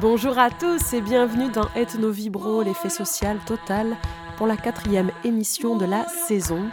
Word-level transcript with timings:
Bonjour 0.00 0.38
à 0.38 0.50
tous 0.50 0.92
et 0.92 1.00
bienvenue 1.00 1.48
dans 1.48 1.68
Ethno 1.74 2.10
Vibro, 2.10 2.62
l'effet 2.62 2.90
social 2.90 3.38
total, 3.46 3.96
pour 4.36 4.46
la 4.46 4.58
quatrième 4.58 5.10
émission 5.24 5.74
de 5.74 5.86
la 5.86 6.06
saison. 6.06 6.64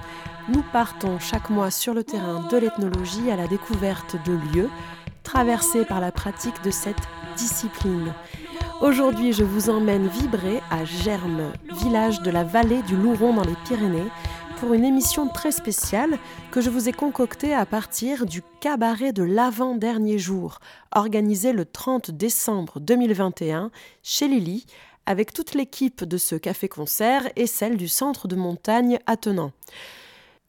Nous 0.50 0.62
partons 0.74 1.20
chaque 1.20 1.50
mois 1.50 1.72
sur 1.72 1.94
le 1.94 2.04
terrain 2.04 2.46
de 2.52 2.58
l'ethnologie 2.58 3.32
à 3.32 3.38
la 3.38 3.48
découverte 3.48 4.18
de 4.26 4.34
lieux 4.34 4.70
traversés 5.24 5.86
par 5.86 6.02
la 6.02 6.12
pratique 6.12 6.62
de 6.66 6.72
cette 6.72 7.02
discipline. 7.38 8.14
Aujourd'hui, 8.82 9.32
je 9.32 9.46
vous 9.46 9.70
emmène 9.70 10.08
vibrer 10.08 10.62
à 10.70 10.84
Germes, 10.84 11.54
village 11.82 12.22
de 12.24 12.30
la 12.30 12.44
vallée 12.44 12.82
du 12.82 12.98
Louron 12.98 13.36
dans 13.36 13.46
les 13.46 13.56
Pyrénées, 13.66 14.12
pour 14.64 14.74
une 14.74 14.86
émission 14.86 15.28
très 15.28 15.52
spéciale 15.52 16.18
que 16.50 16.62
je 16.62 16.70
vous 16.70 16.88
ai 16.88 16.94
concoctée 16.94 17.54
à 17.54 17.66
partir 17.66 18.26
du 18.26 18.42
cabaret 18.62 19.12
de 19.12 19.22
l'avant-dernier 19.22 20.18
jour, 20.18 20.60
organisé 20.96 21.52
le 21.52 21.66
30 21.66 22.12
décembre 22.12 22.80
2021 22.80 23.72
chez 24.04 24.30
Lily, 24.30 24.66
avec 25.06 25.34
toute 25.34 25.54
l'équipe 25.54 26.06
de 26.06 26.16
ce 26.16 26.36
café-concert 26.36 27.30
et 27.36 27.46
celle 27.46 27.76
du 27.76 27.90
centre 27.90 28.30
de 28.30 28.38
montagne 28.38 29.00
attenant. 29.06 29.52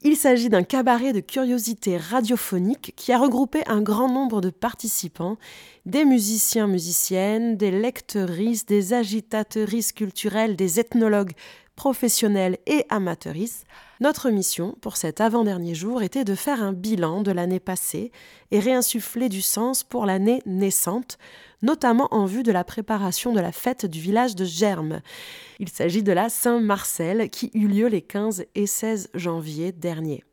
Il 0.06 0.16
s'agit 0.16 0.50
d'un 0.50 0.62
cabaret 0.62 1.12
de 1.12 1.20
curiosités 1.20 1.96
radiophoniques 1.96 2.92
qui 2.94 3.10
a 3.10 3.18
regroupé 3.18 3.62
un 3.66 3.80
grand 3.80 4.08
nombre 4.08 4.42
de 4.42 4.50
participants, 4.50 5.38
des 5.86 6.04
musiciens, 6.04 6.66
musiciennes, 6.68 7.56
des 7.56 7.72
lecteuristes, 7.72 8.68
des 8.68 8.92
agitateuristes 8.92 9.94
culturelles, 9.94 10.54
des 10.54 10.78
ethnologues 10.78 11.32
professionnels 11.76 12.58
et 12.66 12.84
amateuristes. 12.88 13.66
Notre 14.00 14.30
mission 14.30 14.76
pour 14.80 14.96
cet 14.96 15.20
avant-dernier 15.20 15.74
jour 15.74 16.02
était 16.02 16.24
de 16.24 16.34
faire 16.34 16.62
un 16.62 16.72
bilan 16.72 17.22
de 17.22 17.32
l'année 17.32 17.60
passée 17.60 18.12
et 18.50 18.58
réinsuffler 18.58 19.28
du 19.28 19.42
sens 19.42 19.84
pour 19.84 20.06
l'année 20.06 20.42
naissante, 20.46 21.18
notamment 21.62 22.08
en 22.10 22.26
vue 22.26 22.42
de 22.42 22.52
la 22.52 22.64
préparation 22.64 23.32
de 23.32 23.40
la 23.40 23.52
fête 23.52 23.86
du 23.86 24.00
village 24.00 24.36
de 24.36 24.44
Germes. 24.44 25.00
Il 25.60 25.68
s'agit 25.68 26.02
de 26.02 26.12
la 26.12 26.28
Saint-Marcel 26.28 27.30
qui 27.30 27.50
eut 27.54 27.68
lieu 27.68 27.86
les 27.86 28.02
15 28.02 28.46
et 28.54 28.66
16 28.66 29.10
janvier 29.14 29.72
dernier. 29.72 30.24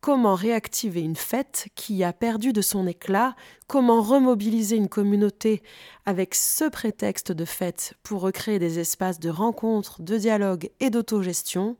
Comment 0.00 0.36
réactiver 0.36 1.00
une 1.00 1.16
fête 1.16 1.68
qui 1.74 2.04
a 2.04 2.12
perdu 2.12 2.52
de 2.52 2.62
son 2.62 2.86
éclat 2.86 3.34
Comment 3.66 4.00
remobiliser 4.00 4.76
une 4.76 4.88
communauté 4.88 5.62
avec 6.06 6.34
ce 6.36 6.68
prétexte 6.68 7.32
de 7.32 7.44
fête 7.44 7.94
pour 8.04 8.20
recréer 8.20 8.58
des 8.58 8.78
espaces 8.78 9.18
de 9.18 9.28
rencontre, 9.28 10.00
de 10.00 10.16
dialogue 10.16 10.70
et 10.78 10.90
d'autogestion 10.90 11.76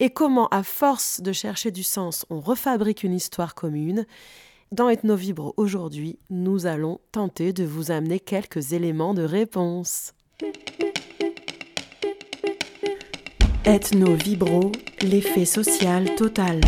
Et 0.00 0.10
comment, 0.10 0.48
à 0.48 0.62
force 0.62 1.22
de 1.22 1.32
chercher 1.32 1.70
du 1.70 1.82
sens, 1.82 2.26
on 2.28 2.40
refabrique 2.40 3.04
une 3.04 3.14
histoire 3.14 3.54
commune 3.54 4.04
dans 4.72 4.88
Ethnovibre 4.88 5.54
aujourd'hui, 5.56 6.18
nous 6.28 6.66
allons 6.66 6.98
tenter 7.12 7.52
de 7.52 7.64
vous 7.64 7.92
amener 7.92 8.18
quelques 8.18 8.72
éléments 8.72 9.14
de 9.14 9.22
réponse. 9.22 10.12
Ethno-vibro, 13.64 14.72
l'effet 15.02 15.44
social 15.44 16.16
total. 16.16 16.60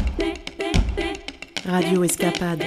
Radio 1.68 2.02
Escapade. 2.02 2.64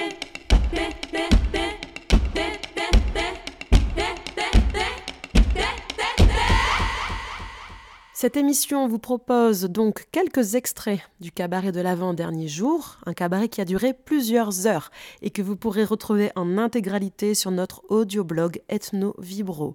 Cette 8.14 8.36
émission 8.36 8.86
vous 8.86 9.00
propose 9.00 9.62
donc 9.62 10.06
quelques 10.12 10.54
extraits 10.54 11.00
du 11.18 11.32
cabaret 11.32 11.72
de 11.72 11.80
l'avant-dernier 11.80 12.46
jour, 12.46 12.98
un 13.04 13.14
cabaret 13.14 13.48
qui 13.48 13.60
a 13.60 13.64
duré 13.64 13.92
plusieurs 13.92 14.68
heures 14.68 14.92
et 15.22 15.30
que 15.30 15.42
vous 15.42 15.56
pourrez 15.56 15.82
retrouver 15.82 16.30
en 16.36 16.56
intégralité 16.56 17.34
sur 17.34 17.50
notre 17.50 17.82
audioblog 17.88 18.62
Ethno 18.68 19.16
Vibro. 19.18 19.74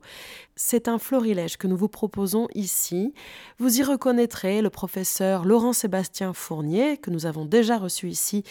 C'est 0.55 0.87
un 0.87 0.99
florilège 0.99 1.57
que 1.57 1.67
nous 1.67 1.75
vous 1.75 1.89
proposons 1.89 2.47
ici. 2.55 3.13
Vous 3.59 3.81
y 3.81 3.83
reconnaîtrez 3.83 4.61
le 4.61 4.69
professeur 4.69 5.43
Laurent-Sébastien 5.43 6.31
Fournier, 6.31 6.95
que 6.95 7.09
nous 7.09 7.25
avons 7.25 7.43
déjà 7.43 7.77
reçu 7.77 8.07
ici 8.07 8.45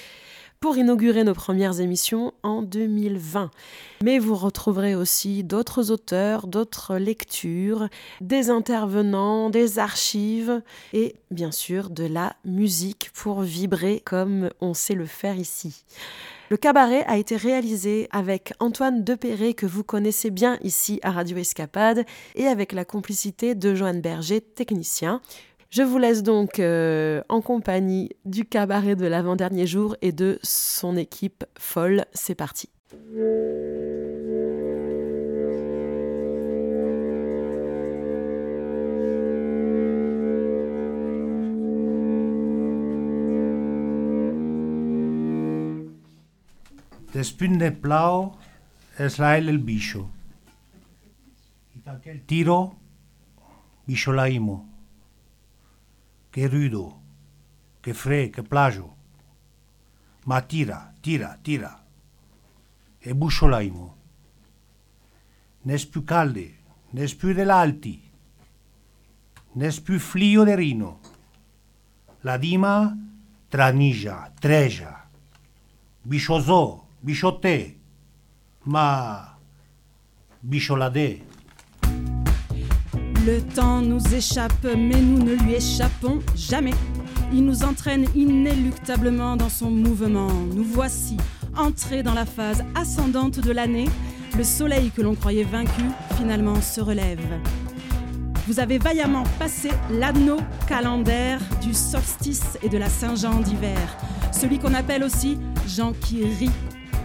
pour 0.66 0.78
inaugurer 0.78 1.22
nos 1.22 1.32
premières 1.32 1.80
émissions 1.80 2.34
en 2.42 2.60
2020. 2.60 3.52
Mais 4.02 4.18
vous 4.18 4.34
retrouverez 4.34 4.96
aussi 4.96 5.44
d'autres 5.44 5.92
auteurs, 5.92 6.48
d'autres 6.48 6.96
lectures, 6.96 7.88
des 8.20 8.50
intervenants, 8.50 9.48
des 9.48 9.78
archives 9.78 10.60
et 10.92 11.14
bien 11.30 11.52
sûr 11.52 11.88
de 11.88 12.02
la 12.02 12.34
musique 12.44 13.12
pour 13.14 13.42
vibrer 13.42 14.02
comme 14.04 14.50
on 14.60 14.74
sait 14.74 14.96
le 14.96 15.06
faire 15.06 15.36
ici. 15.36 15.84
Le 16.48 16.56
cabaret 16.56 17.04
a 17.06 17.16
été 17.16 17.36
réalisé 17.36 18.08
avec 18.10 18.52
Antoine 18.60 19.02
Depéré, 19.02 19.54
que 19.54 19.66
vous 19.66 19.82
connaissez 19.82 20.30
bien 20.30 20.58
ici 20.62 21.00
à 21.02 21.10
Radio 21.10 21.36
Escapade, 21.36 22.04
et 22.36 22.46
avec 22.46 22.72
la 22.72 22.84
complicité 22.84 23.56
de 23.56 23.74
Joanne 23.74 24.00
Berger, 24.00 24.40
technicien. 24.40 25.20
Je 25.70 25.82
vous 25.82 25.98
laisse 25.98 26.22
donc 26.22 26.58
euh, 26.58 27.22
en 27.28 27.40
compagnie 27.40 28.10
du 28.24 28.44
cabaret 28.44 28.96
de 28.96 29.06
l'avant-dernier 29.06 29.66
jour 29.66 29.96
et 30.00 30.12
de 30.12 30.38
son 30.42 30.96
équipe 30.96 31.44
folle. 31.58 32.04
C'est 32.12 32.34
parti. 32.34 32.70
Lail 49.18 49.48
el 49.48 49.58
bicho. 49.58 50.08
Tiro, 52.26 52.74
che 56.36 56.48
rudo, 56.48 57.00
che 57.80 57.94
fre, 57.94 58.28
che 58.28 58.42
plagio. 58.42 58.94
Ma 60.24 60.42
tira, 60.42 60.92
tira, 61.00 61.38
tira. 61.40 61.82
E 62.98 63.14
busciolaimo. 63.14 63.96
Nes 65.62 65.86
più 65.86 66.04
calde, 66.04 66.58
nes 66.90 67.14
più 67.14 67.32
dell'alti, 67.32 68.10
nes 69.52 69.80
più 69.80 69.98
flio 69.98 70.44
de 70.44 70.54
rino. 70.54 71.00
La 72.20 72.36
dima 72.36 72.94
tranija, 73.48 74.30
treja. 74.38 75.08
Bisciosò, 76.02 76.86
bisciotè, 77.00 77.74
ma 78.64 79.38
bisciolade. 80.38 81.35
Le 83.26 83.40
temps 83.40 83.80
nous 83.80 84.14
échappe, 84.14 84.52
mais 84.62 85.00
nous 85.00 85.18
ne 85.18 85.34
lui 85.34 85.54
échappons 85.54 86.20
jamais. 86.36 86.74
Il 87.32 87.44
nous 87.44 87.64
entraîne 87.64 88.06
inéluctablement 88.14 89.36
dans 89.36 89.48
son 89.48 89.68
mouvement. 89.68 90.30
Nous 90.54 90.62
voici 90.62 91.16
entrés 91.56 92.04
dans 92.04 92.14
la 92.14 92.24
phase 92.24 92.62
ascendante 92.76 93.40
de 93.40 93.50
l'année. 93.50 93.88
Le 94.38 94.44
soleil 94.44 94.92
que 94.92 95.02
l'on 95.02 95.16
croyait 95.16 95.42
vaincu 95.42 95.82
finalement 96.16 96.60
se 96.60 96.80
relève. 96.80 97.18
Vous 98.46 98.60
avez 98.60 98.78
vaillamment 98.78 99.24
passé 99.40 99.70
l'anneau 99.90 100.38
calendaire 100.68 101.40
du 101.60 101.74
solstice 101.74 102.56
et 102.62 102.68
de 102.68 102.78
la 102.78 102.88
Saint-Jean 102.88 103.40
d'hiver, 103.40 103.96
celui 104.30 104.60
qu'on 104.60 104.72
appelle 104.72 105.02
aussi 105.02 105.36
Jean 105.66 105.94
qui 105.94 106.22
rit 106.22 106.50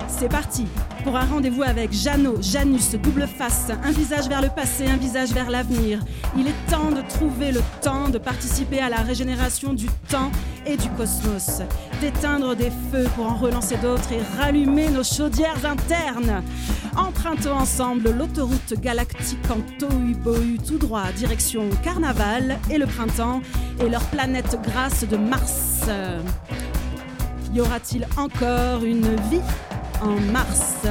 c'est 0.07 0.29
parti 0.29 0.65
pour 1.03 1.15
un 1.17 1.25
rendez-vous 1.25 1.63
avec 1.63 1.91
Jeannot, 1.91 2.41
Janus, 2.41 2.91
double 2.91 3.27
face, 3.27 3.71
un 3.83 3.91
visage 3.91 4.27
vers 4.27 4.41
le 4.41 4.49
passé, 4.49 4.87
un 4.87 4.97
visage 4.97 5.29
vers 5.29 5.49
l'avenir. 5.49 5.99
Il 6.37 6.47
est 6.47 6.69
temps 6.69 6.91
de 6.91 7.01
trouver 7.07 7.51
le 7.51 7.61
temps 7.81 8.09
de 8.09 8.17
participer 8.17 8.79
à 8.79 8.89
la 8.89 8.97
régénération 8.97 9.73
du 9.73 9.87
temps 10.09 10.31
et 10.65 10.77
du 10.77 10.89
cosmos, 10.89 11.61
d'éteindre 12.01 12.55
des 12.55 12.71
feux 12.91 13.07
pour 13.15 13.25
en 13.25 13.35
relancer 13.35 13.77
d'autres 13.77 14.11
et 14.11 14.21
rallumer 14.39 14.89
nos 14.89 15.03
chaudières 15.03 15.65
internes. 15.65 16.43
Empruntons 16.95 17.53
ensemble 17.53 18.11
l'autoroute 18.11 18.73
galactique 18.81 19.39
en 19.49 19.59
tohu-bohu 19.79 20.57
tout 20.65 20.77
droit, 20.77 21.11
direction 21.15 21.69
Carnaval 21.83 22.59
et 22.69 22.77
le 22.77 22.85
printemps 22.85 23.41
et 23.79 23.89
leur 23.89 24.03
planète 24.05 24.57
grasse 24.63 25.05
de 25.07 25.17
Mars. 25.17 25.81
Y 27.53 27.59
aura-t-il 27.59 28.07
encore 28.17 28.83
une 28.83 29.15
vie? 29.29 29.41
En 30.01 30.19
mars. 30.19 30.87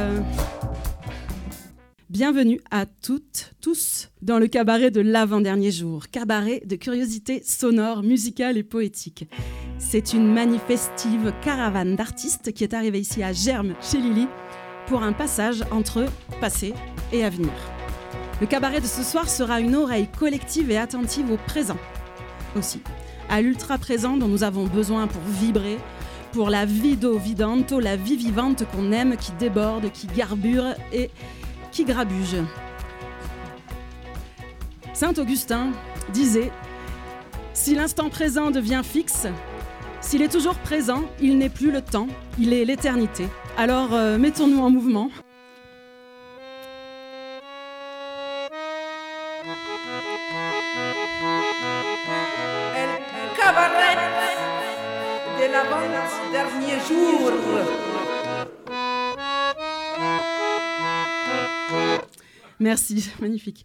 Bienvenue 2.09 2.61
à 2.71 2.87
toutes, 2.87 3.53
tous, 3.61 4.09
dans 4.23 4.39
le 4.39 4.47
cabaret 4.47 4.91
de 4.91 5.01
l'avant-dernier 5.01 5.71
jour, 5.71 6.09
cabaret 6.09 6.63
de 6.65 6.77
curiosité 6.77 7.43
sonore, 7.45 8.03
musicale 8.03 8.57
et 8.57 8.63
poétique. 8.63 9.29
C'est 9.79 10.13
une 10.13 10.33
manifestive 10.33 11.33
caravane 11.43 11.97
d'artistes 11.97 12.53
qui 12.53 12.65
est 12.65 12.75
arrivée 12.75 13.01
ici 13.01 13.23
à 13.23 13.33
Germe, 13.33 13.75
chez 13.81 13.99
Lily, 13.99 14.29
pour 14.87 15.03
un 15.03 15.13
passage 15.13 15.65
entre 15.71 16.07
passé 16.41 16.73
et 17.13 17.25
avenir. 17.25 17.53
Le 18.41 18.47
cabaret 18.47 18.81
de 18.81 18.87
ce 18.87 19.03
soir 19.03 19.29
sera 19.29 19.61
une 19.61 19.75
oreille 19.75 20.09
collective 20.19 20.71
et 20.71 20.79
attentive 20.79 21.31
au 21.31 21.37
présent 21.37 21.79
aussi, 22.57 22.81
à 23.29 23.41
l'ultra-présent 23.41 24.17
dont 24.17 24.29
nous 24.29 24.43
avons 24.43 24.67
besoin 24.67 25.07
pour 25.07 25.23
vibrer, 25.23 25.79
pour 26.33 26.51
la 26.51 26.65
vido 26.65 27.19
vidanto, 27.19 27.81
la 27.81 27.97
vie 27.97 28.17
vivante 28.17 28.65
qu'on 28.71 28.93
aime, 28.93 29.17
qui 29.17 29.33
déborde, 29.33 29.91
qui 29.91 30.07
garbure 30.07 30.75
et 30.93 31.11
qui 31.73 31.85
grabuge. 31.85 32.37
Saint 34.93 35.15
Augustin 35.19 35.71
disait 36.13 36.51
Si 37.53 37.75
l'instant 37.75 38.09
présent 38.09 38.51
devient 38.51 38.83
fixe, 38.85 39.27
s'il 40.01 40.23
est 40.23 40.33
toujours 40.33 40.57
présent, 40.57 41.03
il 41.21 41.39
n'est 41.39 41.49
plus 41.49 41.71
le 41.71 41.83
temps, 41.83 42.09
il 42.39 42.53
est 42.53 42.65
l'éternité. 42.65 43.27
Alors 43.57 43.93
euh, 43.93 44.19
mettons-nous 44.19 44.61
en 44.61 44.71
mouvement. 44.71 45.11
Merci, 62.61 63.11
magnifique. 63.21 63.65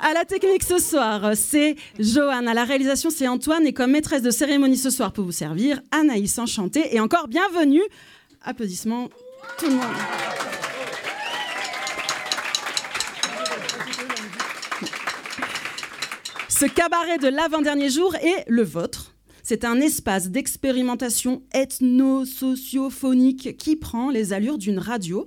À 0.00 0.12
la 0.12 0.24
technique 0.24 0.64
ce 0.64 0.78
soir, 0.78 1.30
c'est 1.34 1.76
Joanne. 1.98 2.48
À 2.48 2.54
la 2.54 2.64
réalisation, 2.64 3.08
c'est 3.10 3.28
Antoine. 3.28 3.66
Et 3.66 3.72
comme 3.72 3.92
maîtresse 3.92 4.22
de 4.22 4.30
cérémonie 4.30 4.76
ce 4.76 4.90
soir 4.90 5.12
pour 5.12 5.24
vous 5.24 5.32
servir, 5.32 5.80
Anaïs 5.92 6.38
Enchantée. 6.38 6.94
Et 6.94 7.00
encore 7.00 7.28
bienvenue. 7.28 7.82
Applaudissements, 8.42 9.08
tout 9.58 9.66
le 9.66 9.74
monde. 9.74 9.84
Ce 16.48 16.66
cabaret 16.66 17.18
de 17.18 17.28
l'avant-dernier 17.28 17.88
jour 17.88 18.14
est 18.16 18.44
le 18.48 18.62
vôtre. 18.62 19.14
C'est 19.42 19.64
un 19.64 19.80
espace 19.80 20.30
d'expérimentation 20.30 21.42
ethno-sociophonique 21.52 23.56
qui 23.56 23.74
prend 23.74 24.08
les 24.08 24.32
allures 24.32 24.56
d'une 24.56 24.78
radio, 24.78 25.26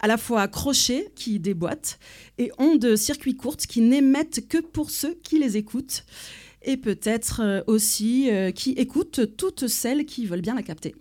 à 0.00 0.08
la 0.08 0.16
fois 0.16 0.48
crochet 0.48 1.12
qui 1.14 1.38
déboîte 1.38 2.00
et 2.36 2.50
ondes 2.58 2.96
circuits 2.96 3.36
courtes 3.36 3.66
qui 3.66 3.80
n'émettent 3.80 4.48
que 4.48 4.58
pour 4.58 4.90
ceux 4.90 5.14
qui 5.22 5.38
les 5.38 5.56
écoutent 5.56 6.04
et 6.62 6.76
peut-être 6.76 7.42
euh, 7.42 7.60
aussi 7.68 8.28
euh, 8.30 8.50
qui 8.50 8.72
écoutent 8.72 9.36
toutes 9.36 9.68
celles 9.68 10.04
qui 10.04 10.26
veulent 10.26 10.40
bien 10.40 10.56
la 10.56 10.62
capter. 10.62 10.96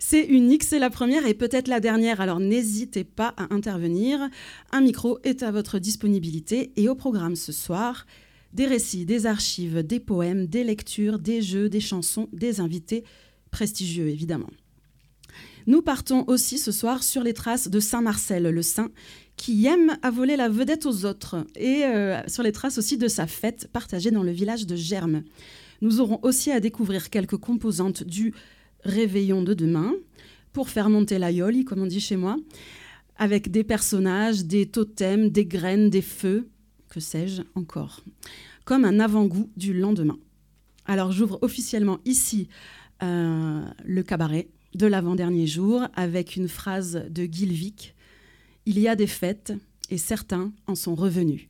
C'est 0.00 0.24
unique, 0.24 0.64
c'est 0.64 0.78
la 0.78 0.90
première 0.90 1.26
et 1.26 1.34
peut-être 1.34 1.68
la 1.68 1.80
dernière, 1.80 2.20
alors 2.20 2.40
n'hésitez 2.40 3.04
pas 3.04 3.34
à 3.36 3.54
intervenir. 3.54 4.28
Un 4.72 4.80
micro 4.80 5.18
est 5.24 5.42
à 5.42 5.50
votre 5.50 5.78
disponibilité 5.78 6.72
et 6.76 6.88
au 6.88 6.94
programme 6.94 7.36
ce 7.36 7.52
soir, 7.52 8.06
des 8.52 8.66
récits, 8.66 9.04
des 9.04 9.26
archives, 9.26 9.82
des 9.82 10.00
poèmes, 10.00 10.46
des 10.46 10.64
lectures, 10.64 11.18
des 11.18 11.42
jeux, 11.42 11.68
des 11.68 11.80
chansons, 11.80 12.28
des 12.32 12.60
invités 12.60 13.04
prestigieux 13.50 14.08
évidemment. 14.08 14.50
Nous 15.66 15.82
partons 15.82 16.24
aussi 16.28 16.58
ce 16.58 16.72
soir 16.72 17.02
sur 17.02 17.22
les 17.22 17.34
traces 17.34 17.68
de 17.68 17.78
Saint 17.78 18.00
Marcel, 18.00 18.44
le 18.44 18.62
saint 18.62 18.90
qui 19.36 19.66
aime 19.66 19.96
à 20.02 20.10
voler 20.10 20.36
la 20.36 20.48
vedette 20.48 20.86
aux 20.86 21.04
autres, 21.04 21.46
et 21.56 21.84
euh, 21.84 22.20
sur 22.26 22.42
les 22.42 22.52
traces 22.52 22.78
aussi 22.78 22.98
de 22.98 23.06
sa 23.06 23.26
fête 23.26 23.68
partagée 23.72 24.10
dans 24.10 24.22
le 24.22 24.32
village 24.32 24.66
de 24.66 24.74
Germes. 24.76 25.22
Nous 25.80 26.00
aurons 26.00 26.18
aussi 26.22 26.50
à 26.50 26.58
découvrir 26.58 27.08
quelques 27.10 27.36
composantes 27.36 28.02
du 28.02 28.34
réveillon 28.82 29.42
de 29.42 29.54
demain 29.54 29.92
pour 30.52 30.70
faire 30.70 30.90
monter 30.90 31.18
la 31.18 31.30
yoli, 31.30 31.64
comme 31.64 31.82
on 31.82 31.86
dit 31.86 32.00
chez 32.00 32.16
moi, 32.16 32.36
avec 33.16 33.50
des 33.50 33.62
personnages, 33.62 34.44
des 34.44 34.66
totems, 34.66 35.28
des 35.28 35.46
graines, 35.46 35.90
des 35.90 36.02
feux, 36.02 36.48
sais-je 37.00 37.42
encore, 37.54 38.02
comme 38.64 38.84
un 38.84 39.00
avant-goût 39.00 39.50
du 39.56 39.72
lendemain. 39.72 40.18
Alors 40.86 41.12
j'ouvre 41.12 41.38
officiellement 41.42 41.98
ici 42.04 42.48
euh, 43.02 43.64
le 43.84 44.02
cabaret 44.02 44.48
de 44.74 44.86
l'avant-dernier 44.86 45.46
jour 45.46 45.82
avec 45.94 46.36
une 46.36 46.48
phrase 46.48 47.04
de 47.10 47.24
Gilvik. 47.24 47.94
Il 48.66 48.78
y 48.78 48.88
a 48.88 48.96
des 48.96 49.06
fêtes 49.06 49.52
et 49.90 49.98
certains 49.98 50.52
en 50.66 50.74
sont 50.74 50.94
revenus. 50.94 51.48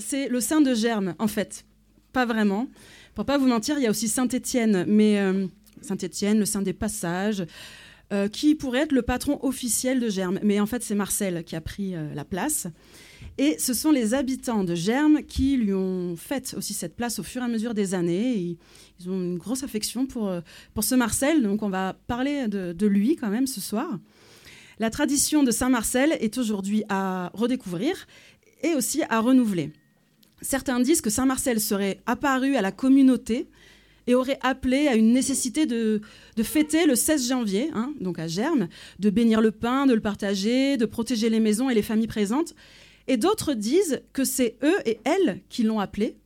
C'est 0.00 0.28
le 0.28 0.40
saint 0.40 0.60
de 0.60 0.74
Germe, 0.74 1.14
en 1.18 1.28
fait. 1.28 1.64
Pas 2.12 2.26
vraiment. 2.26 2.68
Pour 3.14 3.24
pas 3.24 3.38
vous 3.38 3.46
mentir, 3.46 3.78
il 3.78 3.84
y 3.84 3.86
a 3.86 3.90
aussi 3.90 4.08
Saint-Étienne, 4.08 4.84
mais 4.88 5.18
euh, 5.18 5.46
Saint-Étienne, 5.82 6.38
le 6.38 6.44
saint 6.44 6.62
des 6.62 6.72
passages, 6.72 7.44
euh, 8.12 8.28
qui 8.28 8.54
pourrait 8.54 8.80
être 8.80 8.92
le 8.92 9.02
patron 9.02 9.38
officiel 9.42 10.00
de 10.00 10.08
Germe. 10.08 10.38
Mais 10.42 10.60
en 10.60 10.66
fait, 10.66 10.82
c'est 10.82 10.94
Marcel 10.94 11.44
qui 11.44 11.56
a 11.56 11.60
pris 11.60 11.94
euh, 11.94 12.14
la 12.14 12.24
place. 12.24 12.66
Et 13.38 13.56
ce 13.58 13.72
sont 13.74 13.90
les 13.90 14.14
habitants 14.14 14.64
de 14.64 14.74
Germe 14.74 15.22
qui 15.22 15.56
lui 15.56 15.72
ont 15.72 16.16
fait 16.16 16.54
aussi 16.54 16.74
cette 16.74 16.96
place 16.96 17.18
au 17.18 17.22
fur 17.22 17.42
et 17.42 17.44
à 17.44 17.48
mesure 17.48 17.72
des 17.72 17.94
années. 17.94 18.56
ils 19.00 19.10
ont 19.10 19.20
une 19.20 19.38
grosse 19.38 19.62
affection 19.62 20.06
pour, 20.06 20.30
pour 20.74 20.84
ce 20.84 20.94
Marcel, 20.94 21.42
donc 21.42 21.62
on 21.62 21.70
va 21.70 21.94
parler 22.06 22.48
de, 22.48 22.86
lui 22.86 23.16
quand 23.16 23.30
même 23.30 23.46
ce 23.46 23.60
soir. 23.60 23.98
La 24.78 24.90
tradition 24.90 25.44
de 25.44 25.50
Saint-Marcel 25.50 26.16
est 26.20 26.36
aujourd'hui 26.36 26.82
à 26.88 27.30
redécouvrir 27.34 28.06
et 28.62 28.74
aussi 28.74 29.02
à 29.08 29.20
renouveler. 29.20 29.72
Certains 30.40 30.80
disent 30.80 31.00
que 31.00 31.10
Saint-Marcel 31.10 31.60
serait 31.60 32.00
apparu 32.06 32.56
à 32.56 32.62
la 32.62 32.72
communauté 32.72 33.48
et 34.06 34.14
aurait 34.14 34.38
appelé 34.42 34.88
à 34.88 34.94
une 34.94 35.12
nécessité 35.12 35.66
de, 35.66 36.00
fêter 36.42 36.86
le 36.86 36.96
16 36.96 37.28
janvier, 37.28 37.70
hein, 37.74 37.92
donc 38.00 38.18
à 38.18 38.26
Germe, 38.26 38.68
de 38.98 39.10
bénir 39.10 39.40
le 39.40 39.52
pain, 39.52 39.86
de 39.86 39.94
le 39.94 40.00
partager, 40.00 40.76
de 40.76 40.86
protéger 40.86 41.30
les 41.30 41.40
maisons 41.40 41.70
et 41.70 41.74
les 41.74 41.82
familles 41.82 42.08
présentes. 42.08 42.54
Et 43.06 43.16
d'autres 43.16 43.54
disent 43.54 44.02
que 44.12 44.24
c'est 44.24 44.56
eux 44.62 44.76
et 44.86 44.98
elles 45.04 45.40
qui 45.48 45.62
l'ont 45.62 45.80
appelé, 45.80 46.16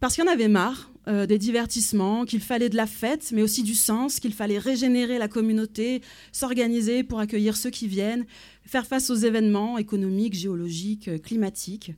parce 0.00 0.14
qu'il 0.14 0.24
y 0.24 0.28
en 0.28 0.32
avait 0.32 0.48
marre 0.48 0.92
euh, 1.08 1.24
des 1.24 1.38
divertissements, 1.38 2.26
qu'il 2.26 2.40
fallait 2.40 2.68
de 2.68 2.76
la 2.76 2.86
fête, 2.86 3.32
mais 3.32 3.40
aussi 3.40 3.62
du 3.62 3.74
sens, 3.74 4.20
qu'il 4.20 4.34
fallait 4.34 4.58
régénérer 4.58 5.16
la 5.16 5.26
communauté, 5.26 6.02
s'organiser 6.32 7.02
pour 7.02 7.18
accueillir 7.18 7.56
ceux 7.56 7.70
qui 7.70 7.88
viennent, 7.88 8.26
faire 8.66 8.86
face 8.86 9.08
aux 9.08 9.14
événements 9.14 9.78
économiques, 9.78 10.34
géologiques, 10.34 11.08
euh, 11.08 11.18
climatiques 11.18 11.92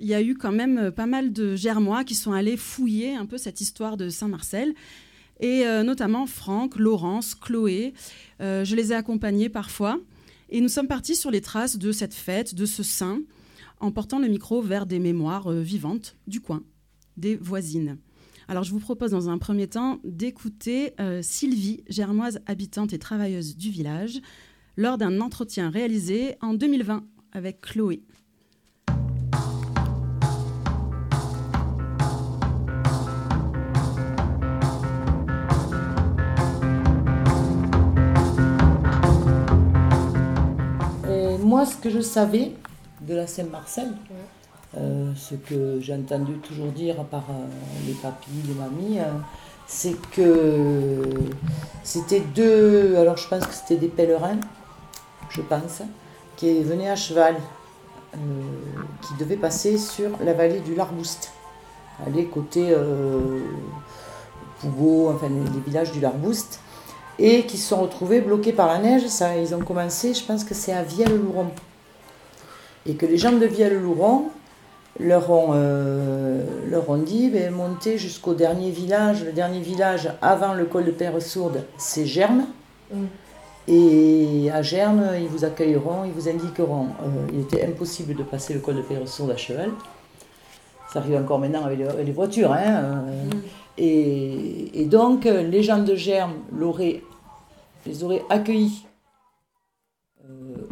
il 0.00 0.06
y 0.06 0.14
a 0.14 0.22
eu 0.22 0.36
quand 0.36 0.52
même 0.52 0.78
euh, 0.78 0.90
pas 0.92 1.06
mal 1.06 1.32
de 1.32 1.56
Germois 1.56 2.04
qui 2.04 2.14
sont 2.14 2.30
allés 2.30 2.56
fouiller 2.56 3.16
un 3.16 3.26
peu 3.26 3.36
cette 3.36 3.60
histoire 3.60 3.96
de 3.96 4.08
Saint-Marcel. 4.08 4.74
Et 5.40 5.64
notamment 5.84 6.26
Franck, 6.26 6.74
Laurence, 6.76 7.36
Chloé. 7.36 7.94
Je 8.40 8.74
les 8.74 8.90
ai 8.90 8.96
accompagnés 8.96 9.48
parfois. 9.48 10.00
Et 10.50 10.60
nous 10.60 10.68
sommes 10.68 10.88
partis 10.88 11.14
sur 11.14 11.30
les 11.30 11.40
traces 11.40 11.78
de 11.78 11.92
cette 11.92 12.12
fête, 12.12 12.56
de 12.56 12.66
ce 12.66 12.82
saint, 12.82 13.20
en 13.78 13.92
portant 13.92 14.18
le 14.18 14.26
micro 14.26 14.60
vers 14.62 14.84
des 14.84 14.98
mémoires 14.98 15.52
vivantes 15.52 16.16
du 16.26 16.40
coin, 16.40 16.64
des 17.18 17.36
voisines. 17.36 17.98
Alors 18.48 18.64
je 18.64 18.72
vous 18.72 18.80
propose 18.80 19.10
dans 19.10 19.28
un 19.28 19.36
premier 19.36 19.66
temps 19.66 19.98
d'écouter 20.04 20.94
Sylvie, 21.20 21.84
germoise 21.88 22.40
habitante 22.46 22.94
et 22.94 22.98
travailleuse 22.98 23.56
du 23.56 23.70
village, 23.70 24.20
lors 24.76 24.96
d'un 24.96 25.20
entretien 25.20 25.68
réalisé 25.68 26.36
en 26.40 26.54
2020 26.54 27.04
avec 27.32 27.60
Chloé. 27.60 28.02
moi, 41.48 41.64
ce 41.64 41.76
que 41.76 41.88
je 41.88 42.00
savais 42.00 42.52
de 43.00 43.14
la 43.14 43.26
Saint-Marcel, 43.26 43.88
euh, 44.76 45.12
ce 45.16 45.34
que 45.34 45.80
j'ai 45.80 45.94
entendu 45.94 46.34
toujours 46.38 46.72
dire 46.72 46.96
par 47.04 47.24
euh, 47.30 47.86
les 47.86 47.94
papis, 47.94 48.28
les 48.46 48.54
mamies, 48.54 49.00
euh, 49.00 49.04
c'est 49.66 49.98
que 50.10 51.02
c'était 51.82 52.20
deux, 52.20 52.96
alors 52.96 53.16
je 53.16 53.28
pense 53.28 53.46
que 53.46 53.54
c'était 53.54 53.76
des 53.76 53.88
pèlerins, 53.88 54.40
je 55.30 55.40
pense, 55.40 55.82
qui 56.36 56.62
venaient 56.62 56.90
à 56.90 56.96
cheval, 56.96 57.36
qui 59.02 59.14
devaient 59.18 59.36
passer 59.36 59.76
sur 59.76 60.10
la 60.24 60.32
vallée 60.32 60.60
du 60.60 60.74
Larbouste, 60.74 61.32
aller 62.06 62.24
côté 62.24 62.74
Pougot, 64.60 65.10
enfin 65.14 65.28
les 65.28 65.60
villages 65.60 65.92
du 65.92 66.00
Larbouste 66.00 66.60
et 67.18 67.44
qui 67.44 67.58
se 67.58 67.68
sont 67.68 67.82
retrouvés 67.82 68.22
bloqués 68.22 68.52
par 68.52 68.68
la 68.68 68.78
neige. 68.78 69.06
Ça, 69.08 69.36
ils 69.36 69.54
ont 69.54 69.60
commencé, 69.60 70.14
je 70.14 70.24
pense 70.24 70.44
que 70.44 70.54
c'est 70.54 70.72
à 70.72 70.82
Vielle-Louron. 70.82 71.50
Et 72.86 72.94
que 72.94 73.04
les 73.04 73.18
gens 73.18 73.32
de 73.32 73.44
Vielle-Louron 73.44 74.30
leur 74.98 75.30
ont, 75.30 75.50
euh, 75.52 76.44
leur 76.68 76.88
ont 76.90 76.98
dit 76.98 77.30
ben, 77.30 77.52
montez 77.52 77.98
jusqu'au 77.98 78.34
dernier 78.34 78.70
village. 78.70 79.24
Le 79.24 79.32
dernier 79.32 79.60
village 79.60 80.10
avant 80.20 80.54
le 80.54 80.64
col 80.64 80.84
de 80.84 80.90
Père 80.90 81.20
Sourde, 81.22 81.64
c'est 81.76 82.06
Germe. 82.06 82.46
Mm. 82.92 83.04
Et 83.70 84.50
à 84.50 84.62
Germe, 84.62 85.04
ils 85.20 85.28
vous 85.28 85.44
accueilleront, 85.44 86.04
ils 86.04 86.12
vous 86.12 86.28
indiqueront. 86.28 86.86
Euh, 87.02 87.26
il 87.32 87.40
était 87.40 87.64
impossible 87.66 88.14
de 88.14 88.22
passer 88.22 88.54
le 88.54 88.60
col 88.60 88.76
de 88.76 88.82
Père 88.82 89.06
Sourde 89.06 89.30
à 89.30 89.36
cheval. 89.36 89.70
Ça 90.92 91.00
arrive 91.00 91.16
encore 91.16 91.38
maintenant 91.38 91.64
avec 91.64 91.78
les, 91.78 92.12
voitures. 92.12 92.52
Hein, 92.52 92.64
euh. 92.66 93.24
mm. 93.24 93.42
et, 93.76 94.82
et, 94.82 94.84
donc, 94.86 95.24
les 95.24 95.62
gens 95.62 95.82
de 95.82 95.94
Germe 95.94 96.32
les 97.86 98.04
aurait 98.04 98.22
accueillis 98.30 98.86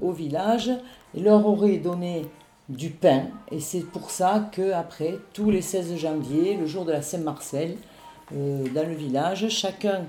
au 0.01 0.13
village 0.13 0.71
et 1.15 1.21
leur 1.21 1.47
aurait 1.47 1.79
donné 1.79 2.27
du 2.69 2.91
pain. 2.91 3.25
Et 3.51 3.61
c'est 3.61 3.81
pour 3.81 4.11
ça 4.11 4.49
qu'après, 4.53 5.19
tous 5.33 5.51
les 5.51 5.63
16 5.63 5.97
janvier, 5.97 6.57
le 6.57 6.67
jour 6.67 6.85
de 6.85 6.93
la 6.93 7.03
Saint-Marcel, 7.03 7.77
euh, 8.35 8.65
dans 8.75 8.87
le 8.87 8.95
village, 8.95 9.49
chacun, 9.49 10.05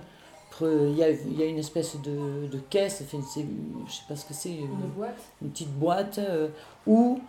il 0.62 0.96
y, 0.98 1.04
a, 1.04 1.12
il 1.12 1.40
y 1.40 1.44
a 1.44 1.46
une 1.46 1.60
espèce 1.60 1.98
de, 2.02 2.48
de 2.48 2.58
caisse, 2.70 3.04
enfin, 3.06 3.24
je 3.36 3.42
ne 3.42 3.90
sais 3.90 4.02
pas 4.08 4.16
ce 4.16 4.26
que 4.26 4.34
c'est, 4.34 4.56
une, 4.56 4.90
boîte. 4.96 5.22
une 5.44 5.50
petite 5.50 5.74
boîte, 5.74 6.18
euh, 6.18 6.48
où, 6.88 7.20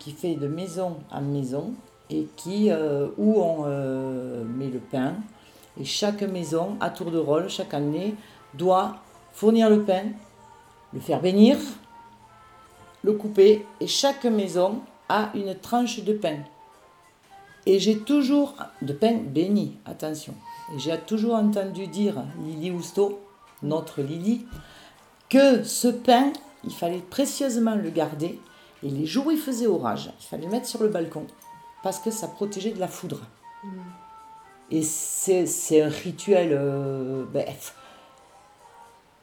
qui 0.00 0.10
fait 0.10 0.34
de 0.34 0.48
maison 0.48 0.96
en 1.12 1.20
maison 1.20 1.74
et 2.08 2.26
qui, 2.34 2.70
où 3.18 3.40
on 3.40 3.66
met 4.44 4.66
le 4.66 4.80
pain. 4.80 5.14
Et 5.78 5.84
chaque 5.84 6.22
maison, 6.22 6.76
à 6.80 6.90
tour 6.90 7.12
de 7.12 7.18
rôle, 7.18 7.48
chaque 7.48 7.72
année, 7.72 8.16
doit 8.54 8.96
fournir 9.32 9.70
le 9.70 9.82
pain, 9.82 10.06
le 10.92 10.98
faire 10.98 11.20
bénir, 11.20 11.56
le 13.02 13.12
couper, 13.12 13.66
et 13.80 13.86
chaque 13.86 14.24
maison 14.24 14.80
a 15.08 15.30
une 15.34 15.54
tranche 15.54 16.00
de 16.04 16.12
pain. 16.12 16.38
Et 17.66 17.78
j'ai 17.78 17.98
toujours, 17.98 18.54
de 18.82 18.92
pain 18.92 19.14
béni, 19.14 19.76
attention, 19.84 20.34
j'ai 20.78 20.96
toujours 20.98 21.34
entendu 21.34 21.86
dire, 21.86 22.22
Lily 22.44 22.70
Housteau, 22.70 23.20
notre 23.62 24.02
Lily, 24.02 24.46
que 25.28 25.62
ce 25.62 25.88
pain, 25.88 26.32
il 26.64 26.72
fallait 26.72 26.98
précieusement 26.98 27.74
le 27.74 27.90
garder, 27.90 28.40
et 28.82 28.88
les 28.88 29.06
jours 29.06 29.26
où 29.26 29.30
il 29.30 29.38
faisait 29.38 29.66
orage, 29.66 30.10
il 30.20 30.26
fallait 30.26 30.46
le 30.46 30.50
mettre 30.50 30.66
sur 30.66 30.82
le 30.82 30.88
balcon, 30.88 31.26
parce 31.82 31.98
que 31.98 32.10
ça 32.10 32.28
protégeait 32.28 32.72
de 32.72 32.80
la 32.80 32.88
foudre. 32.88 33.20
Mm. 33.62 33.68
Et 34.72 34.82
c'est 34.82 35.82
un 35.82 35.88
rituel, 35.88 36.50
euh, 36.52 37.24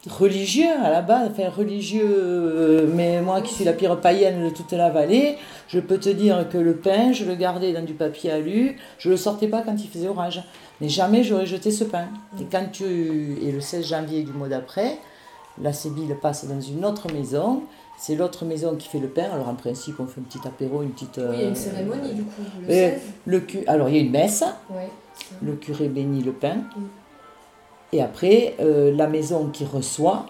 religieux 0.08 0.72
à 0.84 0.90
la 0.90 1.02
base, 1.02 1.30
enfin 1.32 1.50
religieux, 1.50 2.06
euh, 2.06 2.88
mais 2.94 3.22
moi 3.22 3.42
qui 3.42 3.54
suis 3.54 3.66
la 3.66 3.74
pire 3.74 4.00
païenne 4.00 4.44
de 4.44 4.50
toute 4.50 4.72
la 4.72 4.90
vallée, 4.90 5.38
je 5.68 5.80
peux 5.80 5.98
te 5.98 6.10
dire 6.10 6.48
que 6.50 6.58
le 6.58 6.76
pain, 6.76 7.12
je 7.14 7.26
le 7.26 7.36
gardais 7.36 7.74
dans 7.74 7.84
du 7.84 7.94
papier 7.94 8.32
alu, 8.32 8.78
je 9.00 9.10
le 9.10 9.18
sortais 9.18 9.48
pas 9.48 9.62
quand 9.62 9.76
il 9.76 9.90
faisait 9.90 10.08
orage. 10.08 10.44
Mais 10.82 10.90
jamais 10.90 11.24
j'aurais 11.24 11.46
jeté 11.46 11.72
ce 11.72 11.84
pain. 11.84 12.06
Et 12.40 12.46
quand 12.52 12.66
tu. 12.72 13.38
Et 13.42 13.52
le 13.52 13.60
16 13.62 13.88
janvier 13.88 14.24
du 14.24 14.32
mois 14.32 14.48
d'après, 14.48 15.00
la 15.62 15.74
Sébille 15.74 16.16
passe 16.22 16.46
dans 16.46 16.62
une 16.62 16.86
autre 16.86 17.12
maison. 17.12 17.64
C'est 17.98 18.16
l'autre 18.16 18.46
maison 18.46 18.76
qui 18.76 18.88
fait 18.88 19.00
le 19.00 19.08
pain. 19.08 19.26
Alors 19.34 19.50
en 19.50 19.56
principe, 19.56 20.00
on 20.00 20.06
fait 20.06 20.22
un 20.22 20.24
petit 20.24 20.48
apéro, 20.48 20.84
une 20.84 20.92
petite. 20.92 21.18
Oui, 21.18 21.34
il 21.34 21.42
y 21.42 21.46
a 21.46 21.48
une 21.48 21.56
cérémonie 21.56 22.14
du 22.14 22.24
coup. 22.24 22.42
Le 22.62 22.72
16. 22.72 23.02
Le 23.26 23.44
Alors 23.66 23.90
il 23.90 23.96
y 23.96 23.98
a 23.98 24.02
une 24.02 24.12
messe. 24.12 24.44
le 25.42 25.54
curé 25.56 25.90
bénit 25.90 26.22
le 26.22 26.32
pain. 26.32 26.58
Et 27.94 28.01
après, 28.01 28.56
euh, 28.60 28.94
la 28.94 29.08
maison 29.08 29.48
qui 29.48 29.65
reçoit 29.65 30.25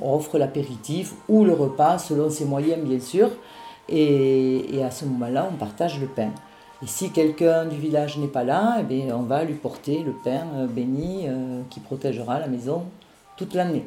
offre 0.00 0.38
l'apéritif 0.38 1.14
ou 1.28 1.44
le 1.44 1.52
repas 1.52 1.98
selon 1.98 2.30
ses 2.30 2.44
moyens, 2.44 2.82
bien 2.82 3.00
sûr. 3.00 3.30
Et, 3.88 4.80
à 4.84 4.90
ce 4.90 5.04
moment-là, 5.04 5.48
on 5.52 5.56
partage 5.56 6.00
le 6.00 6.06
pain. 6.06 6.30
Et 6.82 6.86
si 6.86 7.10
quelqu'un 7.10 7.66
du 7.66 7.76
village 7.76 8.16
n'est 8.18 8.28
pas 8.28 8.44
là, 8.44 8.78
eh 8.80 8.82
bien, 8.84 9.14
on 9.14 9.22
va 9.22 9.44
lui 9.44 9.54
porter 9.54 10.02
le 10.02 10.12
pain 10.12 10.46
euh, 10.54 10.66
béni 10.66 11.26
euh, 11.26 11.60
qui 11.68 11.80
protégera 11.80 12.38
la 12.38 12.46
maison 12.46 12.84
toute 13.36 13.54
l'année. 13.54 13.84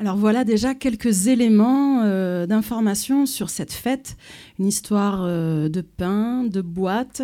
Alors 0.00 0.16
voilà 0.16 0.44
déjà 0.44 0.74
quelques 0.74 1.26
éléments 1.26 2.04
d'information 2.46 3.26
sur 3.26 3.50
cette 3.50 3.72
fête, 3.72 4.16
une 4.60 4.66
histoire 4.66 5.24
de 5.24 5.80
pain, 5.80 6.44
de 6.44 6.60
boîte, 6.60 7.22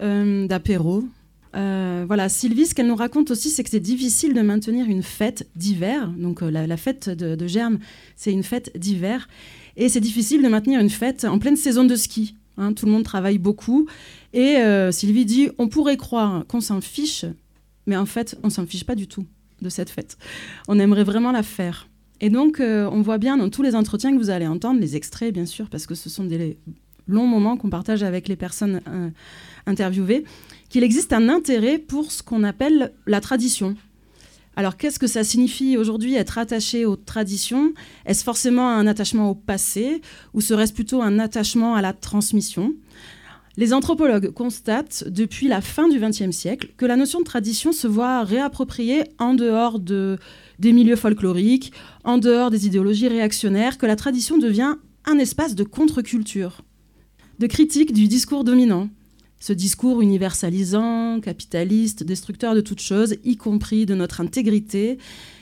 d'apéro, 0.00 1.04
euh, 1.54 2.04
voilà, 2.06 2.28
Sylvie, 2.28 2.66
ce 2.66 2.74
qu'elle 2.74 2.86
nous 2.86 2.96
raconte 2.96 3.30
aussi, 3.30 3.50
c'est 3.50 3.62
que 3.62 3.70
c'est 3.70 3.80
difficile 3.80 4.34
de 4.34 4.40
maintenir 4.40 4.86
une 4.86 5.02
fête 5.02 5.48
d'hiver. 5.56 6.08
Donc 6.16 6.42
euh, 6.42 6.50
la, 6.50 6.76
fête 6.76 7.08
de, 7.10 7.46
Germe, 7.46 7.78
c'est 8.16 8.32
une 8.32 8.42
fête 8.42 8.76
d'hiver. 8.76 9.28
Et 9.76 9.88
c'est 9.88 10.00
difficile 10.00 10.42
de 10.42 10.48
maintenir 10.48 10.80
une 10.80 10.90
fête 10.90 11.24
en 11.24 11.38
pleine 11.38 11.56
saison 11.56 11.84
de 11.84 11.96
ski. 11.96 12.36
Hein. 12.58 12.74
tout 12.74 12.86
le 12.86 12.92
monde 12.92 13.04
travaille 13.04 13.38
beaucoup. 13.38 13.86
Et 14.32 14.56
euh, 14.56 14.92
Sylvie 14.92 15.24
dit, 15.24 15.50
on 15.58 15.68
pourrait 15.68 15.96
croire 15.96 16.46
qu'on 16.46 16.60
s'en 16.60 16.80
fiche, 16.80 17.24
mais 17.86 17.96
en 17.96 18.06
fait, 18.06 18.38
on 18.42 18.50
s'en 18.50 18.66
fiche 18.66 18.84
pas 18.84 18.94
du 18.94 19.06
tout 19.06 19.26
de 19.60 19.68
cette 19.68 19.90
fête. 19.90 20.16
On 20.68 20.78
aimerait 20.78 21.04
vraiment 21.04 21.32
la 21.32 21.42
faire. 21.42 21.88
Et 22.20 22.30
donc, 22.30 22.60
on 22.60 23.02
voit 23.02 23.18
bien 23.18 23.36
dans 23.36 23.48
tous 23.48 23.62
les 23.62 23.74
entretiens 23.74 24.12
que 24.12 24.18
vous 24.18 24.30
allez 24.30 24.46
entendre, 24.46 24.78
les 24.78 24.94
extraits 24.94 25.34
bien 25.34 25.46
sûr, 25.46 25.68
parce 25.68 25.86
que 25.86 25.96
ce 25.96 26.08
sont 26.08 26.22
des 26.22 26.56
long 27.08 27.26
moment 27.26 27.56
qu'on 27.56 27.68
partage 27.68 28.04
avec 28.04 28.28
les 28.28 28.36
personnes 28.36 28.80
interviewées, 29.66 30.24
qu'il 30.72 30.84
existe 30.84 31.12
un 31.12 31.28
intérêt 31.28 31.76
pour 31.76 32.10
ce 32.10 32.22
qu'on 32.22 32.44
appelle 32.44 32.94
la 33.06 33.20
tradition. 33.20 33.76
Alors 34.56 34.78
qu'est-ce 34.78 34.98
que 34.98 35.06
ça 35.06 35.22
signifie 35.22 35.76
aujourd'hui 35.76 36.14
être 36.14 36.38
attaché 36.38 36.86
aux 36.86 36.96
traditions? 36.96 37.74
Est-ce 38.06 38.24
forcément 38.24 38.70
un 38.70 38.86
attachement 38.86 39.28
au 39.28 39.34
passé 39.34 40.00
ou 40.32 40.40
serait-ce 40.40 40.72
plutôt 40.72 41.02
un 41.02 41.18
attachement 41.18 41.74
à 41.74 41.82
la 41.82 41.92
transmission? 41.92 42.72
Les 43.58 43.74
anthropologues 43.74 44.30
constatent 44.30 45.04
depuis 45.06 45.46
la 45.46 45.60
fin 45.60 45.88
du 45.88 46.00
XXe 46.00 46.34
siècle 46.34 46.70
que 46.78 46.86
la 46.86 46.96
notion 46.96 47.18
de 47.18 47.26
tradition 47.26 47.72
se 47.72 47.86
voit 47.86 48.24
réappropriée 48.24 49.04
en 49.18 49.34
dehors 49.34 49.78
de, 49.78 50.18
des 50.58 50.72
milieux 50.72 50.96
folkloriques, 50.96 51.74
en 52.04 52.16
dehors 52.16 52.50
des 52.50 52.66
idéologies 52.66 53.08
réactionnaires, 53.08 53.76
que 53.76 53.84
la 53.84 53.96
tradition 53.96 54.38
devient 54.38 54.76
un 55.04 55.18
espace 55.18 55.54
de 55.54 55.64
contre-culture, 55.64 56.62
de 57.40 57.46
critique 57.46 57.92
du 57.92 58.08
discours 58.08 58.42
dominant. 58.42 58.88
Ce 59.42 59.52
discours 59.52 60.02
universalisant, 60.02 61.20
capitaliste, 61.20 62.04
destructeur 62.04 62.54
de 62.54 62.60
toutes 62.60 62.80
choses, 62.80 63.16
y 63.24 63.36
compris 63.36 63.86
de 63.86 63.96
notre 63.96 64.20
intégrité 64.20 64.98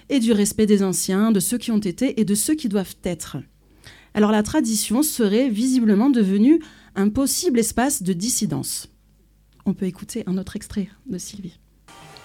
et 0.09 0.21
du 0.21 0.33
respect 0.33 0.65
des 0.65 0.83
anciens, 0.83 1.33
de 1.33 1.39
ceux 1.39 1.59
qui 1.59 1.71
ont 1.71 1.77
été 1.77 2.19
et 2.19 2.25
de 2.25 2.35
ceux 2.35 2.55
qui 2.55 2.71
doivent 2.71 2.97
être. 3.05 3.37
Alors 4.15 4.33
la 4.33 4.43
tradition 4.43 5.03
serait 5.03 5.51
visiblement 5.51 6.09
devenue 6.09 6.63
un 6.97 7.11
possible 7.11 7.59
espace 7.59 8.03
de 8.03 8.15
dissidence. 8.15 8.89
On 9.67 9.75
peut 9.75 9.85
écouter 9.85 10.25
un 10.27 10.39
autre 10.39 10.57
extrait 10.57 10.89
de 11.07 11.19
Sylvie. 11.19 11.59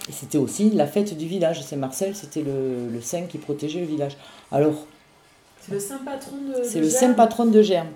Et 0.08 0.12
c'était 0.12 0.38
aussi 0.38 0.70
la 0.70 0.86
fête 0.86 1.14
du 1.18 1.26
village. 1.26 1.62
Saint-Marcel, 1.62 2.16
c'était 2.16 2.42
le, 2.42 2.88
le, 2.90 3.02
saint 3.02 3.26
qui 3.26 3.36
protégeait 3.36 3.80
le 3.80 3.86
village. 3.86 4.16
Alors. 4.50 4.86
C'est 5.60 5.72
le 5.72 5.80
saint 5.80 5.98
patron 5.98 6.38
de. 6.38 6.64
C'est 6.64 6.80
le 6.80 6.88
saint 6.88 7.12
patron 7.12 7.44
de 7.44 7.60
Germe. 7.60 7.90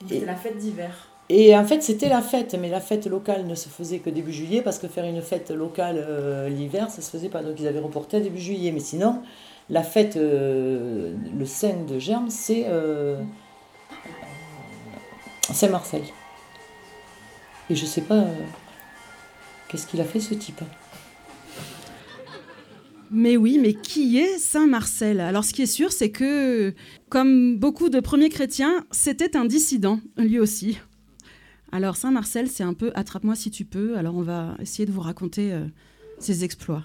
C'était 0.00 0.26
la 0.26 0.34
fête 0.34 0.58
d'hiver. 0.58 1.08
Et 1.30 1.54
en 1.54 1.64
fait, 1.64 1.82
c'était 1.82 2.08
la 2.08 2.22
fête, 2.22 2.56
mais 2.58 2.70
la 2.70 2.80
fête 2.80 3.06
locale 3.06 3.46
ne 3.46 3.54
se 3.54 3.68
faisait 3.68 3.98
que 3.98 4.08
début 4.08 4.32
juillet, 4.32 4.62
parce 4.62 4.78
que 4.78 4.88
faire 4.88 5.04
une 5.04 5.20
fête 5.20 5.50
locale 5.50 5.96
euh, 5.98 6.48
l'hiver, 6.48 6.90
ça 6.90 7.02
se 7.02 7.10
faisait 7.10 7.28
pas. 7.28 7.42
Donc 7.42 7.60
ils 7.60 7.66
avaient 7.66 7.80
reporté 7.80 8.20
début 8.20 8.40
juillet. 8.40 8.72
Mais 8.72 8.80
sinon, 8.80 9.22
la 9.68 9.82
fête, 9.82 10.16
euh, 10.16 11.14
le 11.38 11.46
saint 11.46 11.84
de 11.86 11.98
Germe, 11.98 12.30
c'est. 12.30 12.64
Euh, 12.66 13.20
Saint-Marcel. 15.52 16.02
Et 17.70 17.74
je 17.74 17.84
sais 17.84 18.02
pas 18.02 18.16
euh, 18.16 18.34
qu'est-ce 19.68 19.86
qu'il 19.86 20.00
a 20.00 20.04
fait 20.04 20.20
ce 20.20 20.34
type. 20.34 20.60
Mais 23.10 23.36
oui, 23.36 23.58
mais 23.60 23.72
qui 23.72 24.18
est 24.18 24.38
Saint 24.38 24.66
Marcel? 24.66 25.20
Alors 25.20 25.44
ce 25.44 25.54
qui 25.54 25.62
est 25.62 25.66
sûr, 25.66 25.92
c'est 25.92 26.10
que, 26.10 26.74
comme 27.08 27.56
beaucoup 27.56 27.88
de 27.88 28.00
premiers 28.00 28.28
chrétiens, 28.28 28.84
c'était 28.90 29.36
un 29.36 29.46
dissident, 29.46 30.00
lui 30.18 30.38
aussi. 30.38 30.78
Alors 31.70 31.96
Saint 31.96 32.10
Marcel, 32.10 32.48
c'est 32.48 32.62
un 32.62 32.74
peu 32.74 32.90
attrape-moi 32.94 33.34
si 33.34 33.50
tu 33.50 33.64
peux. 33.64 33.96
Alors 33.98 34.14
on 34.16 34.22
va 34.22 34.56
essayer 34.60 34.86
de 34.86 34.92
vous 34.92 35.00
raconter 35.00 35.52
euh, 35.52 35.66
ses 36.18 36.44
exploits. 36.44 36.84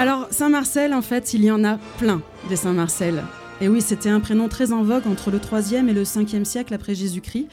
Alors, 0.00 0.28
Saint-Marcel, 0.30 0.94
en 0.94 1.02
fait, 1.02 1.34
il 1.34 1.44
y 1.44 1.50
en 1.50 1.62
a 1.62 1.76
plein 1.98 2.22
des 2.48 2.56
Saint-Marcel. 2.56 3.22
Et 3.60 3.68
oui, 3.68 3.82
c'était 3.82 4.08
un 4.08 4.20
prénom 4.20 4.48
très 4.48 4.72
en 4.72 4.82
vogue 4.82 5.06
entre 5.06 5.30
le 5.30 5.36
3e 5.36 5.90
et 5.90 5.92
le 5.92 6.04
5e 6.04 6.44
siècle 6.44 6.72
après 6.72 6.94
Jésus-Christ. 6.94 7.48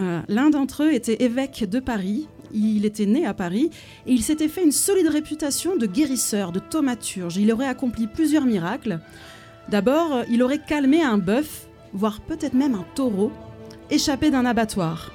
Euh, 0.00 0.20
l'un 0.26 0.50
d'entre 0.50 0.82
eux 0.82 0.92
était 0.92 1.22
évêque 1.22 1.64
de 1.70 1.78
Paris. 1.78 2.26
Il 2.52 2.84
était 2.84 3.06
né 3.06 3.26
à 3.26 3.34
Paris 3.34 3.70
et 4.06 4.12
il 4.12 4.22
s'était 4.22 4.48
fait 4.48 4.64
une 4.64 4.72
solide 4.72 5.08
réputation 5.08 5.76
de 5.76 5.86
guérisseur, 5.86 6.52
de 6.52 6.58
thaumaturge. 6.58 7.36
Il 7.36 7.52
aurait 7.52 7.66
accompli 7.66 8.06
plusieurs 8.06 8.44
miracles. 8.44 9.00
D'abord, 9.68 10.24
il 10.30 10.42
aurait 10.42 10.62
calmé 10.66 11.02
un 11.02 11.18
bœuf, 11.18 11.68
voire 11.92 12.20
peut-être 12.20 12.54
même 12.54 12.74
un 12.74 12.84
taureau, 12.94 13.30
échappé 13.90 14.30
d'un 14.30 14.44
abattoir. 14.44 15.12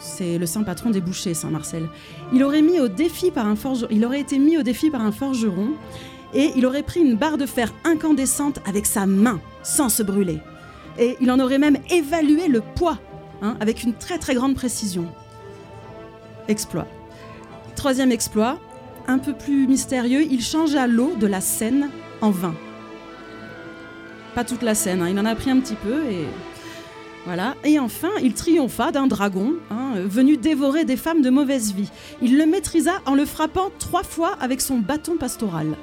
C'est 0.00 0.38
le 0.38 0.46
saint 0.46 0.62
patron 0.62 0.90
des 0.90 1.00
bouchers, 1.00 1.34
Saint 1.34 1.50
Marcel. 1.50 1.88
Il 2.32 2.42
aurait, 2.42 2.60
été 2.60 2.68
mis 2.68 2.80
au 2.80 2.88
défi 2.88 3.30
par 3.30 3.46
un 3.46 5.12
forgeron 5.12 5.72
et 6.32 6.50
il 6.56 6.64
aurait 6.64 6.82
pris 6.82 7.00
une 7.00 7.16
barre 7.16 7.38
de 7.38 7.46
fer 7.46 7.72
incandescente 7.84 8.60
avec 8.66 8.86
sa 8.86 9.06
main, 9.06 9.40
sans 9.62 9.88
se 9.88 10.02
brûler. 10.02 10.38
Et 10.98 11.16
il 11.20 11.30
en 11.30 11.38
aurait 11.38 11.58
même 11.58 11.78
évalué 11.90 12.48
le 12.48 12.60
poids, 12.60 12.98
hein, 13.42 13.56
avec 13.60 13.82
une 13.82 13.94
très 13.94 14.18
très 14.18 14.34
grande 14.34 14.54
précision. 14.54 15.06
Exploit. 16.50 16.88
Troisième 17.76 18.10
exploit, 18.10 18.58
un 19.06 19.18
peu 19.18 19.34
plus 19.34 19.68
mystérieux, 19.68 20.24
il 20.28 20.42
changea 20.42 20.88
l'eau 20.88 21.14
de 21.14 21.28
la 21.28 21.40
Seine 21.40 21.90
en 22.20 22.30
vin. 22.30 22.54
Pas 24.34 24.42
toute 24.42 24.62
la 24.62 24.74
Seine, 24.74 25.00
hein, 25.00 25.08
il 25.08 25.16
en 25.20 25.26
a 25.26 25.36
pris 25.36 25.52
un 25.52 25.60
petit 25.60 25.76
peu 25.76 26.04
et 26.10 26.26
voilà. 27.24 27.54
Et 27.62 27.78
enfin, 27.78 28.10
il 28.20 28.34
triompha 28.34 28.90
d'un 28.90 29.06
dragon 29.06 29.52
hein, 29.70 29.92
venu 30.04 30.36
dévorer 30.36 30.84
des 30.84 30.96
femmes 30.96 31.22
de 31.22 31.30
mauvaise 31.30 31.72
vie. 31.72 31.90
Il 32.20 32.36
le 32.36 32.46
maîtrisa 32.46 32.94
en 33.06 33.14
le 33.14 33.26
frappant 33.26 33.70
trois 33.78 34.02
fois 34.02 34.36
avec 34.40 34.60
son 34.60 34.78
bâton 34.78 35.16
pastoral. 35.16 35.76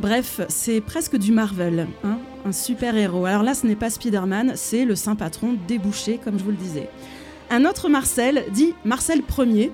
Bref, 0.00 0.42
c'est 0.50 0.82
presque 0.82 1.16
du 1.16 1.32
Marvel, 1.32 1.86
hein, 2.04 2.18
un 2.44 2.52
super 2.52 2.94
héros. 2.94 3.24
Alors 3.24 3.42
là, 3.42 3.54
ce 3.54 3.66
n'est 3.66 3.74
pas 3.74 3.88
Spider-Man, 3.88 4.52
c'est 4.56 4.84
le 4.84 4.96
saint 4.96 5.16
patron 5.16 5.56
débouché, 5.66 6.20
comme 6.22 6.38
je 6.38 6.44
vous 6.44 6.50
le 6.50 6.56
disais. 6.56 6.90
Un 7.50 7.64
autre 7.64 7.88
Marcel, 7.88 8.44
dit 8.52 8.74
Marcel 8.84 9.22
Ier, 9.38 9.72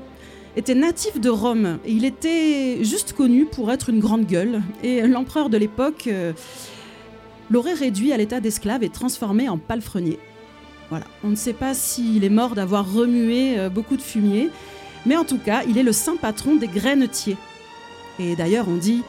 était 0.57 0.75
natif 0.75 1.21
de 1.21 1.29
Rome 1.29 1.79
il 1.87 2.07
était 2.07 2.83
juste 2.83 3.13
connu 3.13 3.45
pour 3.45 3.71
être 3.71 3.91
une 3.91 4.01
grande 4.01 4.27
gueule. 4.27 4.63
Et 4.83 5.03
l'empereur 5.03 5.51
de 5.51 5.59
l'époque. 5.59 6.07
Euh, 6.07 6.33
l'aurait 7.51 7.75
réduit 7.75 8.13
à 8.13 8.17
l'état 8.17 8.41
d'esclave 8.41 8.83
et 8.83 8.89
transformé 8.89 9.49
en 9.49 9.59
palefrenier. 9.59 10.19
Voilà. 10.91 11.07
On 11.25 11.29
ne 11.29 11.37
sait 11.37 11.53
pas 11.53 11.75
s'il 11.75 12.25
est 12.25 12.31
mort 12.31 12.55
d'avoir 12.55 12.93
remué 12.93 13.59
euh, 13.59 13.69
beaucoup 13.69 13.97
de 13.97 14.03
fumier, 14.03 14.51
mais 15.05 15.17
en 15.17 15.25
tout 15.25 15.39
cas, 15.39 15.63
il 15.69 15.79
est 15.79 15.83
le 15.83 15.93
saint 15.93 16.17
patron 16.17 16.57
des 16.57 16.69
grainetiers. 16.69 17.37
Et 18.19 18.37
d'ailleurs, 18.37 18.67
on 18.69 18.77
dit 18.77 19.03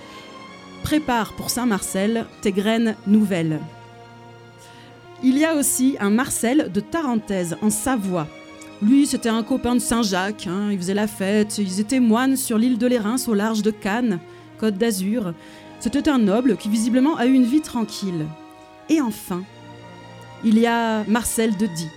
Prépare 0.83 1.33
pour 1.33 1.49
Saint 1.49 1.65
Marcel 1.65 2.25
tes 2.41 2.51
graines 2.51 2.95
nouvelles. 3.05 3.59
Il 5.23 5.37
y 5.37 5.45
a 5.45 5.55
aussi 5.55 5.97
un 5.99 6.11
Marcel 6.11 6.71
de 6.71 6.79
Tarentaise, 6.79 7.57
en 7.61 7.69
Savoie. 7.69 8.27
Lui, 8.81 9.07
c'était 9.07 9.29
un 9.29 9.41
copain 9.41 9.73
de 9.73 9.79
Saint-Jacques, 9.79 10.45
hein. 10.45 10.69
il 10.71 10.77
faisait 10.77 10.93
la 10.93 11.07
fête, 11.07 11.57
ils 11.57 11.79
étaient 11.79 11.99
moines 11.99 12.37
sur 12.37 12.59
l'île 12.59 12.77
de 12.77 12.85
l'Érins 12.85 13.15
au 13.27 13.33
large 13.33 13.63
de 13.63 13.71
Cannes, 13.71 14.19
Côte 14.59 14.75
d'Azur. 14.75 15.33
C'était 15.79 16.07
un 16.09 16.19
noble 16.19 16.57
qui 16.57 16.69
visiblement 16.69 17.17
a 17.17 17.25
eu 17.25 17.33
une 17.33 17.45
vie 17.45 17.61
tranquille. 17.61 18.27
Et 18.89 19.01
enfin, 19.01 19.41
il 20.43 20.59
y 20.59 20.67
a 20.67 21.03
Marcel 21.05 21.57
de 21.57 21.65
Die, 21.65 21.89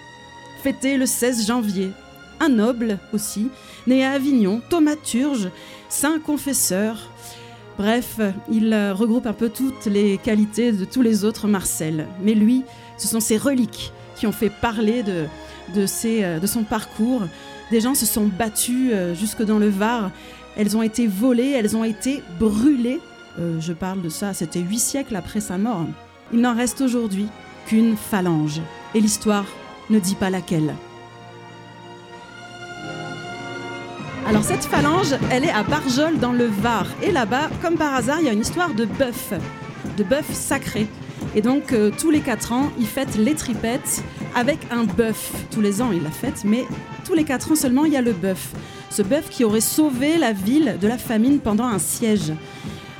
fêté 0.62 0.96
le 0.96 1.04
16 1.04 1.46
janvier. 1.46 1.90
Un 2.40 2.48
noble 2.48 2.98
aussi, 3.12 3.48
né 3.86 4.02
à 4.02 4.12
Avignon, 4.12 4.62
thaumaturge, 4.70 5.50
saint 5.90 6.18
confesseur. 6.18 7.10
Bref, 7.76 8.20
il 8.50 8.74
regroupe 8.92 9.26
un 9.26 9.34
peu 9.34 9.50
toutes 9.50 9.84
les 9.84 10.16
qualités 10.16 10.72
de 10.72 10.86
tous 10.86 11.02
les 11.02 11.26
autres 11.26 11.46
Marcel. 11.46 12.06
Mais 12.22 12.32
lui, 12.32 12.62
ce 12.96 13.06
sont 13.06 13.20
ses 13.20 13.36
reliques 13.36 13.92
qui 14.16 14.26
ont 14.26 14.32
fait 14.32 14.50
parler 14.50 15.02
de, 15.02 15.26
de, 15.74 15.86
ses, 15.86 16.38
de 16.40 16.46
son 16.46 16.64
parcours. 16.64 17.22
Des 17.70 17.80
gens 17.80 17.94
se 17.94 18.06
sont 18.06 18.26
battus 18.26 18.90
euh, 18.92 19.14
jusque 19.14 19.42
dans 19.42 19.58
le 19.58 19.68
Var. 19.68 20.10
Elles 20.56 20.76
ont 20.76 20.82
été 20.82 21.06
volées, 21.06 21.50
elles 21.50 21.76
ont 21.76 21.84
été 21.84 22.22
brûlées 22.38 23.00
euh, 23.38 23.60
je 23.60 23.72
parle 23.72 24.02
de 24.02 24.08
ça, 24.08 24.34
c'était 24.34 24.60
huit 24.60 24.78
siècles 24.78 25.16
après 25.16 25.40
sa 25.40 25.56
mort. 25.56 25.86
Il 26.32 26.40
n'en 26.40 26.54
reste 26.54 26.80
aujourd'hui 26.80 27.28
qu'une 27.66 27.96
phalange. 27.96 28.60
Et 28.94 29.00
l'histoire 29.00 29.46
ne 29.88 29.98
dit 29.98 30.14
pas 30.14 30.30
laquelle. 30.30 30.74
Alors 34.26 34.44
cette 34.44 34.64
phalange, 34.64 35.14
elle 35.30 35.44
est 35.44 35.50
à 35.50 35.62
Barjol 35.62 36.18
dans 36.18 36.32
le 36.32 36.46
Var. 36.46 36.86
Et 37.02 37.10
là-bas, 37.10 37.50
comme 37.62 37.76
par 37.76 37.94
hasard, 37.94 38.18
il 38.20 38.26
y 38.26 38.28
a 38.28 38.32
une 38.32 38.40
histoire 38.40 38.74
de 38.74 38.84
bœuf, 38.84 39.32
de 39.96 40.04
bœuf 40.04 40.30
sacré. 40.32 40.86
Et 41.34 41.42
donc 41.42 41.72
euh, 41.72 41.90
tous 41.96 42.10
les 42.10 42.20
quatre 42.20 42.52
ans, 42.52 42.70
ils 42.78 42.86
fêtent 42.86 43.16
les 43.16 43.34
tripettes 43.34 44.02
avec 44.34 44.58
un 44.70 44.84
bœuf. 44.84 45.32
Tous 45.50 45.60
les 45.60 45.80
ans, 45.80 45.90
ils 45.92 46.02
la 46.02 46.10
fêtent, 46.10 46.44
mais 46.44 46.64
tous 47.04 47.14
les 47.14 47.24
quatre 47.24 47.52
ans 47.52 47.56
seulement, 47.56 47.84
il 47.84 47.92
y 47.92 47.96
a 47.96 48.02
le 48.02 48.12
bœuf. 48.12 48.52
Ce 48.90 49.02
bœuf 49.02 49.28
qui 49.30 49.44
aurait 49.44 49.60
sauvé 49.60 50.18
la 50.18 50.32
ville 50.32 50.76
de 50.80 50.88
la 50.88 50.98
famine 50.98 51.38
pendant 51.38 51.64
un 51.64 51.78
siège. 51.78 52.32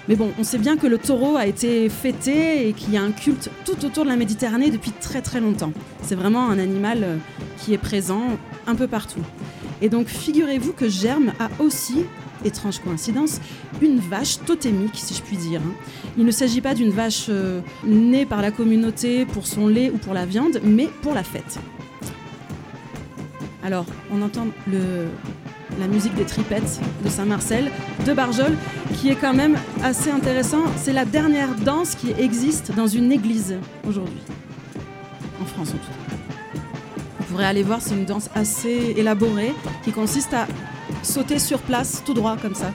Mais 0.09 0.17
bon, 0.17 0.33
on 0.39 0.45
sait 0.45 0.59
bien 0.59 0.77
que 0.77 0.87
le 0.87 0.99
taureau 0.99 1.37
a 1.37 1.47
été 1.47 1.89
fêté 1.89 2.69
et 2.69 2.73
qu'il 2.73 2.93
y 2.93 2.97
a 2.97 3.03
un 3.03 3.13
culte 3.13 3.51
tout 3.65 3.85
autour 3.85 4.05
de 4.05 4.09
la 4.09 4.17
Méditerranée 4.17 4.71
depuis 4.71 4.93
très 4.93 5.23
très 5.23 5.41
longtemps. 5.41 5.73
C'est 6.03 6.15
vraiment 6.15 6.49
un 6.49 6.59
animal 6.59 6.99
euh, 7.03 7.17
qui 7.59 7.75
est 7.75 7.79
présent 7.79 8.23
un 8.67 8.75
peu 8.75 8.87
partout. 8.87 9.21
Et 9.83 9.89
donc 9.89 10.07
figurez-vous 10.07 10.73
que 10.73 10.89
Germe 10.89 11.33
a 11.39 11.49
aussi, 11.63 12.07
étrange 12.45 12.81
coïncidence, 12.81 13.41
une 13.81 13.99
vache 13.99 14.39
totémique, 14.45 14.97
si 14.97 15.15
je 15.15 15.23
puis 15.23 15.37
dire. 15.37 15.61
Hein. 15.61 15.73
Il 16.19 16.25
ne 16.25 16.31
s'agit 16.31 16.61
pas 16.61 16.75
d'une 16.75 16.91
vache 16.91 17.27
euh, 17.29 17.61
née 17.85 18.27
par 18.27 18.43
la 18.43 18.51
communauté 18.51 19.27
pour 19.27 19.47
son 19.47 19.69
lait 19.69 19.91
ou 19.91 19.99
pour 19.99 20.15
la 20.15 20.27
viande, 20.27 20.61
mais 20.63 20.89
pour 21.03 21.15
la 21.15 21.23
fête. 21.23 21.59
Alors, 23.63 23.85
on 24.11 24.23
entend 24.23 24.47
le, 24.67 25.07
la 25.79 25.87
musique 25.87 26.15
des 26.15 26.25
tripettes 26.25 26.81
de 27.05 27.09
Saint-Marcel, 27.09 27.71
de 28.07 28.13
Barjol, 28.13 28.57
qui 28.97 29.11
est 29.11 29.17
quand 29.17 29.35
même 29.35 29.57
assez 29.83 30.11
intéressant. 30.11 30.63
C'est 30.77 30.93
la 30.93 31.05
dernière 31.05 31.55
danse 31.55 31.95
qui 31.95 32.13
existe 32.19 32.75
dans 32.75 32.87
une 32.87 33.13
église 33.13 33.57
aujourd'hui, 33.87 34.21
en 35.41 35.45
France 35.45 35.71
en 35.71 35.73
tout 35.73 36.11
cas. 36.11 36.20
Vous 37.31 37.37
pourrez 37.37 37.47
aller 37.47 37.63
voir, 37.63 37.81
c'est 37.81 37.95
une 37.95 38.07
danse 38.07 38.29
assez 38.35 38.93
élaborée 38.97 39.55
qui 39.85 39.93
consiste 39.93 40.35
à 40.35 40.49
sauter 41.05 41.39
sur 41.39 41.61
place 41.61 42.03
tout 42.05 42.13
droit 42.13 42.37
comme 42.37 42.57
ça. 42.57 42.73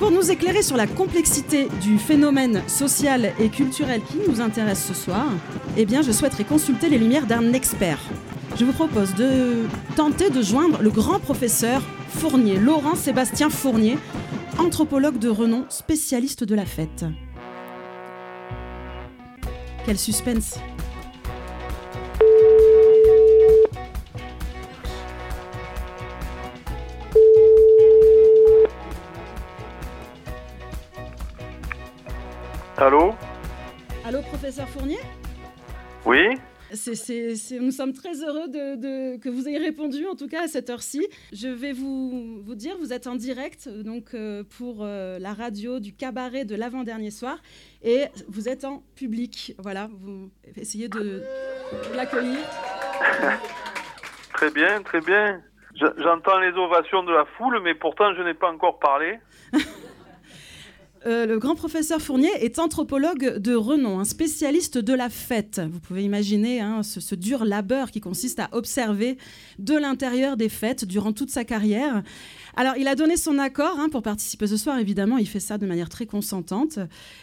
Pour 0.00 0.10
nous 0.10 0.32
éclairer 0.32 0.62
sur 0.62 0.76
la 0.76 0.88
complexité 0.88 1.68
du 1.80 1.96
phénomène 1.96 2.64
social 2.66 3.32
et 3.38 3.50
culturel 3.50 4.02
qui 4.02 4.18
nous 4.28 4.40
intéresse 4.40 4.84
ce 4.84 4.94
soir, 4.94 5.26
eh 5.76 5.86
bien, 5.86 6.02
je 6.02 6.10
souhaiterais 6.10 6.42
consulter 6.42 6.88
les 6.88 6.98
lumières 6.98 7.28
d'un 7.28 7.52
expert. 7.52 8.00
Je 8.58 8.64
vous 8.64 8.72
propose 8.72 9.14
de 9.14 9.62
tenter 9.94 10.30
de 10.30 10.42
joindre 10.42 10.82
le 10.82 10.90
grand 10.90 11.20
professeur 11.20 11.82
Fournier, 12.08 12.56
Laurent 12.56 12.96
Sébastien 12.96 13.48
Fournier, 13.48 13.96
anthropologue 14.58 15.20
de 15.20 15.28
renom, 15.28 15.66
spécialiste 15.68 16.42
de 16.42 16.56
la 16.56 16.66
fête. 16.66 17.04
Quel 19.86 19.98
suspense 19.98 20.56
Fournier 34.74 34.98
Oui 36.04 36.28
c'est- 36.72 37.60
nous 37.60 37.70
sommes 37.70 37.92
très 37.92 38.24
heureux 38.24 38.48
de, 38.48 38.74
de- 38.74 39.16
que 39.18 39.28
vous 39.28 39.46
ayez 39.46 39.58
répondu, 39.58 40.06
en 40.06 40.16
tout 40.16 40.26
cas 40.26 40.44
à 40.44 40.48
cette 40.48 40.70
heure-ci. 40.70 41.06
Je 41.32 41.46
vais 41.46 41.72
vous, 41.72 42.42
vous 42.42 42.54
dire, 42.56 42.76
vous 42.80 42.92
êtes 42.92 43.06
en 43.06 43.14
direct 43.14 43.68
donc 43.68 44.14
euh, 44.14 44.42
pour 44.58 44.78
euh, 44.80 45.20
la 45.20 45.34
radio 45.34 45.78
du 45.78 45.92
cabaret 45.94 46.44
de 46.44 46.56
l'avant-dernier 46.56 47.12
soir, 47.12 47.38
et 47.84 48.06
vous 48.26 48.48
êtes 48.48 48.64
en 48.64 48.82
public. 48.96 49.54
Voilà, 49.58 49.88
vous 50.00 50.30
essayez 50.56 50.88
de, 50.88 50.98
de 51.92 51.96
l'accueillir. 51.96 52.38
Très 54.32 54.50
bien, 54.50 54.82
très 54.82 55.00
bien. 55.00 55.40
Je- 55.76 56.02
J'entends 56.02 56.40
les 56.40 56.50
ovations 56.58 57.04
de 57.04 57.12
la 57.12 57.24
foule, 57.38 57.60
mais 57.62 57.74
pourtant 57.76 58.12
je 58.16 58.22
n'ai 58.22 58.34
pas 58.34 58.50
encore 58.50 58.80
parlé. 58.80 59.20
Euh, 61.06 61.26
le 61.26 61.38
grand 61.38 61.54
professeur 61.54 62.00
Fournier 62.00 62.30
est 62.40 62.58
anthropologue 62.58 63.36
de 63.36 63.54
renom, 63.54 63.98
un 63.98 64.04
spécialiste 64.04 64.78
de 64.78 64.94
la 64.94 65.10
fête. 65.10 65.60
Vous 65.70 65.80
pouvez 65.80 66.02
imaginer 66.02 66.60
hein, 66.60 66.82
ce, 66.82 67.14
dur 67.14 67.44
labeur 67.44 67.90
qui 67.90 68.00
consiste 68.00 68.40
à 68.40 68.48
observer 68.52 69.18
de 69.58 69.76
l'intérieur 69.76 70.38
des 70.38 70.48
fêtes 70.48 70.86
durant 70.86 71.12
toute 71.12 71.28
sa 71.28 71.44
carrière. 71.44 72.02
Alors, 72.56 72.74
il 72.78 72.88
a 72.88 72.94
donné 72.94 73.16
son 73.16 73.38
accord 73.38 73.78
hein, 73.78 73.88
pour 73.90 74.02
participer 74.02 74.46
ce 74.46 74.56
soir, 74.56 74.78
évidemment. 74.78 75.18
Il 75.18 75.28
fait 75.28 75.40
ça 75.40 75.58
de 75.58 75.66
manière 75.66 75.90
très 75.90 76.06
consentante. 76.06 76.78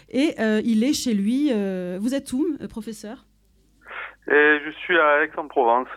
Et 0.10 0.36
euh, 0.39 0.62
il 0.63 0.84
est 0.84 0.94
chez 0.94 1.15
lui. 1.15 1.50
euh, 1.52 1.98
Vous 2.00 2.13
êtes 2.13 2.34
où, 2.34 2.46
professeur? 2.70 3.26
Et 4.28 4.60
je 4.63 4.72
suis 4.84 4.98
à 4.98 5.24
Aix-en-Provence. 5.24 5.88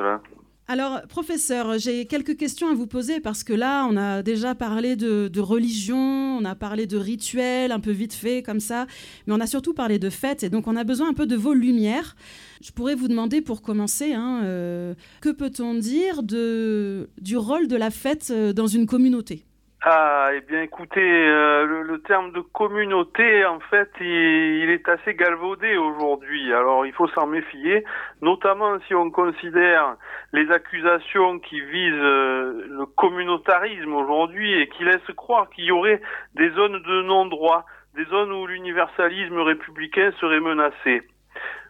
Alors, 0.67 1.03
professeur, 1.09 1.79
j'ai 1.79 2.07
quelques 2.07 2.39
questions 2.39 2.69
à 2.69 2.75
vous 2.75 2.87
poser 2.87 3.21
parce 3.21 3.45
que 3.45 3.53
là, 3.53 3.87
on 3.87 3.99
a 3.99 4.23
déjà 4.23 4.55
parlé 4.55 4.97
de, 4.97 5.41
religion, 5.41 6.39
on 6.39 6.45
a 6.47 6.55
parlé 6.55 6.87
de 6.87 6.97
rituels, 6.97 7.71
un 7.71 7.81
peu 7.81 7.91
vite 7.91 8.15
fait 8.15 8.43
comme 8.43 8.61
ça, 8.61 8.87
mais 9.27 9.35
on 9.35 9.41
a 9.41 9.47
surtout 9.47 9.75
parlé 9.75 9.99
de 9.99 10.09
fêtes 10.09 10.43
et 10.43 10.49
donc 10.49 10.67
on 10.67 10.75
a 10.77 10.85
besoin 10.85 11.11
un 11.11 11.13
peu 11.13 11.27
de 11.27 11.37
vos 11.37 11.53
lumières. 11.53 12.17
Je 12.63 12.71
pourrais 12.71 12.95
vous 12.95 13.09
demander 13.09 13.43
pour 13.43 13.61
commencer, 13.61 14.15
hein, 14.15 14.41
euh, 14.45 14.95
que 15.21 15.29
peut-on 15.29 15.75
dire 15.75 16.23
du 16.23 17.37
rôle 17.37 17.69
de 17.69 17.77
la 17.77 17.91
fête 17.91 18.29
euh, 18.31 18.55
dans 18.55 18.67
une 18.67 18.87
communauté? 18.87 19.45
Ah, 19.87 20.31
eh 20.33 20.41
bien 20.41 20.63
écoutez, 20.63 21.03
euh, 21.03 21.67
le, 21.67 21.83
le 21.83 22.01
terme 22.01 22.33
de 22.33 22.41
communauté, 22.41 23.45
en 23.45 23.61
fait, 23.61 23.91
il, 24.01 24.07
il 24.07 24.71
est 24.71 24.89
assez 24.89 25.13
galvaudé 25.15 25.77
aujourd'hui. 25.77 26.55
Alors 26.55 26.87
il 26.87 26.93
faut 26.95 27.07
s'en 27.09 27.27
méfier, 27.27 27.85
notamment 28.23 28.79
si 28.87 28.95
on 28.95 29.11
considère 29.11 29.97
les 30.33 30.51
accusations 30.51 31.39
qui 31.39 31.61
visent 31.61 31.93
euh, 31.93 32.65
le 32.67 32.87
communautarisme 32.97 33.93
aujourd'hui 33.93 34.55
et 34.59 34.69
qui 34.69 34.85
laissent 34.85 35.15
croire 35.19 35.51
qu'il 35.51 35.65
y 35.65 35.71
aurait 35.71 36.01
des 36.35 36.49
zones 36.53 36.81
de 36.83 37.03
non-droit, 37.03 37.67
des 37.95 38.07
zones 38.07 38.33
où 38.33 38.47
l'universalisme 38.47 39.39
républicain 39.41 40.13
serait 40.19 40.41
menacé. 40.41 41.03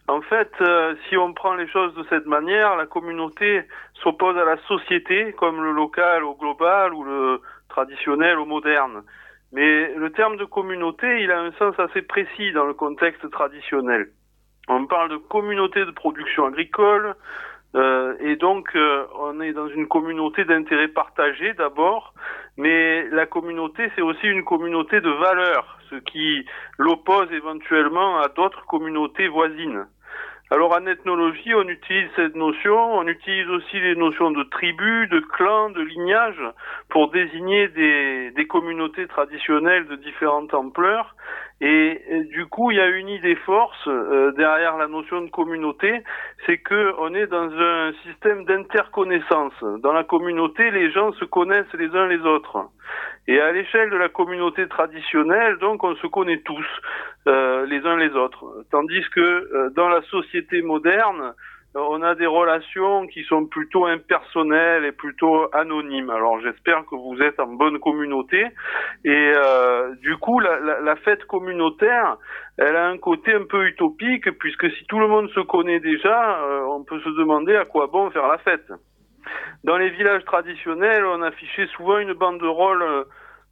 En 0.07 0.21
fait, 0.21 0.51
euh, 0.61 0.95
si 1.09 1.17
on 1.17 1.33
prend 1.33 1.55
les 1.55 1.67
choses 1.67 1.93
de 1.95 2.05
cette 2.09 2.27
manière, 2.27 2.77
la 2.77 2.85
communauté 2.85 3.63
s'oppose 4.03 4.37
à 4.37 4.45
la 4.45 4.57
société, 4.67 5.33
comme 5.33 5.61
le 5.61 5.71
local 5.71 6.23
au 6.23 6.35
global 6.35 6.93
ou 6.93 7.03
le 7.03 7.41
traditionnel 7.75 8.39
au 8.39 8.45
moderne. 8.45 9.03
Mais 9.51 9.93
le 9.95 10.09
terme 10.11 10.37
de 10.37 10.45
communauté, 10.45 11.07
il 11.23 11.31
a 11.31 11.39
un 11.41 11.51
sens 11.53 11.75
assez 11.77 12.01
précis 12.01 12.53
dans 12.53 12.65
le 12.65 12.73
contexte 12.73 13.29
traditionnel. 13.29 14.07
On 14.67 14.87
parle 14.87 15.09
de 15.09 15.17
communauté 15.17 15.85
de 15.85 15.91
production 15.91 16.45
agricole, 16.45 17.15
euh, 17.75 18.15
et 18.21 18.37
donc 18.37 18.69
euh, 18.75 19.05
on 19.19 19.41
est 19.41 19.51
dans 19.51 19.67
une 19.67 19.87
communauté 19.87 20.45
d'intérêts 20.45 20.87
partagés 20.87 21.53
d'abord, 21.53 22.13
mais 22.57 23.07
la 23.09 23.25
communauté 23.25 23.91
c'est 23.95 24.01
aussi 24.01 24.27
une 24.27 24.45
communauté 24.45 25.01
de 25.01 25.09
valeurs, 25.09 25.77
ce 25.89 25.95
qui 25.95 26.45
l'oppose 26.77 27.29
éventuellement 27.33 28.19
à 28.19 28.29
d'autres 28.29 28.65
communautés 28.65 29.27
voisines. 29.27 29.85
Alors 30.51 30.73
en 30.73 30.85
ethnologie, 30.85 31.55
on 31.55 31.67
utilise 31.67 32.07
cette 32.15 32.35
notion, 32.35 32.75
on 32.75 33.07
utilise 33.07 33.49
aussi 33.49 33.79
les 33.79 33.95
notions 33.95 34.29
de 34.29 34.43
tribu, 34.43 35.07
de 35.07 35.19
clan, 35.19 35.71
de 35.71 35.81
lignage 35.81 36.39
pour 36.89 37.09
désigner 37.09 37.67
des, 37.69 38.31
des 38.31 38.45
communautés 38.45 39.07
traditionnelles 39.07 39.87
de 39.87 39.95
différentes 39.95 40.53
ampleurs. 40.53 41.15
Et, 41.61 42.01
du 42.31 42.45
coup, 42.47 42.71
il 42.71 42.77
y 42.77 42.81
a 42.81 42.87
une 42.87 43.07
idée 43.07 43.35
force 43.35 43.87
euh, 43.87 44.33
derrière 44.33 44.75
la 44.75 44.87
notion 44.87 45.21
de 45.21 45.29
communauté, 45.29 46.03
c'est 46.45 46.57
que 46.57 46.93
on 46.99 47.13
est 47.15 47.27
dans 47.27 47.49
un 47.49 47.93
système 48.03 48.43
d'interconnaissance. 48.43 49.53
Dans 49.79 49.93
la 49.93 50.03
communauté, 50.03 50.69
les 50.71 50.91
gens 50.91 51.13
se 51.13 51.23
connaissent 51.23 51.73
les 51.73 51.87
uns 51.95 52.07
les 52.07 52.19
autres. 52.19 52.69
Et 53.27 53.39
à 53.39 53.53
l'échelle 53.53 53.89
de 53.89 53.95
la 53.95 54.09
communauté 54.09 54.67
traditionnelle, 54.67 55.57
donc, 55.59 55.83
on 55.83 55.95
se 55.95 56.07
connaît 56.07 56.41
tous 56.41 56.65
euh, 57.27 57.65
les 57.65 57.85
uns 57.85 57.95
les 57.95 58.11
autres. 58.11 58.43
Tandis 58.69 59.03
que 59.11 59.21
euh, 59.21 59.69
dans 59.75 59.87
la 59.87 60.01
société 60.03 60.61
moderne, 60.61 61.33
on 61.75 62.01
a 62.01 62.15
des 62.15 62.25
relations 62.25 63.05
qui 63.07 63.23
sont 63.23 63.45
plutôt 63.45 63.85
impersonnelles 63.85 64.85
et 64.85 64.91
plutôt 64.91 65.49
anonymes. 65.53 66.09
Alors 66.09 66.39
j'espère 66.39 66.85
que 66.85 66.95
vous 66.95 67.21
êtes 67.21 67.39
en 67.39 67.47
bonne 67.47 67.79
communauté. 67.79 68.47
Et 69.03 69.33
euh, 69.35 69.93
du 69.95 70.15
coup, 70.17 70.39
la, 70.39 70.59
la, 70.59 70.79
la 70.79 70.95
fête 70.95 71.25
communautaire, 71.25 72.17
elle 72.57 72.75
a 72.75 72.87
un 72.87 72.97
côté 72.97 73.33
un 73.33 73.43
peu 73.43 73.65
utopique, 73.67 74.31
puisque 74.39 74.71
si 74.71 74.85
tout 74.85 74.99
le 74.99 75.07
monde 75.07 75.29
se 75.31 75.41
connaît 75.41 75.81
déjà, 75.81 76.39
euh, 76.39 76.61
on 76.69 76.83
peut 76.83 76.99
se 77.01 77.09
demander 77.09 77.55
à 77.55 77.65
quoi 77.65 77.87
bon 77.87 78.09
faire 78.11 78.27
la 78.27 78.37
fête. 78.37 78.71
Dans 79.63 79.77
les 79.77 79.89
villages 79.89 80.23
traditionnels, 80.25 81.03
on 81.05 81.21
affichait 81.21 81.67
souvent 81.75 81.97
une 81.97 82.13
banderole 82.13 82.83
euh, 82.83 83.03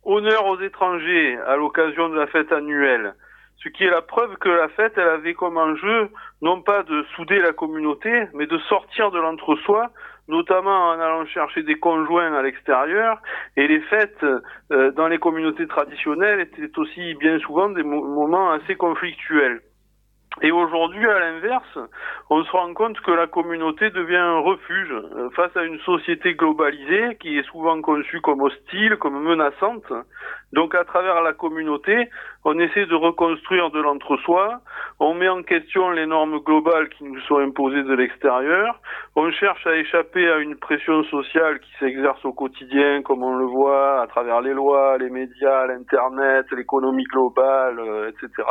honneur 0.05 0.45
aux 0.45 0.59
étrangers 0.62 1.38
à 1.47 1.55
l'occasion 1.57 2.09
de 2.09 2.15
la 2.17 2.27
fête 2.27 2.51
annuelle. 2.51 3.15
Ce 3.58 3.70
qui 3.70 3.86
est 3.86 3.89
la 3.89 4.02
preuve 4.02 4.36
que 4.38 4.50
la 4.50 4.68
fête, 4.70 4.94
elle 4.98 5.08
avait 5.08 5.34
comme 5.34 5.58
enjeu 5.58 6.10
non 6.42 6.62
pas 6.62 6.84
de 6.84 7.04
souder 7.16 7.39
la 7.39 7.54
communauté, 7.54 8.28
mais 8.34 8.46
de 8.46 8.58
sortir 8.58 9.12
de 9.12 9.20
l'entre-soi, 9.20 9.92
notamment 10.28 10.89
en 10.89 11.00
allant 11.00 11.26
chercher 11.26 11.63
des 11.63 11.76
conjoints 11.76 12.34
à 12.34 12.42
l'extérieur. 12.42 13.22
Et 13.56 13.68
les 13.68 13.80
fêtes 13.82 14.26
euh, 14.72 14.92
dans 14.92 15.08
les 15.08 15.20
communautés 15.20 15.68
traditionnelles 15.68 16.42
étaient 16.42 16.78
aussi 16.78 17.16
bien 17.16 17.39
souvent 17.39 17.70
des 17.70 17.84
mo 17.84 18.04
moments 18.04 18.52
assez 18.52 18.76
conflictuels. 18.76 19.62
Et 20.41 20.52
aujourd'hui, 20.52 21.06
à 21.08 21.19
l'inverse, 21.19 21.78
on 22.32 22.43
se 22.43 22.52
rend 22.52 22.74
compte 22.74 23.00
que 23.02 23.12
la 23.12 23.28
communauté 23.28 23.91
devient 23.91 24.15
un 24.15 24.39
refuge 24.39 24.91
euh, 24.91 25.30
face 25.36 25.56
à 25.56 25.63
une 25.63 25.80
société 25.82 26.34
globalisée 26.34 27.17
qui 27.19 27.38
est 27.38 27.43
souvent 27.43 27.80
conçue 27.82 28.19
comme 28.19 28.41
hostile, 28.41 28.98
comme 28.98 29.22
menaçante. 29.22 29.86
Donc 30.52 30.74
à 30.74 30.86
travers 30.86 31.22
la 31.22 31.34
communauté, 31.34 32.10
on 32.46 32.58
essaie 32.60 32.88
de 32.88 32.96
reconstruire 32.96 33.69
de 33.69 33.80
l'entre-soi, 33.80 34.62
on 35.00 35.13
met 35.13 35.30
en 35.30 35.43
question 35.43 35.91
les 35.91 36.08
normes 36.08 36.39
globales 36.39 36.89
qui 36.89 37.04
nous 37.04 37.19
sont 37.22 37.38
imposées 37.38 37.84
de 37.84 37.93
l'extérieur, 37.93 38.80
on 39.15 39.32
cherche 39.32 39.65
à 39.67 39.76
échapper 39.76 40.30
à 40.30 40.38
une 40.38 40.56
pression 40.56 41.04
sociale 41.06 41.60
qui 41.60 41.72
s'exerce 41.80 42.24
au 42.26 42.34
quotidien, 42.34 43.02
comme 43.04 43.24
on 43.24 43.36
le 43.36 43.46
voit 43.46 44.02
à 44.02 44.08
travers 44.08 44.41
les 44.41 44.54
lois, 44.54 44.98
les 44.98 45.10
médias, 45.10 45.67
l'Internet, 45.67 46.46
l'économie 46.52 47.06
globale, 47.06 47.80
euh, 47.80 48.10
etc 48.10 48.43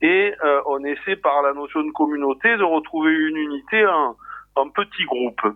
et 0.00 0.32
euh, 0.44 0.60
on 0.66 0.84
essaie 0.84 1.16
par 1.16 1.42
la 1.42 1.52
notion 1.52 1.82
de 1.82 1.90
communauté 1.90 2.56
de 2.56 2.62
retrouver 2.62 3.12
une 3.12 3.36
unité 3.36 3.86
en, 3.86 4.16
en 4.54 4.68
petits 4.70 5.04
groupes. 5.04 5.46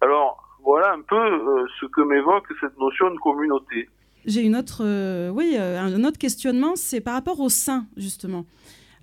Alors 0.00 0.42
voilà 0.62 0.92
un 0.92 1.02
peu 1.02 1.16
euh, 1.16 1.66
ce 1.80 1.86
que 1.86 2.00
m'évoque 2.02 2.46
cette 2.60 2.78
notion 2.78 3.10
de 3.10 3.18
communauté. 3.18 3.88
J'ai 4.24 4.42
une 4.42 4.56
autre, 4.56 4.82
euh, 4.84 5.30
oui, 5.30 5.56
un 5.56 6.02
autre 6.04 6.18
questionnement, 6.18 6.74
c'est 6.74 7.00
par 7.00 7.14
rapport 7.14 7.38
aux 7.40 7.48
saints 7.48 7.86
justement. 7.96 8.44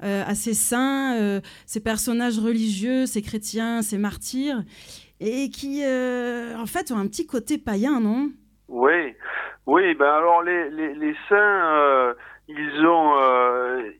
Euh, 0.04 0.24
à 0.28 0.36
ces 0.36 0.54
saints, 0.54 1.16
euh, 1.16 1.40
ces 1.66 1.82
personnages 1.82 2.38
religieux, 2.38 3.06
ces 3.06 3.22
chrétiens, 3.22 3.82
ces 3.82 3.98
martyrs, 3.98 4.62
et 5.22 5.50
qui, 5.50 5.82
euh, 5.86 6.58
en 6.58 6.66
fait, 6.66 6.92
ont 6.92 6.98
un 6.98 7.08
petit 7.08 7.26
côté 7.26 7.58
païen, 7.58 8.02
non? 8.02 8.30
Oui, 8.68 9.16
oui. 9.66 9.94
Ben 9.94 10.12
alors 10.12 10.42
les 10.44 10.70
les, 10.72 10.94
les 10.96 11.16
saints, 11.30 12.16
ils 12.50 12.86
ont 12.86 13.16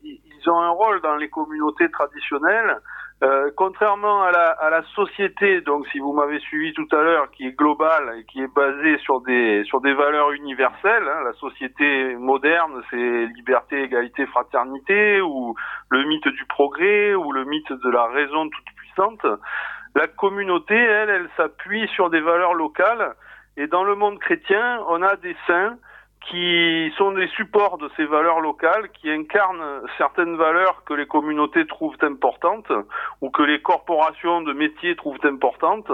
ils 0.02 0.20
ont 0.48 0.60
un 0.60 0.70
rôle 0.70 1.00
dans 1.02 1.16
les 1.16 1.28
communautés 1.28 1.90
traditionnelles. 1.90 2.78
Euh, 3.22 3.50
contrairement 3.56 4.22
à 4.24 4.32
la, 4.32 4.50
à 4.50 4.70
la 4.70 4.82
société, 4.94 5.60
donc 5.60 5.86
si 5.88 5.98
vous 5.98 6.12
m'avez 6.12 6.40
suivi 6.40 6.74
tout 6.74 6.88
à 6.92 6.96
l'heure, 6.96 7.30
qui 7.30 7.46
est 7.46 7.52
globale 7.52 8.18
et 8.18 8.24
qui 8.24 8.42
est 8.42 8.52
basée 8.52 8.98
sur 8.98 9.20
des 9.20 9.62
sur 9.64 9.80
des 9.80 9.94
valeurs 9.94 10.32
universelles, 10.32 11.08
hein, 11.08 11.22
la 11.24 11.32
société 11.34 12.16
moderne, 12.16 12.82
c'est 12.90 13.26
liberté, 13.36 13.82
égalité, 13.82 14.26
fraternité, 14.26 15.20
ou 15.20 15.54
le 15.90 16.04
mythe 16.04 16.28
du 16.28 16.44
progrès, 16.46 17.14
ou 17.14 17.32
le 17.32 17.44
mythe 17.44 17.72
de 17.72 17.90
la 17.90 18.06
raison 18.08 18.48
toute 18.48 18.74
puissante. 18.76 19.26
La 19.94 20.08
communauté, 20.08 20.74
elle, 20.74 21.08
elle 21.08 21.30
s'appuie 21.36 21.86
sur 21.94 22.10
des 22.10 22.20
valeurs 22.20 22.54
locales. 22.54 23.14
Et 23.56 23.68
dans 23.68 23.84
le 23.84 23.94
monde 23.94 24.18
chrétien, 24.18 24.82
on 24.88 25.00
a 25.02 25.14
des 25.16 25.36
saints 25.46 25.76
qui 26.30 26.92
sont 26.96 27.12
des 27.12 27.28
supports 27.28 27.78
de 27.78 27.90
ces 27.96 28.04
valeurs 28.04 28.40
locales, 28.40 28.88
qui 28.90 29.10
incarnent 29.10 29.82
certaines 29.98 30.36
valeurs 30.36 30.82
que 30.84 30.94
les 30.94 31.06
communautés 31.06 31.66
trouvent 31.66 31.96
importantes 32.02 32.70
ou 33.20 33.30
que 33.30 33.42
les 33.42 33.60
corporations 33.60 34.42
de 34.42 34.52
métiers 34.52 34.96
trouvent 34.96 35.24
importantes. 35.24 35.90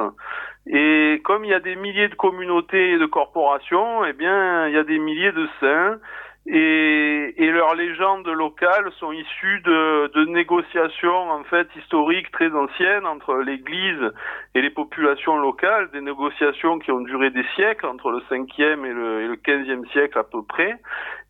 Et 0.67 1.21
comme 1.25 1.45
il 1.45 1.51
y 1.51 1.55
a 1.55 1.61
des 1.61 1.77
milliers 1.77 2.09
de 2.09 2.15
communautés 2.15 2.93
et 2.93 2.99
de 2.99 3.07
corporations, 3.07 4.05
eh 4.05 4.13
bien, 4.13 4.69
il 4.69 4.75
y 4.75 4.79
a 4.79 4.85
des 4.85 4.99
milliers 4.99 5.33
de 5.33 5.49
saints 5.59 5.99
et, 6.47 7.35
et, 7.37 7.51
leurs 7.51 7.75
légendes 7.75 8.27
locales 8.27 8.91
sont 8.99 9.13
issues 9.13 9.61
de, 9.61 10.11
de, 10.15 10.25
négociations 10.25 11.31
en 11.31 11.45
fait 11.45 11.69
historiques 11.77 12.31
très 12.33 12.51
anciennes 12.51 13.07
entre 13.07 13.37
l'Église 13.37 14.11
et 14.55 14.63
les 14.63 14.71
populations 14.71 15.37
locales, 15.37 15.91
des 15.91 16.01
négociations 16.01 16.79
qui 16.79 16.91
ont 16.93 17.03
duré 17.03 17.31
des 17.31 17.45
siècles 17.55 17.87
entre 17.87 18.11
le 18.11 18.21
5e 18.31 18.87
et 18.87 18.93
le, 18.93 19.23
et 19.23 19.27
le 19.29 19.37
15e 19.37 19.87
siècle 19.93 20.19
à 20.19 20.25
peu 20.25 20.43
près, 20.43 20.77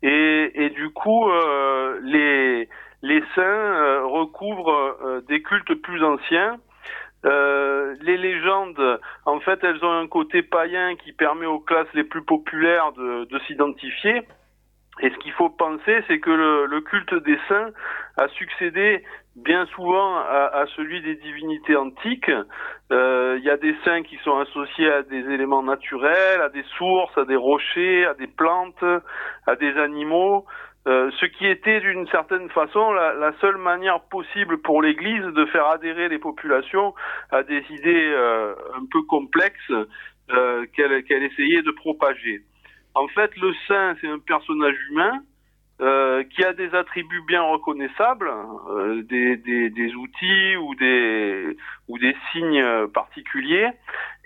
et, 0.01 0.51
et 0.55 0.69
du 0.69 0.89
coup 0.91 1.29
euh, 1.29 1.99
les 2.03 2.69
les 3.03 3.23
saints 3.35 3.41
euh, 3.41 4.05
recouvrent 4.05 4.97
euh, 5.03 5.21
des 5.27 5.41
cultes 5.41 5.73
plus 5.75 6.03
anciens. 6.03 6.57
Euh, 7.25 7.95
les 8.01 8.17
légendes, 8.17 8.99
en 9.25 9.39
fait, 9.39 9.63
elles 9.63 9.83
ont 9.83 9.91
un 9.91 10.07
côté 10.07 10.41
païen 10.41 10.95
qui 10.95 11.11
permet 11.11 11.45
aux 11.45 11.59
classes 11.59 11.93
les 11.93 12.03
plus 12.03 12.23
populaires 12.23 12.91
de, 12.93 13.25
de 13.25 13.39
s'identifier. 13.47 14.23
Et 15.01 15.09
ce 15.09 15.17
qu'il 15.17 15.31
faut 15.33 15.49
penser, 15.49 16.03
c'est 16.07 16.19
que 16.19 16.29
le, 16.29 16.81
culte 16.81 17.13
des 17.23 17.37
saints 17.47 17.71
a 18.17 18.27
succédé 18.29 19.03
bien 19.35 19.65
souvent 19.67 20.17
à, 20.17 20.65
celui 20.75 21.01
des 21.01 21.15
divinités 21.15 21.75
antiques. 21.75 22.31
Euh, 22.91 23.37
il 23.39 23.43
y 23.43 23.49
a 23.49 23.57
des 23.57 23.75
saints 23.83 24.03
qui 24.03 24.17
sont 24.17 24.37
associés 24.37 24.91
à 24.91 25.01
des 25.01 25.21
éléments 25.33 25.63
naturels, 25.63 26.41
à 26.41 26.49
des 26.49 26.65
sources, 26.77 27.17
à 27.17 27.25
des 27.25 27.35
rochers, 27.35 28.05
à 28.05 28.13
des 28.13 28.27
plantes, 28.27 28.83
à 29.47 29.55
des 29.55 29.75
animaux. 29.77 30.45
Euh, 30.87 31.09
ce 31.19 31.25
qui 31.25 31.47
était 31.47 31.79
d'une 31.79 32.07
certaine 32.07 32.49
façon 32.49 32.91
la, 32.91 33.31
seule 33.39 33.57
manière 33.57 34.01
possible 34.01 34.61
pour 34.61 34.81
l'Église 34.81 35.23
de 35.23 35.45
faire 35.45 35.67
adhérer 35.67 36.09
les 36.09 36.19
populations 36.19 36.93
à 37.31 37.43
des 37.43 37.63
idées 37.69 38.11
euh, 38.13 38.53
un 38.75 38.85
peu 38.91 39.01
complexes 39.03 39.73
qu'elle 40.73 41.23
essayait 41.23 41.61
de 41.61 41.71
propager. 41.71 42.41
En 42.93 43.07
fait, 43.07 43.35
le 43.37 43.53
saint, 43.67 43.95
c'est 44.01 44.07
un 44.07 44.19
personnage 44.19 44.75
humain 44.89 45.21
euh, 45.81 46.23
qui 46.23 46.43
a 46.43 46.53
des 46.53 46.73
attributs 46.75 47.23
bien 47.27 47.41
reconnaissables, 47.41 48.31
euh, 48.69 49.01
des, 49.03 49.37
des, 49.37 49.69
des, 49.69 49.95
outils 49.95 50.55
ou 50.57 50.75
des, 50.75 51.57
ou 51.87 51.97
des 51.97 52.15
signes 52.31 52.87
particuliers. 52.93 53.69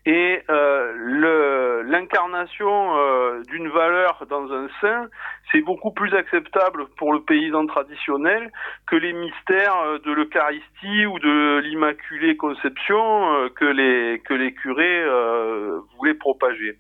Et 0.07 0.43
euh, 0.51 1.83
l'incarnation 1.83 2.95
euh, 2.95 3.41
d'une 3.47 3.69
valeur 3.69 4.23
dans 4.29 4.53
un 4.53 4.67
saint, 4.79 5.07
c'est 5.51 5.61
beaucoup 5.61 5.89
plus 5.89 6.13
acceptable 6.13 6.85
pour 6.97 7.11
le 7.11 7.21
paysan 7.21 7.65
traditionnel 7.65 8.51
que 8.85 8.95
les 8.95 9.13
mystères 9.13 9.99
de 10.03 10.11
l'Eucharistie 10.11 11.07
ou 11.07 11.17
de 11.17 11.57
l'Immaculée 11.63 12.37
Conception 12.37 13.33
euh, 13.33 13.49
que 13.49 13.65
les 13.65 14.19
que 14.19 14.35
les 14.35 14.53
curés 14.53 15.03
euh, 15.03 15.79
voulaient 15.97 16.13
propager. 16.13 16.77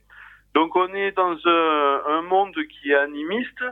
Donc 0.55 0.75
on 0.77 0.87
est 0.93 1.11
dans 1.11 1.35
un, 1.45 2.01
un, 2.07 2.21
monde 2.21 2.55
qui 2.55 2.91
est 2.91 2.95
animiste, 2.95 3.63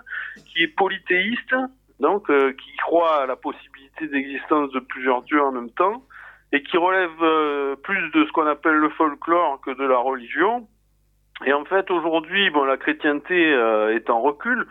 qui 0.45 0.63
est 0.63 0.67
polythéiste, 0.67 1.55
donc 2.01 2.29
euh, 2.29 2.51
qui 2.51 2.75
croit 2.75 3.23
à 3.23 3.25
la 3.25 3.37
possibilité 3.37 4.07
d'existence 4.07 4.69
de 4.71 4.79
plusieurs 4.79 5.21
dieux 5.21 5.41
en 5.41 5.53
même 5.53 5.71
temps, 5.71 6.03
et 6.51 6.61
qui 6.61 6.75
relève 6.75 7.09
euh, 7.21 7.77
plus 7.77 8.11
de 8.11 8.25
ce 8.25 8.31
qu'on 8.33 8.47
appelle 8.47 8.75
le 8.75 8.89
folklore 8.89 9.61
que 9.61 9.71
de 9.71 9.85
la 9.85 9.97
religion. 9.97 10.67
Et 11.45 11.53
en 11.53 11.63
fait, 11.63 11.89
aujourd'hui, 11.89 12.49
bon, 12.49 12.65
la 12.65 12.77
chrétienté 12.77 13.53
euh, 13.53 13.95
est 13.95 14.09
en 14.09 14.21
recul, 14.21 14.67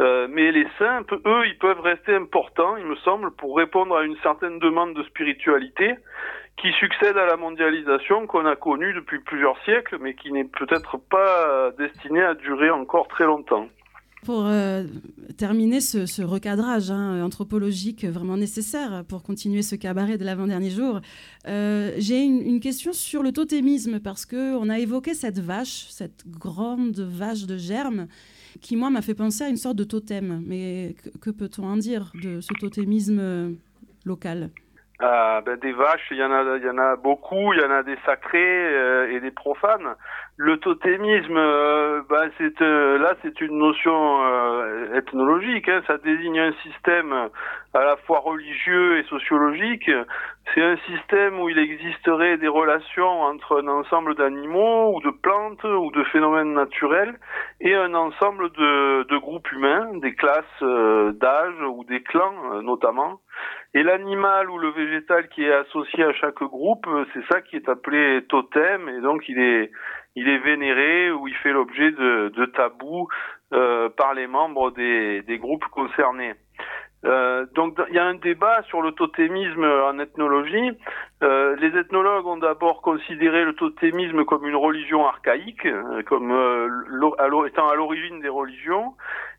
euh, 0.00 0.28
mais 0.30 0.52
les 0.52 0.66
saints, 0.78 1.02
eux, 1.12 1.46
ils 1.46 1.58
peuvent 1.58 1.80
rester 1.80 2.14
importants, 2.14 2.76
il 2.76 2.86
me 2.86 2.96
semble, 2.96 3.32
pour 3.32 3.56
répondre 3.56 3.96
à 3.96 4.04
une 4.04 4.16
certaine 4.22 4.60
demande 4.60 4.94
de 4.94 5.02
spiritualité 5.02 5.96
qui 6.56 6.72
succède 6.72 7.16
à 7.16 7.26
la 7.26 7.36
mondialisation 7.36 8.26
qu'on 8.26 8.46
a 8.46 8.56
connue 8.56 8.94
depuis 8.94 9.18
plusieurs 9.20 9.62
siècles, 9.64 9.98
mais 10.00 10.14
qui 10.14 10.32
n'est 10.32 10.44
peut-être 10.44 10.96
pas 10.98 11.70
destinée 11.78 12.22
à 12.22 12.34
durer 12.34 12.70
encore 12.70 13.08
très 13.08 13.24
longtemps. 13.24 13.68
Pour 14.26 14.46
euh, 14.46 14.82
terminer 15.38 15.80
ce, 15.80 16.22
recadrage 16.22 16.90
hein, 16.90 17.22
anthropologique 17.22 18.04
vraiment 18.04 18.36
nécessaire 18.36 19.04
pour 19.06 19.22
continuer 19.22 19.62
ce 19.62 19.76
cabaret 19.76 20.18
de 20.18 20.24
l'avant-dernier 20.24 20.70
jour, 20.70 21.00
euh, 21.46 21.92
j'ai 21.98 22.24
une, 22.24 22.42
une, 22.42 22.58
question 22.58 22.92
sur 22.92 23.22
le 23.22 23.30
totémisme 23.30 24.00
parce 24.00 24.26
qu'on 24.26 24.68
a 24.68 24.80
évoqué 24.80 25.14
cette 25.14 25.38
vache, 25.38 25.86
cette 25.90 26.26
grande 26.26 26.98
vache 26.98 27.46
de 27.46 27.56
germe, 27.56 28.08
qui 28.60 28.74
moi 28.74 28.90
m'a 28.90 29.00
fait 29.00 29.14
penser 29.14 29.44
à 29.44 29.48
une 29.48 29.56
sorte 29.56 29.76
de 29.76 29.84
totem. 29.84 30.42
Mais 30.44 30.96
que, 31.04 31.18
que 31.18 31.30
peut-on 31.30 31.64
en 31.64 31.76
dire 31.76 32.10
de 32.20 32.40
ce 32.40 32.52
totémisme 32.58 33.56
local? 34.04 34.50
Euh, 35.02 35.40
ben, 35.42 35.56
des 35.56 35.72
vaches, 35.72 36.06
il 36.10 36.16
y 36.16 36.24
en 36.24 36.32
a, 36.32 36.56
il 36.56 36.64
y 36.64 36.70
en 36.70 36.78
a 36.78 36.96
beaucoup. 36.96 37.52
Il 37.52 37.60
y 37.60 37.64
en 37.64 37.70
a 37.70 37.82
des 37.82 37.98
sacrés 38.06 38.38
euh, 38.38 39.12
et 39.12 39.20
des 39.20 39.30
profanes. 39.30 39.94
Le 40.38 40.58
totémisme, 40.58 41.38
euh, 41.38 42.02
ben, 42.10 42.30
c'est 42.36 42.60
euh, 42.60 42.98
là, 42.98 43.14
c'est 43.22 43.40
une 43.40 43.56
notion 43.56 44.22
euh, 44.22 44.94
ethnologique. 44.94 45.66
Hein, 45.66 45.80
ça 45.86 45.96
désigne 45.96 46.38
un 46.38 46.52
système 46.62 47.30
à 47.72 47.82
la 47.82 47.96
fois 47.96 48.18
religieux 48.18 48.98
et 48.98 49.04
sociologique. 49.04 49.90
C'est 50.52 50.62
un 50.62 50.76
système 50.88 51.40
où 51.40 51.48
il 51.48 51.58
existerait 51.58 52.36
des 52.36 52.48
relations 52.48 53.22
entre 53.22 53.62
un 53.62 53.68
ensemble 53.68 54.14
d'animaux 54.14 54.94
ou 54.94 55.00
de 55.00 55.10
plantes 55.10 55.64
ou 55.64 55.90
de 55.90 56.04
phénomènes 56.04 56.52
naturels 56.52 57.14
et 57.62 57.74
un 57.74 57.94
ensemble 57.94 58.50
de, 58.52 59.04
de 59.04 59.16
groupes 59.16 59.50
humains, 59.52 59.88
des 59.94 60.14
classes 60.14 60.62
d'âge 60.62 61.60
ou 61.62 61.82
des 61.84 62.02
clans 62.02 62.62
notamment. 62.62 63.20
Et 63.74 63.82
l'animal 63.82 64.48
ou 64.48 64.58
le 64.58 64.70
végétal 64.70 65.28
qui 65.28 65.44
est 65.44 65.52
associé 65.52 66.04
à 66.04 66.12
chaque 66.14 66.42
groupe, 66.42 66.86
c'est 67.12 67.26
ça 67.30 67.42
qui 67.42 67.56
est 67.56 67.68
appelé 67.68 68.24
totem, 68.28 68.88
et 68.88 69.00
donc 69.00 69.28
il 69.28 69.38
est, 69.38 69.70
il 70.16 70.28
est 70.28 70.38
vénéré 70.38 71.10
ou 71.12 71.28
il 71.28 71.34
fait 71.36 71.52
l'objet 71.52 71.92
de, 71.92 72.32
de 72.34 72.46
tabous 72.46 73.08
euh, 73.52 73.88
par 73.90 74.14
les 74.14 74.26
membres 74.26 74.72
des, 74.72 75.22
des 75.22 75.38
groupes 75.38 75.66
concernés. 75.66 76.34
Euh, 77.04 77.46
donc 77.54 77.78
il 77.88 77.94
y 77.94 77.98
a 77.98 78.04
un 78.04 78.14
débat 78.14 78.62
sur 78.64 78.82
le 78.82 78.92
totémisme 78.92 79.64
en 79.64 79.98
ethnologie. 79.98 80.72
Euh, 81.22 81.54
les 81.56 81.78
ethnologues 81.78 82.26
ont 82.26 82.38
d'abord 82.38 82.82
considéré 82.82 83.44
le 83.44 83.54
totémisme 83.54 84.24
comme 84.24 84.46
une 84.46 84.56
religion 84.56 85.06
archaïque, 85.06 85.68
comme 86.06 86.32
euh, 86.32 87.46
étant 87.46 87.68
à 87.68 87.74
l'origine 87.74 88.20
des 88.20 88.28
religions. 88.28 88.94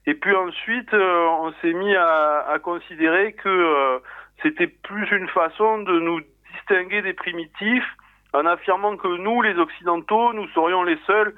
Et 0.08 0.14
puis 0.14 0.34
ensuite, 0.34 0.94
euh, 0.94 1.28
on 1.42 1.52
s'est 1.62 1.74
mis 1.74 1.94
à, 1.94 2.46
à, 2.48 2.60
considérer 2.60 3.34
que 3.34 3.50
euh, 3.50 4.00
c'était 4.42 4.68
plus 4.68 5.06
une 5.12 5.28
façon 5.28 5.80
de 5.80 6.00
nous 6.00 6.22
distinguer 6.54 7.02
des 7.02 7.14
primitifs 7.14 7.98
en 8.38 8.46
affirmant 8.46 8.98
que 8.98 9.08
nous, 9.08 9.42
les 9.42 9.58
Occidentaux, 9.58 10.32
nous 10.34 10.48
serions 10.50 10.84
les 10.84 10.98
seuls 11.08 11.34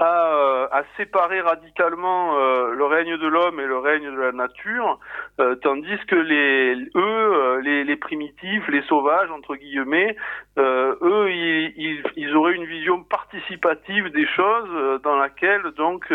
à, 0.00 0.32
euh, 0.32 0.82
séparer 0.96 1.40
radicalement 1.42 2.36
euh, 2.36 2.74
le 2.74 2.84
règne 2.86 3.18
de 3.18 3.26
l'homme 3.28 3.60
et 3.60 3.66
le 3.66 3.78
règne 3.78 4.10
de 4.10 4.18
la 4.18 4.32
nature, 4.32 4.98
euh, 5.38 5.54
tandis 5.56 5.98
que 6.08 6.16
les 6.16 6.90
eux, 6.96 7.60
les, 7.62 7.96
primitifs, 7.96 8.66
les 8.68 8.82
sauvages 8.82 9.30
entre 9.30 9.56
guillemets, 9.56 10.16
eux, 10.58 11.30
ils, 11.30 12.34
auraient 12.34 12.54
une 12.54 12.64
vision 12.64 13.02
participative 13.04 14.10
des 14.10 14.26
choses 14.26 15.02
dans 15.02 15.16
laquelle 15.16 15.62
donc 15.76 16.10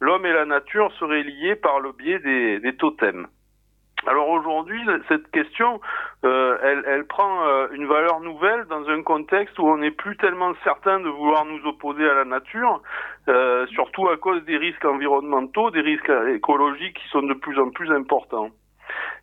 l'homme 0.00 0.24
et 0.24 0.32
la 0.32 0.46
nature 0.46 0.90
seraient 0.98 1.22
liés 1.22 1.56
par 1.56 1.80
le 1.80 1.92
biais 1.92 2.18
des 2.18 2.76
totems. 2.76 3.26
Alors 4.06 4.28
aujourd'hui, 4.28 4.80
cette 5.08 5.28
question, 5.32 5.80
euh, 6.24 6.82
elle, 6.86 7.04
prend 7.06 7.46
euh, 7.46 7.68
une 7.72 7.86
valeur 7.86 8.20
nouvelle 8.20 8.64
dans 8.66 8.88
un 8.88 9.02
contexte 9.02 9.58
où 9.58 9.66
on 9.66 9.78
n'est 9.78 9.90
plus 9.90 10.16
tellement 10.16 10.52
certain 10.62 11.00
de 11.00 11.08
vouloir 11.08 11.44
nous 11.44 11.66
opposer 11.66 12.08
à 12.08 12.14
la 12.14 12.24
nature, 12.24 12.80
euh, 13.28 13.66
surtout 13.66 14.08
à 14.08 14.16
cause 14.16 14.44
des 14.44 14.56
risques 14.56 14.84
environnementaux, 14.84 15.70
des 15.70 15.80
risques 15.80 16.12
écologiques 16.28 16.96
qui 16.96 17.08
sont 17.08 17.22
de 17.22 17.34
plus 17.34 17.58
en 17.58 17.70
plus 17.70 17.90
importants. 17.90 18.50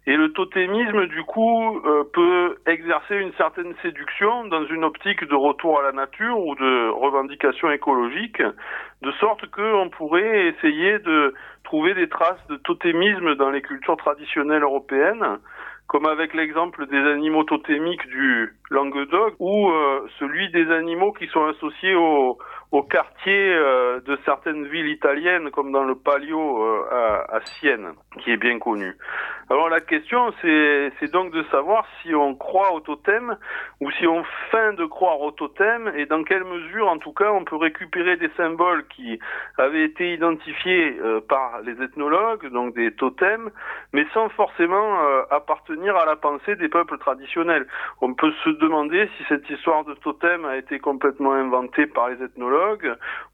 Et 0.07 0.15
le 0.15 0.31
totémisme, 0.33 1.07
du 1.07 1.23
coup, 1.23 1.79
euh, 1.79 2.03
peut 2.13 2.57
exercer 2.67 3.15
une 3.15 3.33
certaine 3.33 3.73
séduction 3.81 4.45
dans 4.45 4.63
une 4.65 4.83
optique 4.83 5.23
de 5.23 5.35
retour 5.35 5.79
à 5.79 5.83
la 5.83 5.91
nature 5.93 6.39
ou 6.39 6.53
de 6.55 6.89
revendication 6.89 7.71
écologique, 7.71 8.41
de 9.01 9.11
sorte 9.13 9.49
qu'on 9.49 9.89
pourrait 9.89 10.47
essayer 10.49 10.99
de 10.99 11.33
trouver 11.63 11.95
des 11.95 12.07
traces 12.07 12.45
de 12.49 12.57
totémisme 12.57 13.35
dans 13.35 13.49
les 13.49 13.63
cultures 13.63 13.97
traditionnelles 13.97 14.61
européennes, 14.61 15.39
comme 15.87 16.05
avec 16.05 16.33
l'exemple 16.35 16.85
des 16.87 16.97
animaux 16.97 17.43
totémiques 17.43 18.07
du 18.07 18.53
Languedoc 18.69 19.35
ou 19.39 19.69
euh, 19.69 20.07
celui 20.19 20.49
des 20.51 20.71
animaux 20.71 21.13
qui 21.13 21.27
sont 21.27 21.45
associés 21.45 21.95
au, 21.95 22.37
au 22.71 22.83
quartier 22.83 23.53
euh, 23.53 23.99
de 24.01 24.17
certaines 24.25 24.65
villes 24.67 24.89
italiennes, 24.89 25.51
comme 25.51 25.71
dans 25.71 25.83
le 25.83 25.95
Palio 25.95 26.63
euh, 26.63 26.85
à, 26.91 27.39
Sienne, 27.45 27.93
qui 28.19 28.31
est 28.31 28.37
bien 28.37 28.59
connu. 28.59 28.95
Alors 29.49 29.69
la 29.69 29.79
question, 29.79 30.33
c'est 30.41 31.11
donc 31.11 31.31
de 31.31 31.43
savoir 31.51 31.85
si 32.01 32.15
on 32.15 32.33
croit 32.33 32.73
au 32.73 32.79
totem 32.79 33.37
ou 33.79 33.91
si 33.91 34.07
on 34.07 34.23
feint 34.49 34.73
de 34.73 34.85
croire 34.85 35.21
au 35.21 35.29
totem 35.29 35.91
et 35.95 36.07
dans 36.07 36.23
quelle 36.23 36.43
mesure, 36.43 36.87
en 36.87 36.97
tout 36.97 37.13
cas, 37.13 37.31
on 37.31 37.43
peut 37.43 37.55
récupérer 37.55 38.17
des 38.17 38.31
symboles 38.37 38.87
qui 38.87 39.19
avaient 39.59 39.83
été 39.83 40.13
identifiés 40.13 40.97
euh, 40.99 41.21
par 41.21 41.61
les 41.61 41.79
ethnologues, 41.83 42.49
donc 42.51 42.73
des 42.73 42.91
totems, 42.93 43.51
mais 43.93 44.07
sans 44.15 44.29
forcément 44.29 44.97
appartenir 45.29 45.95
à 45.95 46.05
la 46.05 46.15
pensée 46.15 46.55
des 46.55 46.69
peuples 46.69 46.97
traditionnels. 46.97 47.67
On 48.01 48.15
peut 48.15 48.31
se 48.43 48.49
demander 48.49 49.07
si 49.17 49.23
cette 49.29 49.47
histoire 49.49 49.85
de 49.85 49.93
totem 49.93 50.45
a 50.45 50.57
été 50.57 50.79
complètement 50.79 51.33
inventée 51.33 51.85
par 51.85 52.09
les 52.09 52.23
ethnologues 52.23 52.54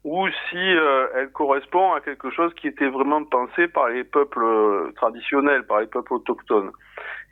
ou 0.04 0.28
si 0.50 0.56
euh, 0.56 1.06
elle 1.14 1.30
correspond 1.30 1.92
à 1.92 2.00
quelque 2.00 2.30
chose 2.30 2.52
qui 2.54 2.68
était 2.68 2.88
vraiment 2.88 3.24
pensé 3.24 3.68
par 3.68 3.88
les 3.88 4.04
peuples 4.04 4.42
euh, 4.42 4.92
traditionnels, 4.96 5.64
par 5.64 5.80
les 5.80 5.86
peuples 5.86 6.14
autochtones. 6.14 6.70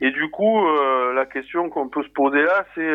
Et 0.00 0.10
du 0.10 0.30
coup, 0.30 0.66
euh, 0.66 1.12
la 1.12 1.26
question 1.26 1.68
qu'on 1.68 1.88
peut 1.88 2.02
se 2.02 2.10
poser 2.10 2.42
là, 2.42 2.64
c'est 2.74 2.90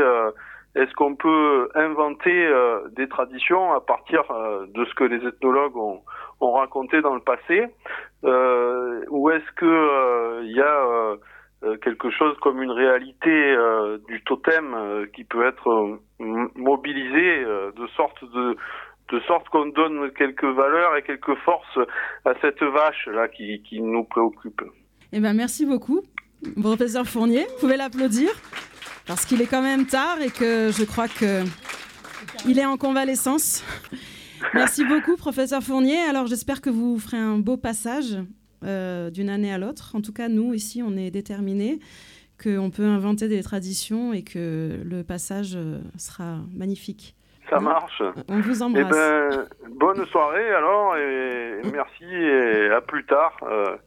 est-ce 0.76 0.94
qu'on 0.96 1.16
peut 1.16 1.70
inventer 1.76 2.50
des 2.92 3.08
traditions 3.08 3.74
à 3.74 3.80
partir 3.80 4.24
de 4.68 4.86
ce 4.86 4.94
que 4.96 5.06
les 5.06 5.26
ethnologues 5.26 5.78
ont, 5.78 6.02
ont 6.42 6.52
raconté 6.54 7.02
dans 7.02 7.16
le 7.16 7.22
passé, 7.22 7.68
ou 8.24 9.30
est-ce 9.30 9.52
que 9.56 10.42
il 10.44 10.52
y 10.52 10.62
a 10.62 11.16
quelque 11.78 12.10
chose 12.10 12.38
comme 12.42 12.62
une 12.62 12.72
réalité 12.72 13.56
du 14.10 14.22
totem 14.24 15.08
qui 15.14 15.24
peut 15.24 15.46
être 15.48 15.98
mobilisé 16.20 17.46
de 17.46 17.88
sorte 17.96 18.22
de 18.34 18.58
de 19.12 19.20
sorte 19.22 19.48
qu'on 19.50 19.68
donne 19.68 20.12
quelques 20.18 20.44
valeurs 20.44 20.96
et 20.98 21.04
quelques 21.04 21.36
forces 21.44 21.80
à 22.26 22.34
cette 22.42 22.62
vache 22.62 23.08
là 23.08 23.28
qui, 23.28 23.82
nous 23.82 24.04
préoccupe. 24.04 24.62
Eh 25.12 25.20
ben 25.20 25.34
merci 25.34 25.66
beaucoup, 25.66 26.02
professeur 26.60 27.06
Fournier. 27.06 27.46
Vous 27.54 27.60
pouvez 27.62 27.78
l'applaudir 27.78 28.30
parce 29.06 29.26
qu'il 29.26 29.42
est 29.42 29.48
quand 29.48 29.62
même 29.62 29.86
tard 29.86 30.22
et 30.22 30.32
que 30.32 30.72
je 30.72 30.84
crois 30.84 31.08
que 31.08 31.44
il 32.48 32.60
est 32.60 32.66
en 32.66 32.78
convalescence. 32.78 33.64
Merci 34.54 34.84
beaucoup, 34.86 35.16
professeur 35.16 35.62
Fournier. 35.62 36.00
Alors 36.10 36.28
j'espère 36.28 36.62
que 36.62 36.70
vous 36.70 37.00
ferez 37.00 37.18
un 37.18 37.38
beau 37.38 37.58
passage 37.58 38.18
euh, 38.64 39.12
d'une 39.12 39.30
année 39.30 39.54
à 39.54 39.58
l'autre. 39.58 39.96
En 39.96 40.02
tout 40.02 40.14
cas, 40.14 40.28
nous, 40.28 40.54
ici, 40.54 40.82
on 40.82 40.98
est 40.98 41.12
déterminés 41.12 41.80
qu'on 42.42 42.72
peut 42.72 42.86
inventer 42.86 43.28
des 43.28 43.44
traditions 43.44 44.14
et 44.14 44.24
que 44.24 44.80
le 44.84 45.04
passage 45.04 45.54
euh, 45.56 45.80
sera 45.98 46.40
magnifique. 46.54 47.16
Ça 47.50 47.60
marche. 47.60 48.02
On 48.30 48.40
vous 48.40 48.62
embrasse. 48.62 48.86
Eh 48.88 48.92
ben, 48.92 49.48
bonne 49.80 50.06
soirée 50.08 50.54
alors 50.54 50.98
et 50.98 51.62
merci 51.72 52.06
et 52.06 52.70
à 52.72 52.82
plus 52.82 53.06
tard. 53.06 53.36
Euh, 53.44 53.78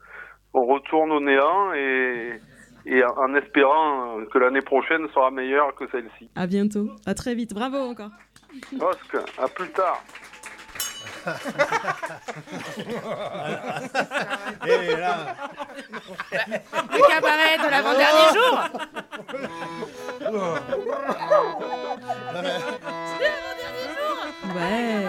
on 0.55 0.65
retourne 0.67 1.13
au 1.13 1.21
néant 1.21 1.73
et, 1.75 2.41
et 2.87 3.05
en 3.05 3.35
espérant 3.35 4.19
que 4.33 4.39
l'année 4.39 4.63
prochaine 4.63 5.09
sera 5.15 5.31
meilleure 5.31 5.75
que 5.75 5.85
celle-ci. 5.91 6.31
À 6.37 6.47
bientôt. 6.47 6.89
À 7.07 7.15
très 7.15 7.35
vite. 7.35 7.53
Bravo 7.55 7.77
encore. 7.79 8.11
Oscar, 8.81 9.25
à 9.39 9.49
plus 9.49 9.69
tard. 9.71 10.03
Et 14.67 14.97
là... 14.97 15.37
Le 16.33 17.09
cabaret 17.09 17.59
de 17.59 17.69
l'avant-dernier 17.71 18.29
jour. 18.35 18.59
Ouais. 24.55 25.05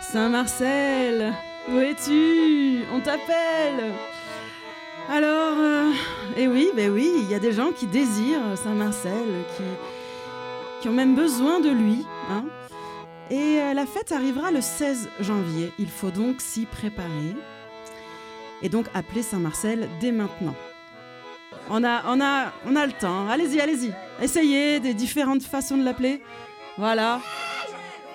Saint-Marcel 0.00 1.32
Où 1.68 1.78
es-tu? 1.78 2.84
On 2.94 3.00
t'appelle. 3.00 3.92
Alors, 5.10 5.54
euh, 5.58 5.90
eh 6.36 6.48
oui, 6.48 6.68
ben 6.76 6.90
oui, 6.90 7.10
il 7.22 7.30
y 7.30 7.34
a 7.34 7.38
des 7.38 7.52
gens 7.52 7.72
qui 7.72 7.86
désirent 7.86 8.58
Saint-Marcel, 8.62 9.24
qui, 9.56 9.62
qui 10.82 10.88
ont 10.88 10.92
même 10.92 11.14
besoin 11.14 11.60
de 11.60 11.70
lui. 11.70 12.06
Hein 12.30 12.44
et 13.30 13.60
euh, 13.60 13.74
la 13.74 13.86
fête 13.86 14.12
arrivera 14.12 14.50
le 14.50 14.60
16 14.60 15.08
janvier. 15.20 15.72
Il 15.78 15.88
faut 15.88 16.10
donc 16.10 16.40
s'y 16.40 16.66
préparer. 16.66 17.34
Et 18.62 18.68
donc 18.68 18.86
appeler 18.94 19.22
Saint-Marcel 19.22 19.88
dès 20.00 20.12
maintenant. 20.12 20.54
On 21.70 21.84
a, 21.84 22.06
le 22.64 22.98
temps. 22.98 23.28
Allez-y, 23.28 23.60
allez-y. 23.60 23.92
Essayez 24.22 24.80
des 24.80 24.94
différentes 24.94 25.42
façons 25.42 25.76
de 25.76 25.84
l'appeler. 25.84 26.22
Voilà. 26.78 27.20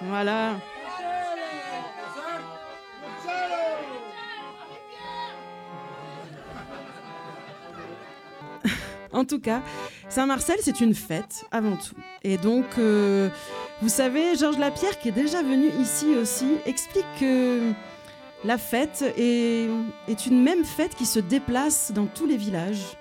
Voilà. 0.02 0.56
En 9.14 9.26
tout 9.26 9.40
cas, 9.40 9.62
Saint-Marcel, 10.10 10.58
c'est 10.62 10.82
une 10.82 10.96
fête 10.96 11.46
avant 11.52 11.76
tout. 11.76 11.96
Et 12.24 12.38
donc, 12.38 12.66
euh, 12.78 13.30
vous 13.82 13.90
savez, 13.90 14.36
Georges 14.36 14.58
Lapierre, 14.58 15.00
qui 15.00 15.10
est 15.10 15.14
déjà 15.14 15.42
venu 15.42 15.70
ici 15.80 16.16
aussi, 16.16 16.46
explique 16.66 17.06
que 17.20 17.72
la 18.44 18.58
fête 18.58 19.04
est, 19.18 19.68
une 20.26 20.44
même 20.44 20.66
fête 20.66 20.96
qui 20.96 21.06
se 21.06 21.20
déplace 21.20 21.92
dans 21.94 22.06
tous 22.06 22.26
les 22.26 22.38
villages. 22.38 22.98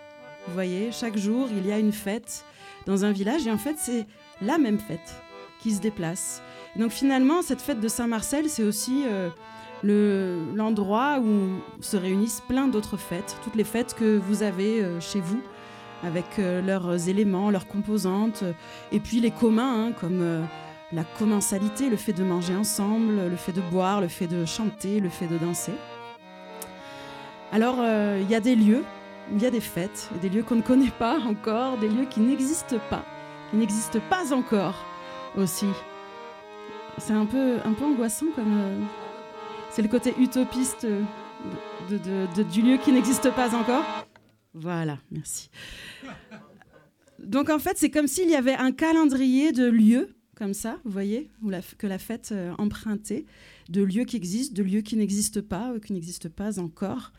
Vous 0.46 0.54
voyez, 0.54 0.92
chaque 0.92 1.16
jour, 1.16 1.48
il 1.50 1.66
y 1.66 1.72
a 1.72 1.78
une 1.78 1.92
fête 1.92 2.44
dans 2.86 3.04
un 3.04 3.12
village, 3.12 3.46
et 3.46 3.50
en 3.50 3.58
fait, 3.58 3.76
c'est 3.78 4.06
la 4.40 4.58
même 4.58 4.78
fête 4.78 5.22
qui 5.60 5.72
se 5.72 5.80
déplace. 5.80 6.42
donc 6.76 6.90
finalement, 6.90 7.42
cette 7.42 7.60
fête 7.60 7.78
de 7.78 7.86
Saint-Marcel, 7.86 8.48
c'est 8.48 8.64
aussi 8.64 9.04
euh, 9.06 9.30
l'endroit 10.54 11.20
où 11.20 11.60
se 11.80 11.96
réunissent 11.96 12.42
plein 12.48 12.66
d'autres 12.66 12.96
fêtes, 12.96 13.36
toutes 13.44 13.54
les 13.54 13.64
fêtes 13.64 13.94
que 13.94 14.18
vous 14.18 14.42
avez 14.42 14.82
euh, 14.82 15.00
chez 15.00 15.20
vous 15.20 15.40
avec 16.02 16.38
euh, 16.38 16.60
leurs 16.60 17.08
éléments, 17.08 17.50
leurs 17.50 17.66
composantes, 17.66 18.44
et 18.90 19.00
puis 19.00 19.20
les 19.20 19.30
communs, 19.30 19.86
hein, 19.86 19.92
comme 19.92 20.20
euh, 20.20 20.42
la 20.92 21.04
commensalité, 21.04 21.88
le 21.88 21.96
fait 21.96 22.12
de 22.12 22.24
manger 22.24 22.54
ensemble, 22.56 23.28
le 23.28 23.36
fait 23.36 23.52
de 23.52 23.60
boire, 23.60 24.00
le 24.00 24.08
fait 24.08 24.26
de 24.26 24.44
chanter, 24.44 25.00
le 25.00 25.08
fait 25.08 25.26
de 25.26 25.38
danser. 25.38 25.72
Alors, 27.52 27.76
euh, 27.78 28.18
il 28.20 28.30
y 28.30 28.34
a 28.34 28.40
des 28.40 28.56
lieux, 28.56 28.82
il 29.32 29.40
y 29.40 29.46
a 29.46 29.50
des 29.50 29.60
fêtes, 29.60 30.10
des 30.20 30.28
lieux 30.28 30.42
qu'on 30.42 30.56
ne 30.56 30.62
connaît 30.62 30.90
pas 30.90 31.18
encore, 31.20 31.78
des 31.78 31.88
lieux 31.88 32.06
qui 32.06 32.20
n'existent 32.20 32.80
pas, 32.90 33.04
qui 33.50 33.56
n'existent 33.56 34.00
pas 34.10 34.32
encore 34.32 34.84
aussi. 35.36 35.68
C'est 36.98 37.12
un 37.12 37.26
peu, 37.26 37.56
un 37.64 37.72
peu 37.72 37.84
angoissant 37.84 38.26
comme... 38.34 38.86
c'est 39.70 39.82
le 39.82 39.88
côté 39.88 40.14
utopiste 40.18 40.86
du 41.88 42.62
lieu 42.62 42.76
qui 42.76 42.92
n'existe 42.92 43.30
pas 43.30 43.54
encore. 43.54 43.84
Voilà, 44.54 44.98
merci. 45.10 45.50
Donc 47.18 47.50
en 47.50 47.58
fait, 47.58 47.78
c'est 47.78 47.90
comme 47.90 48.08
s'il 48.08 48.28
y 48.28 48.34
avait 48.34 48.54
un 48.54 48.72
calendrier 48.72 49.52
de 49.52 49.64
lieux, 49.64 50.14
comme 50.36 50.54
ça, 50.54 50.78
vous 50.84 50.90
voyez, 50.90 51.30
que 51.78 51.86
la 51.86 51.98
fête 51.98 52.30
euh, 52.32 52.52
empruntée, 52.58 53.26
de 53.68 53.82
lieux 53.82 54.04
qui 54.04 54.16
existent, 54.16 54.54
de 54.54 54.62
lieux 54.62 54.80
qui 54.80 54.96
n'existent 54.96 55.42
pas, 55.42 55.72
ou 55.72 55.78
qui 55.78 55.92
n'existent 55.92 56.30
pas 56.30 56.58
encore. 56.58 57.12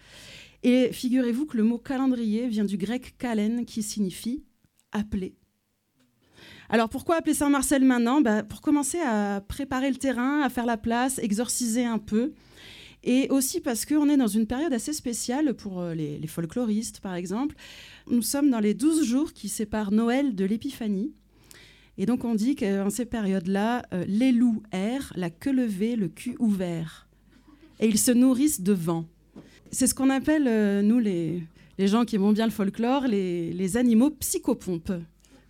Et 0.64 0.92
figurez-vous 0.92 1.46
que 1.46 1.58
le 1.58 1.64
mot 1.64 1.78
calendrier 1.78 2.48
vient 2.48 2.66
du 2.66 2.78
grec 2.78 3.16
kalen, 3.18 3.66
qui 3.66 3.84
signifie 3.84 4.44
appeler. 4.92 5.36
Alors 6.70 6.90
pourquoi 6.90 7.18
appeler 7.18 7.34
Saint-Marcel 7.34 7.84
maintenant? 7.84 8.22
Bah, 8.22 8.44
Pour 8.44 8.62
commencer 8.62 9.00
à 9.00 9.42
préparer 9.48 9.90
le 9.90 9.98
terrain, 9.98 10.42
à 10.42 10.50
faire 10.50 10.66
la 10.66 10.78
place, 10.78 11.20
exorciser 11.20 11.86
un 11.86 12.00
peu. 12.00 12.34
Et 13.04 13.28
aussi 13.30 13.60
parce 13.60 13.86
qu'on 13.86 14.08
est 14.08 14.18
dans 14.18 14.28
une 14.28 14.48
période 14.48 14.72
assez 14.72 14.94
spéciale 14.94 15.54
pour 15.54 15.82
euh, 15.82 15.94
les, 15.94 16.26
folkloristes, 16.28 17.02
par 17.02 17.16
exemple. 17.16 17.56
Nous 18.10 18.22
sommes 18.22 18.50
dans 18.50 18.62
les 18.62 18.74
12 18.74 19.06
jours 19.06 19.34
qui 19.34 19.50
séparent 19.50 19.92
Noël 19.92 20.36
de 20.36 20.46
l'Épiphanie. 20.46 21.12
Et 21.98 22.06
donc 22.06 22.24
on 22.24 22.34
dit 22.34 22.56
qu'en 22.56 22.90
ces 22.90 23.06
périodes-là, 23.06 23.84
euh, 23.94 24.06
les 24.08 24.32
loups 24.32 24.64
errent, 24.72 25.12
la 25.16 25.30
queue 25.30 25.52
levée, 25.52 25.96
le 25.96 26.08
cul 26.08 26.36
ouvert. 26.40 27.08
Et 27.80 27.88
ils 27.88 28.00
se 28.00 28.12
nourrissent 28.12 28.62
de 28.62 28.74
vent. 28.74 29.06
C'est 29.72 29.88
ce 29.88 29.94
qu'on 29.94 30.10
appelle, 30.10 30.48
euh, 30.48 30.82
nous, 30.82 31.00
les, 31.00 31.44
gens 31.78 32.06
qui 32.06 32.16
aiment 32.16 32.34
bien 32.34 32.46
le 32.46 32.52
folklore, 32.52 33.08
les, 33.08 33.52
les 33.52 33.78
animaux 33.78 34.12
psychopompes. 34.12 34.94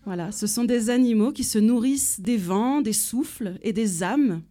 Voilà, 0.06 0.32
ce 0.32 0.48
sont 0.48 0.64
des 0.66 0.90
animaux 0.90 1.32
qui 1.32 1.44
se 1.44 1.60
nourrissent 1.60 2.20
des 2.20 2.38
vents, 2.38 2.82
des 2.82 2.94
souffles 2.94 3.54
et 3.62 3.74
des 3.74 4.04
âmes 4.04 4.42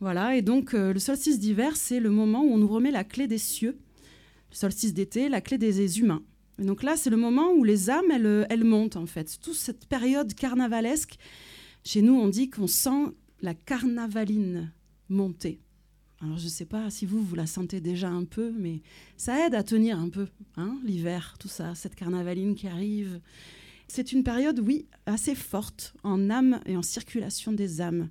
voilà, 0.00 0.36
et 0.36 0.42
donc 0.42 0.74
euh, 0.74 0.92
le 0.92 0.98
solstice 0.98 1.38
d'hiver, 1.38 1.76
c'est 1.76 2.00
le 2.00 2.10
moment 2.10 2.42
où 2.42 2.52
on 2.52 2.58
nous 2.58 2.68
remet 2.68 2.90
la 2.90 3.04
clé 3.04 3.26
des 3.26 3.38
cieux. 3.38 3.78
Le 4.50 4.56
solstice 4.56 4.94
d'été, 4.94 5.28
la 5.28 5.40
clé 5.40 5.58
des 5.58 6.00
humains. 6.00 6.22
donc 6.58 6.82
là, 6.82 6.96
c'est 6.96 7.10
le 7.10 7.16
moment 7.16 7.52
où 7.52 7.64
les 7.64 7.90
âmes, 7.90 8.10
elles, 8.10 8.46
elles 8.48 8.64
montent 8.64 8.96
en 8.96 9.06
fait. 9.06 9.38
Toute 9.42 9.54
cette 9.54 9.86
période 9.86 10.34
carnavalesque, 10.34 11.16
chez 11.84 12.02
nous, 12.02 12.14
on 12.14 12.28
dit 12.28 12.50
qu'on 12.50 12.66
sent 12.66 13.14
la 13.42 13.54
carnavaline 13.54 14.72
monter. 15.08 15.60
Alors 16.22 16.36
je 16.36 16.44
ne 16.44 16.50
sais 16.50 16.66
pas 16.66 16.90
si 16.90 17.06
vous, 17.06 17.22
vous 17.22 17.34
la 17.34 17.46
sentez 17.46 17.80
déjà 17.80 18.08
un 18.08 18.24
peu, 18.24 18.52
mais 18.58 18.82
ça 19.16 19.46
aide 19.46 19.54
à 19.54 19.62
tenir 19.62 19.98
un 19.98 20.10
peu, 20.10 20.28
hein, 20.56 20.78
l'hiver, 20.84 21.36
tout 21.38 21.48
ça, 21.48 21.74
cette 21.74 21.94
carnavaline 21.94 22.54
qui 22.54 22.68
arrive. 22.68 23.20
C'est 23.88 24.12
une 24.12 24.22
période, 24.22 24.60
oui, 24.60 24.86
assez 25.06 25.34
forte 25.34 25.94
en 26.02 26.28
âme 26.28 26.60
et 26.66 26.76
en 26.76 26.82
circulation 26.82 27.52
des 27.52 27.80
âmes. 27.80 28.08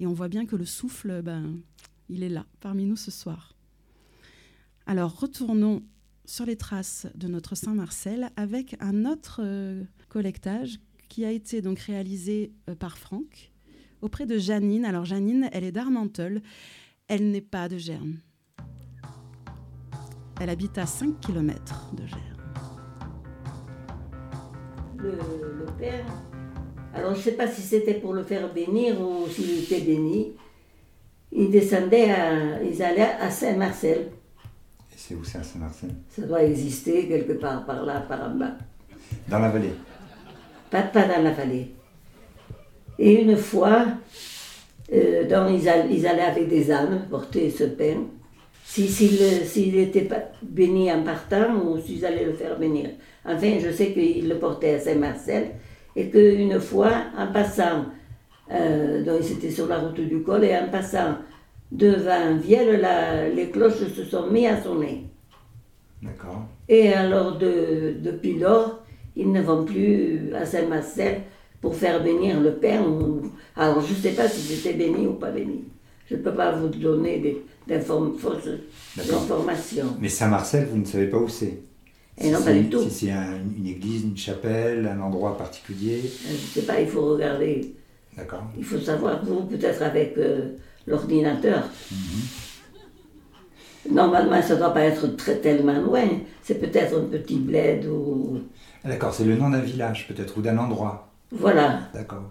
Et 0.00 0.06
on 0.06 0.12
voit 0.14 0.28
bien 0.28 0.46
que 0.46 0.56
le 0.56 0.64
souffle, 0.64 1.22
ben, 1.22 1.60
il 2.08 2.22
est 2.22 2.28
là, 2.28 2.46
parmi 2.60 2.86
nous 2.86 2.96
ce 2.96 3.10
soir. 3.10 3.54
Alors 4.86 5.20
retournons 5.20 5.82
sur 6.24 6.46
les 6.46 6.56
traces 6.56 7.06
de 7.14 7.28
notre 7.28 7.54
Saint-Marcel 7.54 8.30
avec 8.36 8.76
un 8.80 9.04
autre 9.04 9.40
euh, 9.44 9.84
collectage 10.08 10.80
qui 11.08 11.24
a 11.24 11.30
été 11.30 11.60
donc 11.60 11.78
réalisé 11.80 12.52
euh, 12.68 12.74
par 12.74 12.96
Franck 12.98 13.52
auprès 14.00 14.26
de 14.26 14.38
Janine. 14.38 14.84
Alors 14.84 15.04
Janine, 15.04 15.50
elle 15.52 15.64
est 15.64 15.72
d'Armenteul. 15.72 16.40
Elle 17.08 17.30
n'est 17.30 17.40
pas 17.40 17.68
de 17.68 17.76
Germe. 17.76 18.16
Elle 20.40 20.48
habite 20.48 20.78
à 20.78 20.86
5 20.86 21.20
km 21.20 21.92
de 21.94 22.06
Germe. 22.06 22.20
Le 24.96 25.66
père, 25.78 26.06
alors 26.94 27.12
je 27.14 27.18
ne 27.18 27.22
sais 27.22 27.32
pas 27.32 27.46
si 27.48 27.62
c'était 27.62 27.94
pour 27.94 28.12
le 28.12 28.22
faire 28.22 28.52
bénir 28.52 29.00
ou 29.00 29.28
s'il 29.28 29.62
était 29.62 29.80
béni, 29.80 30.32
il 31.32 31.50
descendait, 31.50 32.10
à, 32.10 32.62
ils 32.62 32.82
allaient 32.82 33.12
à 33.20 33.30
Saint-Marcel. 33.30 34.08
Et 34.92 34.96
c'est 34.96 35.14
où 35.14 35.22
ça, 35.24 35.42
Saint-Marcel? 35.42 35.90
Ça 36.08 36.22
doit 36.22 36.42
exister 36.42 37.06
quelque 37.06 37.34
part 37.34 37.64
par 37.64 37.84
là, 37.84 38.00
par 38.00 38.20
en 38.30 38.34
bas. 38.34 38.52
Dans 39.28 39.38
la 39.38 39.48
vallée 39.50 39.70
Pas, 40.70 40.82
pas 40.82 41.06
dans 41.06 41.22
la 41.22 41.30
vallée. 41.30 41.68
Et 42.98 43.22
une 43.22 43.36
fois, 43.36 43.86
euh, 44.92 45.26
donc 45.28 45.56
ils, 45.60 45.68
all- 45.68 45.90
ils 45.90 46.06
allaient 46.06 46.20
avec 46.22 46.48
des 46.48 46.70
ânes 46.70 47.06
porter 47.08 47.48
ce 47.50 47.64
pain. 47.64 48.04
Si- 48.64 48.88
S'il 48.88 49.18
s'il 49.46 49.74
n'était 49.76 50.02
pas 50.02 50.22
béni 50.42 50.92
en 50.92 51.02
partant 51.02 51.54
ou 51.64 51.80
s'ils 51.80 52.04
allaient 52.04 52.24
le 52.26 52.34
faire 52.34 52.58
bénir. 52.58 52.90
Enfin, 53.24 53.58
je 53.62 53.70
sais 53.72 53.92
qu'ils 53.92 54.28
le 54.28 54.38
portaient 54.38 54.74
à 54.74 54.80
Saint-Marcel 54.80 55.52
et 55.96 56.08
qu'une 56.10 56.60
fois, 56.60 56.92
en 57.16 57.26
passant, 57.32 57.86
euh, 58.52 59.04
donc 59.04 59.22
c'était 59.22 59.50
sur 59.50 59.66
la 59.66 59.78
route 59.78 60.00
du 60.00 60.22
col, 60.22 60.44
et 60.44 60.56
en 60.56 60.68
passant 60.68 61.16
devant 61.70 62.36
Vielle, 62.36 62.80
la- 62.80 63.28
les 63.28 63.50
cloches 63.50 63.84
se 63.94 64.04
sont 64.04 64.26
mises 64.28 64.46
à 64.46 64.62
sonner. 64.62 65.04
D'accord. 66.02 66.42
Et 66.68 66.92
alors, 66.92 67.36
de- 67.38 67.94
depuis 68.02 68.38
lors, 68.38 68.82
ils 69.16 69.30
ne 69.30 69.42
vont 69.42 69.64
plus 69.64 70.32
à 70.34 70.46
Saint-Marcel 70.46 71.22
pour 71.60 71.74
faire 71.74 72.02
bénir 72.02 72.40
le 72.40 72.52
ou- 72.86 73.22
Alors, 73.56 73.80
je 73.82 73.92
ne 73.92 73.98
sais 73.98 74.12
pas 74.12 74.28
si 74.28 74.40
c'était 74.40 74.76
béni 74.76 75.06
ou 75.06 75.12
pas 75.14 75.30
béni. 75.30 75.64
Je 76.08 76.16
ne 76.16 76.22
peux 76.22 76.32
pas 76.32 76.52
vous 76.52 76.68
donner 76.68 77.18
des, 77.18 77.44
fausses 77.80 78.48
informations. 78.98 79.96
Mais 80.00 80.08
Saint-Marcel, 80.08 80.66
vous 80.70 80.78
ne 80.78 80.84
savez 80.84 81.06
pas 81.06 81.18
où 81.18 81.28
c'est 81.28 81.58
Et 82.18 82.30
non, 82.30 82.38
Si 82.38 82.44
pas 82.44 82.50
c'est- 82.52 82.60
du 82.60 82.68
tout. 82.70 82.82
Si 82.82 82.90
c'est 82.90 83.10
un- 83.12 83.38
une 83.58 83.66
église, 83.66 84.04
une 84.04 84.16
chapelle, 84.16 84.86
un 84.86 85.00
endroit 85.00 85.36
particulier. 85.38 86.00
Je 86.02 86.32
ne 86.32 86.36
sais 86.38 86.62
pas, 86.62 86.80
il 86.80 86.86
faut 86.88 87.02
regarder. 87.14 87.74
D'accord. 88.16 88.42
Il 88.58 88.64
faut 88.64 88.78
savoir, 88.78 89.24
vous, 89.24 89.42
peut-être 89.44 89.82
avec 89.82 90.18
euh, 90.18 90.50
l'ordinateur. 90.86 91.64
Normalement, 93.90 94.42
ça 94.42 94.54
ne 94.54 94.58
doit 94.58 94.74
pas 94.74 94.82
être 94.84 95.06
très 95.16 95.36
tellement 95.36 95.80
loin. 95.80 96.04
C'est 96.42 96.60
peut-être 96.60 96.98
un 96.98 97.04
petit 97.04 97.36
bled 97.38 97.86
ou. 97.86 98.40
Ah, 98.84 98.88
D'accord, 98.88 99.14
c'est 99.14 99.24
le 99.24 99.36
nom 99.36 99.48
d'un 99.50 99.60
village 99.60 100.06
peut-être 100.08 100.36
ou 100.36 100.42
d'un 100.42 100.58
endroit. 100.58 101.08
Voilà. 101.32 101.80
D'accord. 101.94 102.24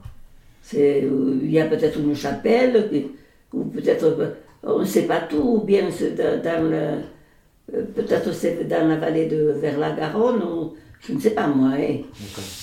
C'est, 0.61 1.03
euh, 1.03 1.39
il 1.41 1.49
y 1.51 1.59
a 1.59 1.65
peut-être 1.65 1.97
une 1.99 2.15
chapelle, 2.15 3.07
ou 3.53 3.63
peut-être, 3.63 4.03
euh, 4.05 4.33
on 4.61 4.79
ne 4.79 4.85
sait 4.85 5.03
pas 5.07 5.21
tout, 5.21 5.37
ou 5.41 5.61
bien 5.65 5.89
c'est 5.89 6.11
dans, 6.15 6.63
le, 6.69 6.75
euh, 6.75 6.99
peut-être 7.95 8.33
c'est 8.33 8.67
dans 8.67 8.87
la 8.87 8.97
vallée 8.97 9.27
de 9.27 9.53
vers 9.61 9.77
la 9.79 9.91
Garonne, 9.91 10.41
ou 10.43 10.73
je 11.01 11.13
ne 11.13 11.19
sais 11.19 11.31
pas 11.31 11.47
moi. 11.47 11.71
hein. 11.77 11.97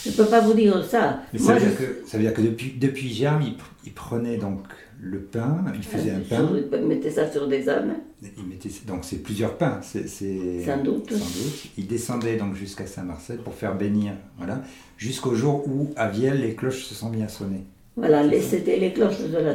Je 0.04 0.10
ne 0.10 0.14
peux 0.14 0.26
pas 0.26 0.40
vous 0.40 0.54
dire 0.54 0.84
ça. 0.84 1.20
Mais 1.32 1.38
Moi, 1.38 1.48
ça, 1.48 1.54
veut 1.58 1.60
je- 1.60 1.64
dire 1.70 1.78
que, 1.78 2.08
ça 2.08 2.16
veut 2.18 2.22
dire 2.24 2.34
que 2.34 2.42
depuis, 2.42 2.72
depuis 2.78 3.08
Germe, 3.12 3.42
il, 3.42 3.52
pr- 3.54 3.72
il 3.86 3.92
prenait 3.92 4.36
donc 4.36 4.60
le 5.00 5.18
pain, 5.20 5.64
il 5.74 5.82
faisait 5.82 6.10
un 6.10 6.20
pain, 6.20 6.48
sur- 6.48 6.80
mettez 6.86 7.10
ça 7.10 7.30
sur 7.30 7.46
des 7.48 7.68
ânes. 7.68 7.96
il 8.22 8.44
mettait, 8.46 8.70
donc 8.86 9.00
c'est 9.04 9.22
plusieurs 9.22 9.56
pains, 9.56 9.80
c'est, 9.82 10.06
Sans 10.08 10.82
doute. 10.82 11.10
sans 11.12 11.16
doute. 11.18 11.66
Il 11.78 11.86
descendait 11.86 12.36
donc 12.36 12.54
jusqu'à 12.54 12.86
Saint-Marcel 12.86 13.38
pour 13.38 13.54
faire 13.54 13.76
bénir, 13.76 14.12
voilà, 14.38 14.62
jusqu'au 14.96 15.34
jour 15.34 15.66
où 15.68 15.90
à 15.96 16.08
Vielle 16.08 16.40
les 16.40 16.54
cloches 16.54 16.84
se 16.84 16.94
sont 16.94 17.10
mis 17.10 17.22
à 17.22 17.28
sonner. 17.28 17.64
Voilà, 17.98 18.22
c'était 18.40 18.78
les 18.78 18.92
cloches 18.92 19.20
de 19.20 19.38
la 19.38 19.54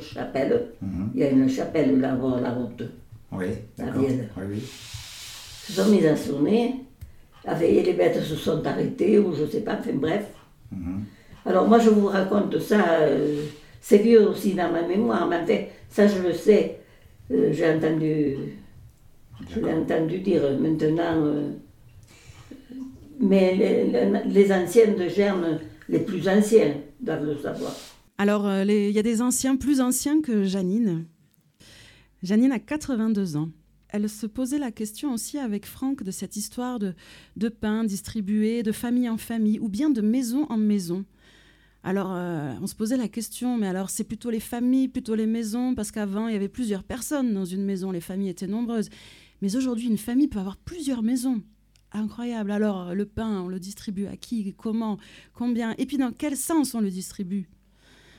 chapelle. 0.00 0.68
Mhm. 0.80 1.10
Il 1.14 1.20
y 1.20 1.24
a 1.24 1.30
une 1.30 1.48
chapelle 1.50 2.00
là 2.00 2.14
bas 2.14 2.40
la 2.42 2.50
route. 2.52 2.82
Oui, 3.32 3.46
À 3.78 3.84
d'accord. 3.84 4.02
Oui, 4.02 4.44
oui. 4.50 4.62
Se 4.62 5.72
sont 5.72 5.88
mis 5.90 6.04
à 6.06 6.16
sonner. 6.16 6.74
La 7.44 7.54
veille, 7.54 7.82
les 7.82 7.92
bêtes 7.94 8.22
se 8.22 8.36
sont 8.36 8.64
arrêtées, 8.66 9.18
ou 9.18 9.34
je 9.34 9.42
ne 9.42 9.46
sais 9.48 9.60
pas, 9.62 9.76
enfin 9.80 9.92
bref. 9.94 10.26
Mhm. 10.70 11.04
Alors 11.44 11.66
moi 11.66 11.78
je 11.80 11.90
vous 11.90 12.06
raconte 12.06 12.58
ça, 12.60 13.00
euh, 13.00 13.44
c'est 13.80 13.98
vieux 13.98 14.28
aussi 14.28 14.54
dans 14.54 14.70
ma 14.70 14.82
mémoire, 14.82 15.26
mais 15.28 15.40
enfin, 15.42 15.58
ça 15.90 16.06
je 16.06 16.22
le 16.22 16.32
sais, 16.32 16.78
Euh, 17.30 17.50
j'ai 17.52 17.68
entendu, 17.74 18.36
je 19.50 19.60
l'ai 19.60 19.72
entendu 19.72 20.18
dire 20.18 20.42
maintenant, 20.60 21.16
euh, 21.24 21.50
mais 23.20 23.54
les, 23.54 24.22
les- 24.26 24.52
anciens 24.52 24.88
de 24.92 25.08
Germe, 25.08 25.58
les 25.88 26.00
plus 26.00 26.28
anciens, 26.28 26.74
doivent 27.00 27.24
le 27.24 27.38
savoir. 27.38 27.72
Alors, 28.18 28.46
il 28.62 28.90
y 28.90 28.98
a 28.98 29.02
des 29.02 29.22
anciens 29.22 29.56
plus 29.56 29.80
anciens 29.80 30.20
que 30.20 30.44
Janine. 30.44 31.06
Janine 32.22 32.52
a 32.52 32.60
82 32.60 33.36
ans. 33.36 33.50
Elle 33.88 34.08
se 34.08 34.26
posait 34.26 34.58
la 34.58 34.70
question 34.70 35.12
aussi 35.12 35.38
avec 35.38 35.66
Franck 35.66 36.02
de 36.02 36.10
cette 36.10 36.36
histoire 36.36 36.78
de, 36.78 36.94
pain 37.48 37.84
distribué 37.84 38.62
de 38.62 38.72
famille 38.72 39.08
en 39.08 39.18
famille 39.18 39.58
ou 39.58 39.68
bien 39.68 39.90
de 39.90 40.00
maison 40.00 40.46
en 40.48 40.56
maison. 40.56 41.04
Alors, 41.82 42.12
euh, 42.14 42.54
on 42.62 42.66
se 42.66 42.76
posait 42.76 42.96
la 42.96 43.08
question, 43.08 43.58
mais 43.58 43.66
alors 43.66 43.90
c'est 43.90 44.04
plutôt 44.04 44.30
les 44.30 44.40
familles, 44.40 44.88
plutôt 44.88 45.16
les 45.16 45.26
maisons, 45.26 45.74
parce 45.74 45.90
qu'avant, 45.90 46.28
il 46.28 46.32
y 46.32 46.36
avait 46.36 46.48
plusieurs 46.48 46.84
personnes 46.84 47.34
dans 47.34 47.44
une 47.44 47.64
maison, 47.64 47.90
les 47.90 48.00
familles 48.00 48.30
étaient 48.30 48.46
nombreuses. 48.46 48.88
Mais 49.42 49.56
aujourd'hui, 49.56 49.88
une 49.88 49.98
famille 49.98 50.28
peut 50.28 50.38
avoir 50.38 50.56
plusieurs 50.56 51.02
maisons. 51.02 51.42
Incroyable. 51.90 52.52
Alors, 52.52 52.94
le 52.94 53.04
pain, 53.04 53.42
on 53.42 53.48
le 53.48 53.58
distribue 53.58 54.06
à 54.06 54.16
qui, 54.16 54.54
comment, 54.54 54.96
combien, 55.34 55.74
et 55.76 55.86
puis 55.86 55.98
dans 55.98 56.12
quel 56.12 56.36
sens 56.36 56.74
on 56.74 56.80
le 56.80 56.88
distribue? 56.88 57.48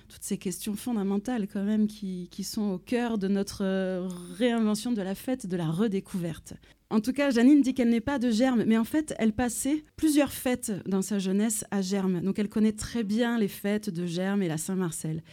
Toutes 0.08 0.24
ces 0.24 0.38
questions 0.38 0.76
fondamentales 0.76 1.48
quand 1.48 1.64
même 1.64 1.88
qui, 1.88 2.30
sont 2.44 2.72
au 2.72 2.78
cœur 2.78 3.18
de 3.18 3.28
notre 3.28 3.64
euh, 3.64 4.08
réinvention 4.38 4.92
de 4.92 5.02
la 5.02 5.16
fête, 5.16 5.48
de 5.48 5.58
la 5.58 5.70
redécouverte. 5.70 6.54
En 6.90 7.02
tout 7.02 7.12
cas, 7.12 7.32
Janine 7.32 7.62
dit 7.64 7.74
qu'elle 7.74 7.90
n'est 7.90 8.02
pas 8.02 8.20
de 8.20 8.30
Germe, 8.30 8.66
mais 8.68 8.78
en 8.78 8.84
fait, 8.84 9.16
elle 9.18 9.34
passait 9.34 9.84
plusieurs 9.96 10.32
fêtes 10.32 10.72
dans 10.86 11.02
sa 11.02 11.18
jeunesse 11.18 11.66
à 11.72 11.82
Germe. 11.82 12.22
Donc 12.22 12.38
elle 12.38 12.50
connaît 12.50 12.74
très 12.74 13.04
bien 13.04 13.40
les 13.40 13.48
fêtes 13.48 13.90
de 13.90 14.06
Germe 14.06 14.44
et 14.44 14.48
la 14.48 14.60
Saint-Marcel. 14.60 15.24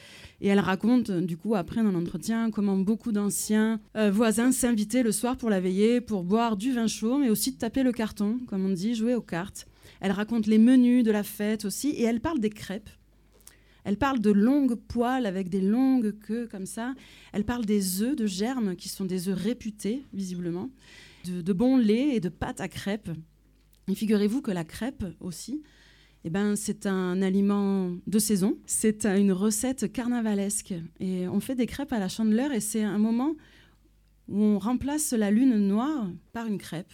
Et 0.41 0.49
elle 0.49 0.61
raconte, 0.61 1.11
du 1.11 1.37
coup, 1.37 1.55
après 1.55 1.83
dans 1.83 1.93
l'entretien, 1.93 2.51
comment 2.51 2.79
beaucoup 2.79 3.12
d'anciens 3.12 3.79
euh, 3.95 4.11
voisins 4.11 4.53
s'invitaient 4.53 5.03
le 5.03 5.12
soir 5.12 5.37
pour 5.37 5.51
la 5.51 5.61
veillée, 5.61 6.01
pour 6.01 6.25
boire 6.25 6.57
du 6.57 6.73
vin 6.73 6.87
chaud, 6.87 7.18
mais 7.18 7.29
aussi 7.29 7.53
de 7.53 7.59
taper 7.59 7.83
le 7.83 7.93
carton, 7.93 8.39
comme 8.47 8.64
on 8.64 8.73
dit, 8.73 8.95
jouer 8.95 9.14
aux 9.14 9.21
cartes. 9.21 9.66
Elle 10.01 10.12
raconte 10.12 10.47
les 10.47 10.57
menus 10.57 11.05
de 11.05 11.11
la 11.11 11.25
fête 11.25 11.66
aussi, 11.66 11.91
et 11.91 12.05
elle 12.05 12.21
parle 12.21 12.41
des 12.41 12.49
crêpes. 12.49 12.89
Elle 13.85 13.97
parle 13.97 14.20
de 14.20 14.31
longues 14.31 14.74
poils 14.74 15.26
avec 15.26 15.49
des 15.49 15.61
longues 15.61 16.18
queues 16.18 16.47
comme 16.47 16.66
ça. 16.66 16.95
Elle 17.33 17.45
parle 17.45 17.64
des 17.64 18.03
œufs 18.03 18.16
de 18.16 18.26
germe, 18.26 18.76
qui 18.76 18.89
sont 18.89 19.05
des 19.05 19.28
œufs 19.28 19.39
réputés, 19.39 20.05
visiblement, 20.12 20.70
de, 21.24 21.41
de 21.41 21.53
bon 21.53 21.76
lait 21.76 22.14
et 22.14 22.20
de 22.20 22.28
pâte 22.28 22.61
à 22.61 22.68
crêpes. 22.68 23.11
Et 23.89 23.95
figurez-vous 23.95 24.43
que 24.43 24.51
la 24.51 24.64
crêpe 24.64 25.05
aussi, 25.20 25.62
eh 26.24 26.31
ben, 26.31 26.55
c'est 26.55 26.87
un 26.87 27.22
aliment 27.22 27.97
de 28.07 28.18
saison. 28.18 28.59
C'est 28.66 29.07
une 29.07 29.33
recette 29.33 29.91
carnavalesque. 29.91 30.74
Et 31.01 31.26
on 31.28 31.41
fait 31.41 31.55
des 31.55 31.66
crêpes 31.66 31.93
à 31.93 31.99
la 31.99 32.09
chandeleur 32.09 32.53
et 32.53 32.61
c'est 32.61 32.83
un 32.83 32.99
moment 32.99 33.35
où 34.28 34.43
on 34.43 34.59
remplace 34.59 35.12
la 35.12 35.31
lune 35.31 35.57
noire 35.57 36.09
par 36.33 36.47
une 36.47 36.59
crêpe 36.59 36.93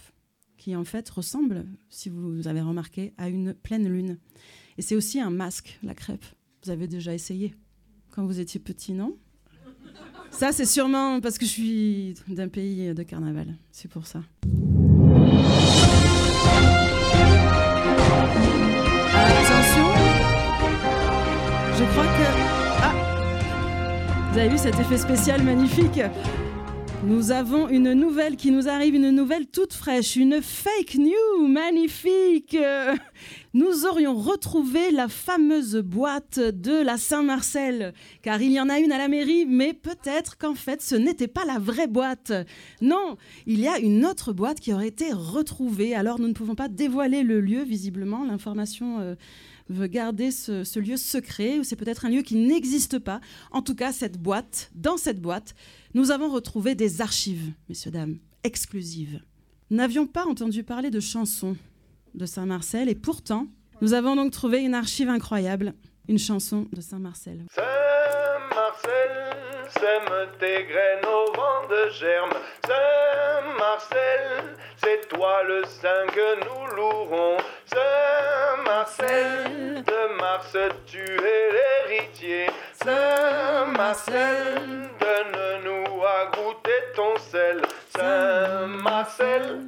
qui 0.56 0.74
en 0.74 0.84
fait 0.84 1.08
ressemble, 1.10 1.66
si 1.90 2.08
vous 2.08 2.48
avez 2.48 2.60
remarqué, 2.60 3.12
à 3.18 3.28
une 3.28 3.52
pleine 3.52 3.88
lune. 3.88 4.18
Et 4.78 4.82
c'est 4.82 4.96
aussi 4.96 5.20
un 5.20 5.30
masque, 5.30 5.78
la 5.82 5.94
crêpe. 5.94 6.24
Vous 6.66 6.72
avez 6.72 6.88
déjà 6.88 7.14
essayé 7.14 7.54
quand 8.10 8.26
vous 8.26 8.40
étiez 8.40 8.58
petit, 8.58 8.92
non? 8.92 9.16
Ça, 10.32 10.50
c'est 10.50 10.64
sûrement 10.64 11.20
parce 11.20 11.38
que 11.38 11.46
je 11.46 11.50
suis 11.52 12.14
d'un 12.26 12.48
pays 12.48 12.92
de 12.92 13.02
carnaval. 13.04 13.54
C'est 13.70 13.88
pour 13.88 14.04
ça. 14.04 14.20
Attention 19.14 19.86
Je 21.78 21.84
crois 21.84 22.04
que... 22.04 22.26
Ah 22.82 22.94
Vous 24.32 24.38
avez 24.38 24.48
vu 24.48 24.58
cet 24.58 24.80
effet 24.80 24.98
spécial 24.98 25.44
magnifique? 25.44 26.00
Nous 27.06 27.30
avons 27.30 27.68
une 27.68 27.92
nouvelle 27.92 28.34
qui 28.34 28.50
nous 28.50 28.68
arrive, 28.68 28.96
une 28.96 29.12
nouvelle 29.12 29.46
toute 29.46 29.74
fraîche, 29.74 30.16
une 30.16 30.42
fake 30.42 30.96
news 30.96 31.46
magnifique. 31.46 32.56
Nous 33.54 33.86
aurions 33.86 34.16
retrouvé 34.16 34.90
la 34.90 35.06
fameuse 35.06 35.76
boîte 35.76 36.40
de 36.40 36.82
la 36.82 36.96
Saint-Marcel, 36.96 37.94
car 38.22 38.42
il 38.42 38.50
y 38.50 38.60
en 38.60 38.68
a 38.68 38.80
une 38.80 38.90
à 38.90 38.98
la 38.98 39.06
mairie, 39.06 39.46
mais 39.46 39.72
peut-être 39.72 40.36
qu'en 40.36 40.56
fait 40.56 40.82
ce 40.82 40.96
n'était 40.96 41.28
pas 41.28 41.44
la 41.44 41.60
vraie 41.60 41.86
boîte. 41.86 42.32
Non, 42.80 43.16
il 43.46 43.60
y 43.60 43.68
a 43.68 43.78
une 43.78 44.04
autre 44.04 44.32
boîte 44.32 44.58
qui 44.58 44.74
aurait 44.74 44.88
été 44.88 45.12
retrouvée. 45.12 45.94
Alors 45.94 46.18
nous 46.18 46.26
ne 46.26 46.32
pouvons 46.34 46.56
pas 46.56 46.66
dévoiler 46.66 47.22
le 47.22 47.40
lieu, 47.40 47.62
visiblement, 47.62 48.24
l'information... 48.24 48.98
Euh, 48.98 49.14
veut 49.68 49.86
garder 49.86 50.30
ce, 50.30 50.78
lieu 50.78 50.96
secret, 50.96 51.58
ou 51.58 51.64
c'est 51.64 51.76
peut-être 51.76 52.04
un 52.04 52.10
lieu 52.10 52.22
qui 52.22 52.36
n'existe 52.36 52.98
pas. 52.98 53.20
En 53.50 53.62
tout 53.62 53.74
cas, 53.74 53.92
cette 53.92 54.18
boîte, 54.18 54.70
dans 54.74 54.96
cette 54.96 55.20
boîte, 55.20 55.54
nous 55.94 56.10
avons 56.10 56.30
retrouvé 56.30 56.74
des 56.74 57.00
archives, 57.00 57.52
messieurs, 57.68 57.90
dames, 57.90 58.18
exclusives. 58.44 59.20
Nous 59.70 59.78
n'avions 59.78 60.06
pas 60.06 60.26
entendu 60.26 60.62
parler 60.62 60.90
de 60.90 61.00
chansons 61.00 61.56
de 62.14 62.26
Saint-Marcel, 62.26 62.88
et 62.88 62.94
pourtant, 62.94 63.48
nous 63.82 63.92
avons 63.92 64.16
donc 64.16 64.32
trouvé 64.32 64.62
une 64.62 64.74
archive 64.74 65.08
incroyable, 65.08 65.74
une 66.08 66.18
chanson 66.18 66.68
de 66.72 66.80
Saint-Marcel. 66.80 67.44
Sème 69.78 70.28
tes 70.38 70.64
graines 70.64 71.04
au 71.04 71.32
vent 71.32 71.66
de 71.68 71.90
germe. 71.90 72.30
Saint-Marcel, 72.66 74.56
c'est 74.82 75.06
toi 75.08 75.42
le 75.44 75.64
saint 75.64 76.06
que 76.06 76.36
nous 76.44 76.66
louerons. 76.74 77.36
Saint-Marcel, 77.66 79.84
de 79.84 80.08
Mars, 80.20 80.56
tu 80.86 81.04
es 81.04 81.50
l'héritier. 81.88 82.46
Saint-Marcel, 82.72 84.88
donne-nous 84.98 86.02
à 86.04 86.26
goûter 86.36 86.82
ton 86.94 87.16
sel. 87.18 87.60
Saint-Marcel, 87.96 89.66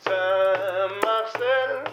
Saint-Marcel. 0.00 1.84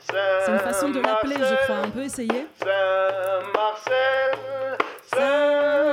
C'est 0.00 0.50
une 0.50 0.58
façon 0.58 0.88
de 0.90 1.00
l'appeler, 1.00 1.36
je 1.38 1.54
crois. 1.64 1.76
On 1.84 1.90
peut 1.90 2.02
essayer 2.02 2.46
Saint-Marcel, 2.58 4.34
Saint-Marcel, 5.14 5.91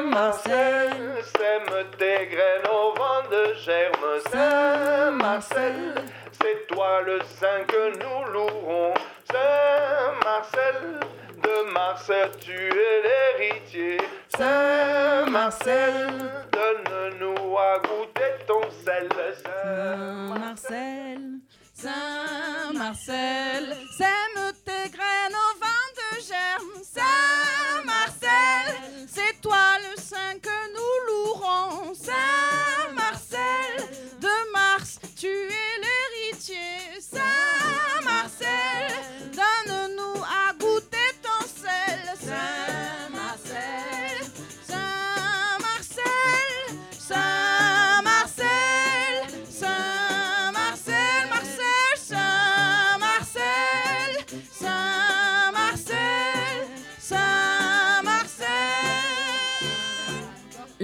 sème 1.60 1.86
tes 1.98 2.28
graines 2.28 2.68
au 2.70 2.94
vent 2.94 3.24
de 3.30 3.54
germe. 3.56 4.20
Saint-Marcel, 4.32 5.96
c'est 6.32 6.68
toi 6.68 7.02
le 7.02 7.20
saint 7.40 7.64
que 7.68 7.92
nous 7.98 8.32
louerons. 8.32 8.94
Saint-Marcel, 9.32 11.00
de 11.38 11.72
Mars, 11.72 12.12
tu 12.40 12.54
es 12.54 13.02
l'héritier. 13.04 13.98
Saint-Marcel, 14.38 16.08
donne-nous 16.52 17.58
à 17.58 17.80
goûter 17.80 18.46
ton 18.48 18.62
sel. 18.84 19.10
Saint-Marcel. 19.44 21.20
Saint-Marcel, 21.74 23.66
sème 23.98 24.52
tes 24.66 24.90
graines 24.90 25.34
au 25.34 25.52
vent 25.60 25.90
de 25.96 26.10
germe. 26.20 26.84
Saint-Marcel, 26.84 28.76
c'est 29.08 29.40
toi 29.42 29.78
le 29.80 29.96
saint 29.98 30.38
que 30.42 30.59
louerons. 31.90 31.96
Saint-Marcel, 31.96 33.40
de 34.22 34.52
Mars, 34.54 35.00
tu 35.16 35.28
es 35.28 36.32
l'héritier. 36.32 37.00
Saint-Marcel, 37.00 37.59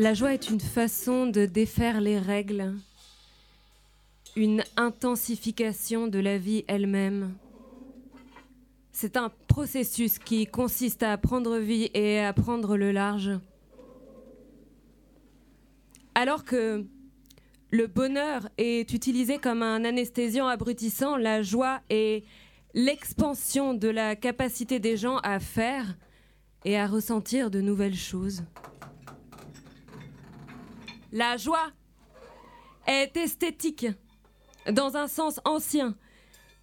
La 0.06 0.14
joie 0.14 0.36
est 0.36 0.51
une 0.51 0.60
façon 0.60 1.26
de 1.26 1.47
défaire 1.47 1.99
les 1.99 2.20
règles, 2.20 2.76
une 4.36 4.64
intensification 4.78 6.06
de 6.06 6.20
la 6.20 6.38
vie 6.38 6.64
elle-même. 6.68 7.34
C'est 8.91 9.18
un 9.18 9.32
processus 9.47 10.20
qui 10.20 10.45
consiste 10.45 11.01
à 11.01 11.18
prendre 11.18 11.58
vie 11.58 11.89
et 11.95 12.20
à 12.20 12.34
prendre 12.34 12.78
le 12.78 12.91
large. 12.91 13.32
Alors 16.14 16.43
que 16.43 16.86
le 17.72 17.88
bonheur 17.88 18.47
est 18.60 18.93
utilisé 18.93 19.39
comme 19.39 19.64
un 19.64 19.84
anesthésiant 19.86 20.45
abrutissant, 20.45 21.18
la 21.18 21.41
joie 21.41 21.82
est 21.89 22.26
l'expansion 22.76 23.74
de 23.74 23.88
la 23.88 24.16
capacité 24.16 24.78
des 24.78 24.97
gens 24.97 25.18
à 25.24 25.39
faire 25.39 25.97
et 26.64 26.78
à 26.78 26.86
ressentir 26.86 27.49
de 27.49 27.60
nouvelles 27.60 27.95
choses. 27.95 28.43
La 31.16 31.38
joie 31.38 31.72
est 32.88 33.16
esthétique 33.16 33.88
dans 34.70 34.97
un 34.97 35.07
sens 35.07 35.39
ancien 35.45 35.95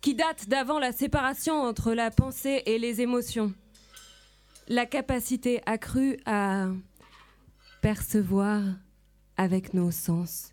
qui 0.02 0.14
date 0.14 0.46
d'avant 0.46 0.78
la 0.78 0.92
séparation 0.92 1.62
entre 1.62 1.94
la 1.94 2.10
pensée 2.10 2.62
et 2.66 2.78
les 2.78 3.00
émotions. 3.00 3.54
La 4.68 4.84
capacité 4.84 5.62
accrue 5.64 6.18
à 6.26 6.66
percevoir 7.80 8.60
avec 9.38 9.72
nos 9.72 9.90
sens. 9.90 10.52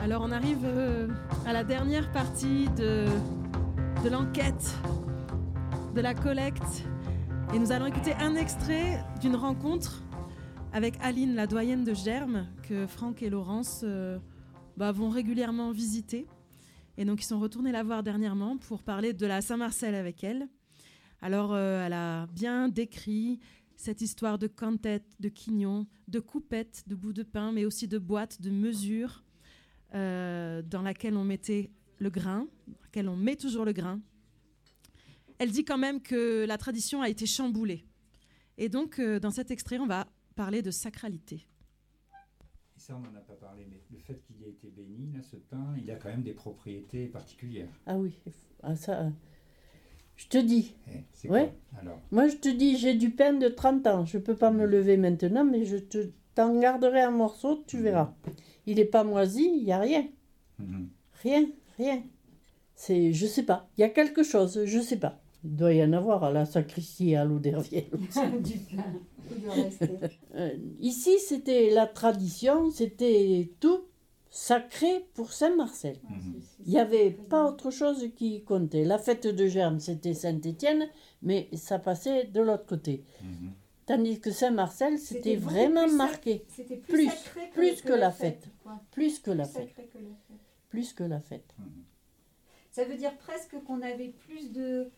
Alors 0.00 0.22
on 0.24 0.32
arrive 0.32 0.64
euh, 0.64 1.08
à 1.44 1.52
la 1.52 1.64
dernière 1.64 2.10
partie 2.12 2.68
de, 2.70 3.04
de 4.02 4.08
l'enquête, 4.08 4.74
de 5.94 6.00
la 6.00 6.14
collecte. 6.14 6.86
Et 7.52 7.58
nous 7.58 7.72
allons 7.72 7.86
écouter 7.86 8.14
un 8.14 8.34
extrait 8.34 9.04
d'une 9.20 9.36
rencontre 9.36 10.02
avec 10.78 10.94
Aline, 11.00 11.34
la 11.34 11.48
doyenne 11.48 11.82
de 11.82 11.92
Germe, 11.92 12.46
que 12.62 12.86
Franck 12.86 13.24
et 13.24 13.30
Laurence 13.30 13.80
euh, 13.82 14.16
bah, 14.76 14.92
vont 14.92 15.08
régulièrement 15.08 15.72
visiter. 15.72 16.24
Et 16.96 17.04
donc 17.04 17.20
ils 17.20 17.26
sont 17.26 17.40
retournés 17.40 17.72
la 17.72 17.82
voir 17.82 18.04
dernièrement 18.04 18.56
pour 18.58 18.84
parler 18.84 19.12
de 19.12 19.26
la 19.26 19.40
Saint-Marcel 19.40 19.96
avec 19.96 20.22
elle. 20.22 20.48
Alors 21.20 21.52
euh, 21.52 21.84
elle 21.84 21.94
a 21.94 22.28
bien 22.28 22.68
décrit 22.68 23.40
cette 23.74 24.02
histoire 24.02 24.38
de 24.38 24.46
cantettes, 24.46 25.16
de 25.18 25.28
quignons, 25.28 25.88
de 26.06 26.20
coupettes, 26.20 26.84
de 26.86 26.94
bouts 26.94 27.12
de 27.12 27.24
pain, 27.24 27.50
mais 27.50 27.64
aussi 27.64 27.88
de 27.88 27.98
boîtes, 27.98 28.40
de 28.40 28.50
mesures 28.50 29.24
euh, 29.96 30.62
dans 30.62 30.82
laquelle 30.82 31.16
on 31.16 31.24
mettait 31.24 31.72
le 31.98 32.08
grain, 32.08 32.46
dans 32.68 32.78
laquelle 32.84 33.08
on 33.08 33.16
met 33.16 33.34
toujours 33.34 33.64
le 33.64 33.72
grain. 33.72 34.00
Elle 35.40 35.50
dit 35.50 35.64
quand 35.64 35.78
même 35.78 36.00
que 36.00 36.44
la 36.46 36.56
tradition 36.56 37.02
a 37.02 37.08
été 37.08 37.26
chamboulée. 37.26 37.84
Et 38.58 38.68
donc, 38.68 39.00
dans 39.00 39.30
cet 39.30 39.50
extrait, 39.50 39.78
on 39.78 39.86
va 39.86 40.06
parler 40.38 40.62
de 40.62 40.70
sacralité. 40.70 41.48
Et 42.76 42.80
ça, 42.80 42.94
on 42.96 43.00
n'en 43.00 43.12
a 43.18 43.20
pas 43.20 43.34
parlé, 43.34 43.66
mais 43.68 43.80
le 43.90 43.98
fait 43.98 44.22
qu'il 44.22 44.40
ait 44.44 44.50
été 44.50 44.68
béni, 44.68 45.10
là, 45.12 45.20
ce 45.28 45.34
pain, 45.34 45.74
il 45.76 45.90
a 45.90 45.96
quand 45.96 46.10
même 46.10 46.22
des 46.22 46.32
propriétés 46.32 47.06
particulières. 47.08 47.68
Ah 47.86 47.96
oui, 47.98 48.16
ah, 48.62 48.76
ça. 48.76 49.00
euh, 49.00 49.10
Je 50.14 50.28
te 50.28 50.38
dis. 50.38 50.76
Eh, 50.86 51.28
Ouais. 51.28 51.52
quoi, 51.72 51.80
alors? 51.80 52.00
Moi, 52.12 52.28
je 52.28 52.36
te 52.36 52.48
dis, 52.48 52.76
j'ai 52.78 52.94
du 52.94 53.10
pain 53.10 53.32
de 53.32 53.48
30 53.48 53.84
ans. 53.88 54.04
Je 54.04 54.16
peux 54.18 54.36
pas 54.36 54.52
me 54.52 54.64
lever 54.64 54.96
maintenant, 54.96 55.44
mais 55.44 55.64
je 55.64 55.76
te 55.76 56.10
t'en 56.36 56.56
garderai 56.60 57.00
un 57.00 57.10
morceau, 57.10 57.64
tu 57.66 57.78
verras. 57.78 58.14
Il 58.66 58.76
n'est 58.76 58.84
pas 58.84 59.02
moisi, 59.02 59.42
il 59.58 59.64
n'y 59.64 59.72
a 59.72 59.80
rien. 59.80 60.06
Mhm. 60.60 60.88
Rien, 61.24 61.46
rien. 61.78 62.04
C'est, 62.76 63.12
je 63.12 63.26
sais 63.26 63.42
pas. 63.42 63.68
Il 63.76 63.80
y 63.80 63.84
a 63.84 63.88
quelque 63.88 64.22
chose, 64.22 64.64
je 64.66 64.78
sais 64.78 64.98
pas. 65.00 65.20
Il 65.44 65.54
doit 65.56 65.72
y 65.72 65.82
en 65.84 65.92
avoir 65.92 66.24
à 66.24 66.32
la 66.32 66.44
sacristie 66.44 67.10
et 67.10 67.16
à. 67.16 67.24
Du 67.26 68.58
pain. 68.58 68.84
Rester. 69.50 69.88
Euh, 70.34 70.50
ici, 70.80 71.18
c'était 71.20 71.70
la 71.70 71.86
tradition, 71.86 72.70
c'était 72.70 73.50
tout 73.60 73.82
sacré 74.30 75.04
pour 75.14 75.32
Saint-Marcel. 75.32 75.96
Il 76.64 76.70
n'y 76.72 76.78
avait 76.78 77.10
pas 77.10 77.46
autre 77.48 77.70
chose 77.70 78.08
qui 78.16 78.42
comptait. 78.42 78.84
La 78.84 78.98
fête 78.98 79.26
de 79.26 79.46
Germe, 79.46 79.80
c'était 79.80 80.14
Saint-Étienne, 80.14 80.88
mais 81.22 81.48
ça 81.54 81.78
passait 81.78 82.24
de 82.24 82.40
l'autre 82.40 82.66
côté. 82.66 83.04
Tandis 83.86 84.20
que 84.20 84.30
Saint-Marcel, 84.30 84.98
c'était 84.98 85.36
vraiment 85.36 85.86
plus 85.86 85.96
marqué. 85.96 86.44
c'était 86.48 86.76
plus 86.76 87.06
Plus, 87.06 87.06
que- 87.08 87.52
plus 87.54 87.82
que 87.82 87.88
que 87.88 87.92
la 87.94 88.10
fête. 88.10 88.48
Plus 88.90 89.18
que 89.18 89.30
la 89.30 89.44
Plus 89.44 89.52
fête. 89.54 89.68
sacré 89.68 89.88
que 89.92 89.98
la 89.98 90.10
fête. 90.28 90.38
Plus 90.68 90.92
que 90.92 91.04
la 91.04 91.20
fête. 91.20 91.54
Ça 92.70 92.84
veut 92.84 92.96
dire 92.96 93.16
presque 93.16 93.56
qu'on 93.66 93.80
avait 93.80 94.12
plus 94.26 94.52
de 94.52 94.90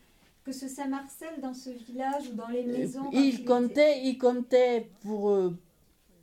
que 0.43 0.51
ce 0.51 0.67
Saint-Marcel 0.67 1.29
dans 1.41 1.53
ce 1.53 1.69
village 1.69 2.29
ou 2.31 2.35
dans 2.35 2.47
les 2.47 2.63
maisons. 2.63 3.05
Euh, 3.07 3.09
Il 3.13 3.35
était- 3.35 3.43
comptait, 3.45 4.01
il 4.03 4.17
comptait 4.17 4.89
pour, 5.01 5.29
euh, 5.29 5.55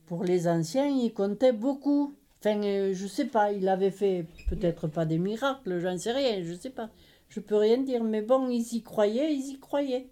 pour 0.06 0.24
les 0.24 0.48
anciens, 0.48 0.86
il 0.88 1.12
comptait 1.12 1.52
beaucoup. 1.52 2.14
Enfin, 2.40 2.60
euh, 2.62 2.92
je 2.94 3.06
sais 3.06 3.26
pas, 3.26 3.52
il 3.52 3.68
avait 3.68 3.90
fait 3.90 4.26
peut-être 4.48 4.86
pas 4.88 5.04
des 5.06 5.18
miracles, 5.18 5.78
j'en 5.80 5.98
sais 5.98 6.12
rien, 6.12 6.42
je 6.42 6.54
sais 6.54 6.70
pas. 6.70 6.90
Je 7.28 7.40
peux 7.40 7.56
rien 7.56 7.78
dire, 7.78 8.02
mais 8.04 8.22
bon, 8.22 8.48
ils 8.48 8.74
y 8.74 8.82
croyaient, 8.82 9.34
ils 9.34 9.50
y 9.54 9.58
croyaient. 9.58 10.08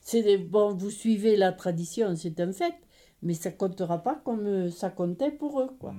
C'est 0.00 0.22
des, 0.22 0.38
bon, 0.38 0.74
vous 0.74 0.90
suivez 0.90 1.36
la 1.36 1.52
tradition, 1.52 2.14
c'est 2.14 2.38
un 2.40 2.52
fait, 2.52 2.74
mais 3.22 3.34
ça 3.34 3.50
comptera 3.50 4.02
pas 4.02 4.14
comme 4.24 4.46
euh, 4.46 4.70
ça 4.70 4.90
comptait 4.90 5.30
pour 5.32 5.60
eux, 5.60 5.70
quoi. 5.80 5.94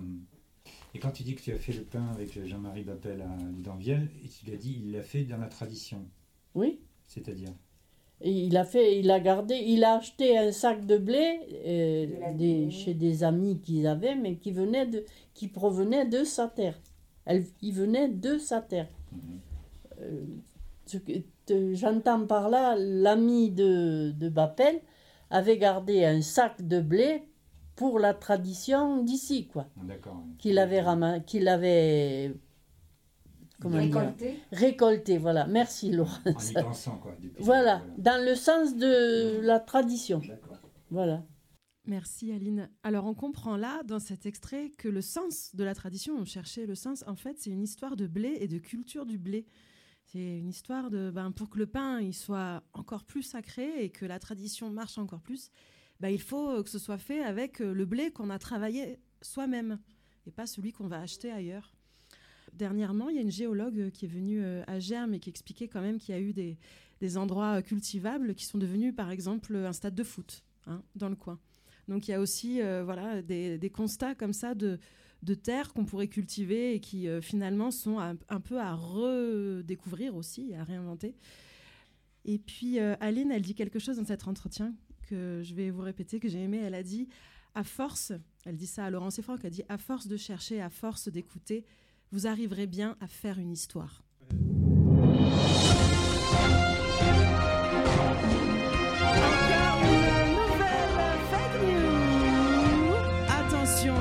Et 0.93 0.99
quand 0.99 1.11
tu 1.11 1.23
dis 1.23 1.35
que 1.35 1.41
tu 1.41 1.51
as 1.51 1.57
fait 1.57 1.73
le 1.73 1.83
pain 1.83 2.07
avec 2.13 2.45
Jean-Marie 2.45 2.83
Bappel 2.83 3.21
à 3.21 3.35
Ludanviel, 3.55 4.09
et 4.23 4.29
tu 4.29 4.49
l'as 4.49 4.57
dit, 4.57 4.81
il 4.83 4.91
l'a 4.93 5.01
fait 5.01 5.23
dans 5.23 5.37
la 5.37 5.47
tradition. 5.47 6.05
Oui. 6.55 6.79
C'est-à-dire 7.07 7.49
Et 8.21 8.31
il 8.31 8.57
a 8.57 8.63
fait, 8.63 8.99
il 8.99 9.09
a 9.11 9.19
gardé, 9.19 9.55
il 9.55 9.83
a 9.83 9.95
acheté 9.97 10.37
un 10.37 10.51
sac 10.51 10.85
de 10.85 10.97
blé 10.97 11.39
euh, 11.65 12.07
des- 12.35 12.69
chez 12.71 12.93
des 12.93 13.23
amis 13.23 13.59
qu'ils 13.59 13.85
avaient, 13.87 14.15
mais 14.15 14.35
qui 14.37 14.51
venaient 14.51 14.87
de, 14.87 15.03
qui 15.33 15.47
provenaient 15.47 16.05
de 16.05 16.23
sa 16.23 16.47
terre. 16.47 16.79
Elle, 17.25 17.45
il 17.61 17.73
venait 17.73 18.07
de 18.09 18.37
sa 18.37 18.61
terre. 18.61 18.87
Euh, 20.01 20.25
ce 20.85 20.97
que- 20.97 21.21
te- 21.45 21.73
J'entends 21.73 22.25
par 22.25 22.49
là, 22.49 22.75
l'ami 22.77 23.51
de, 23.51 24.11
de 24.11 24.29
Bappel 24.29 24.79
avait 25.29 25.57
gardé 25.57 26.03
un 26.05 26.21
sac 26.21 26.65
de 26.65 26.79
blé 26.81 27.23
pour 27.75 27.99
la 27.99 28.13
tradition 28.13 29.03
d'ici, 29.03 29.45
quoi. 29.47 29.67
D'accord. 29.83 30.23
Qu'il 30.39 30.57
avait 30.57 30.83
qu'il 31.27 31.47
avait 31.47 32.33
comment 33.61 33.79
dire 33.79 33.95
Récolté. 33.95 34.39
récolté, 34.51 35.17
voilà. 35.17 35.47
Merci 35.47 35.91
Laurence. 35.91 36.19
En 36.25 36.59
y 36.59 36.63
pensant, 36.63 36.97
quoi. 36.97 37.15
Voilà, 37.39 37.83
dans 37.97 38.23
le 38.23 38.35
sens 38.35 38.75
de 38.75 39.39
la 39.41 39.59
tradition. 39.59 40.21
Voilà. 40.89 41.23
Merci 41.85 42.33
Aline. 42.33 42.69
Alors 42.83 43.05
on 43.05 43.13
comprend 43.13 43.55
là, 43.55 43.81
dans 43.83 43.99
cet 43.99 44.25
extrait, 44.25 44.71
que 44.77 44.89
le 44.89 45.01
sens 45.01 45.55
de 45.55 45.63
la 45.63 45.73
tradition, 45.73 46.17
on 46.17 46.25
cherchait 46.25 46.65
le 46.65 46.75
sens, 46.75 47.05
en 47.07 47.15
fait 47.15 47.37
c'est 47.39 47.49
une 47.49 47.63
histoire 47.63 47.95
de 47.95 48.07
blé 48.07 48.37
et 48.41 48.49
de 48.49 48.57
culture 48.57 49.05
du 49.05 49.17
blé. 49.17 49.45
C'est 50.03 50.37
une 50.39 50.49
histoire 50.49 50.89
de, 50.89 51.11
ben, 51.11 51.31
pour 51.31 51.49
que 51.49 51.57
le 51.57 51.65
pain 51.65 52.01
il 52.01 52.13
soit 52.13 52.61
encore 52.73 53.05
plus 53.05 53.23
sacré 53.23 53.83
et 53.83 53.89
que 53.89 54.05
la 54.05 54.19
tradition 54.19 54.69
marche 54.69 54.97
encore 54.97 55.21
plus, 55.21 55.49
ben, 56.01 56.09
il 56.09 56.21
faut 56.21 56.61
que 56.61 56.69
ce 56.69 56.77
soit 56.77 56.97
fait 56.97 57.23
avec 57.23 57.61
euh, 57.61 57.73
le 57.73 57.85
blé 57.85 58.11
qu'on 58.11 58.29
a 58.29 58.37
travaillé 58.37 58.99
soi-même 59.21 59.79
et 60.25 60.31
pas 60.31 60.45
celui 60.45 60.73
qu'on 60.73 60.87
va 60.87 60.99
acheter 60.99 61.31
ailleurs. 61.31 61.76
Dernièrement, 62.57 63.09
il 63.09 63.15
y 63.15 63.19
a 63.19 63.21
une 63.21 63.31
géologue 63.31 63.91
qui 63.91 64.05
est 64.05 64.09
venue 64.09 64.43
euh, 64.43 64.63
à 64.67 64.79
Germe 64.79 65.13
et 65.13 65.19
qui 65.19 65.29
expliquait 65.29 65.67
quand 65.67 65.81
même 65.81 65.99
qu'il 65.99 66.13
y 66.13 66.17
a 66.17 66.21
eu 66.21 66.33
des, 66.33 67.17
endroits 67.17 67.57
euh, 67.57 67.61
cultivables 67.61 68.35
qui 68.35 68.45
sont 68.45 68.57
devenus 68.57 68.95
par 68.95 69.11
exemple 69.11 69.55
un 69.55 69.73
stade 69.73 69.95
de 69.95 70.03
foot 70.03 70.43
hein, 70.65 70.81
dans 70.95 71.09
le 71.09 71.15
coin. 71.15 71.39
Donc 71.87 72.07
il 72.07 72.11
y 72.11 72.13
a 72.13 72.19
aussi 72.19 72.61
euh, 72.61 72.83
voilà, 72.83 73.21
des, 73.21 73.71
constats 73.73 74.15
comme 74.15 74.33
ça 74.33 74.53
de, 74.55 74.79
terres 75.43 75.73
qu'on 75.73 75.85
pourrait 75.85 76.07
cultiver 76.07 76.73
et 76.73 76.79
qui 76.79 77.07
euh, 77.07 77.21
finalement 77.21 77.71
sont 77.71 77.99
un, 77.99 78.39
peu 78.41 78.59
à 78.59 78.73
redécouvrir 78.73 80.15
aussi, 80.15 80.53
à 80.53 80.63
réinventer. 80.63 81.15
Et 82.25 82.39
puis 82.39 82.79
euh, 82.79 82.95
Aline, 82.99 83.31
elle 83.31 83.41
dit 83.41 83.55
quelque 83.55 83.79
chose 83.79 83.97
dans 83.97 84.05
cet 84.05 84.27
entretien 84.27 84.73
que 85.07 85.41
je 85.43 85.55
vais 85.55 85.69
vous 85.69 85.81
répéter, 85.81 86.19
que 86.19 86.27
j'ai 86.27 86.43
aimé. 86.43 86.57
Elle 86.57 86.75
a 86.75 86.83
dit, 86.83 87.07
à 87.55 87.63
force, 87.63 88.11
elle 88.45 88.57
dit 88.57 88.67
ça 88.67 88.85
à 88.85 88.89
Laurence 88.89 89.17
et 89.19 89.21
Franck, 89.21 89.39
elle 89.45 89.51
dit, 89.51 89.63
à 89.69 89.77
force 89.77 90.07
de 90.07 90.17
chercher, 90.17 90.61
à 90.61 90.69
force 90.69 91.07
d'écouter, 91.07 91.63
vous 92.11 92.27
arriverez 92.27 92.67
bien 92.67 92.95
à 93.01 93.07
faire 93.07 93.39
une 93.39 93.51
histoire. 93.51 94.03
Attention, 103.29 103.95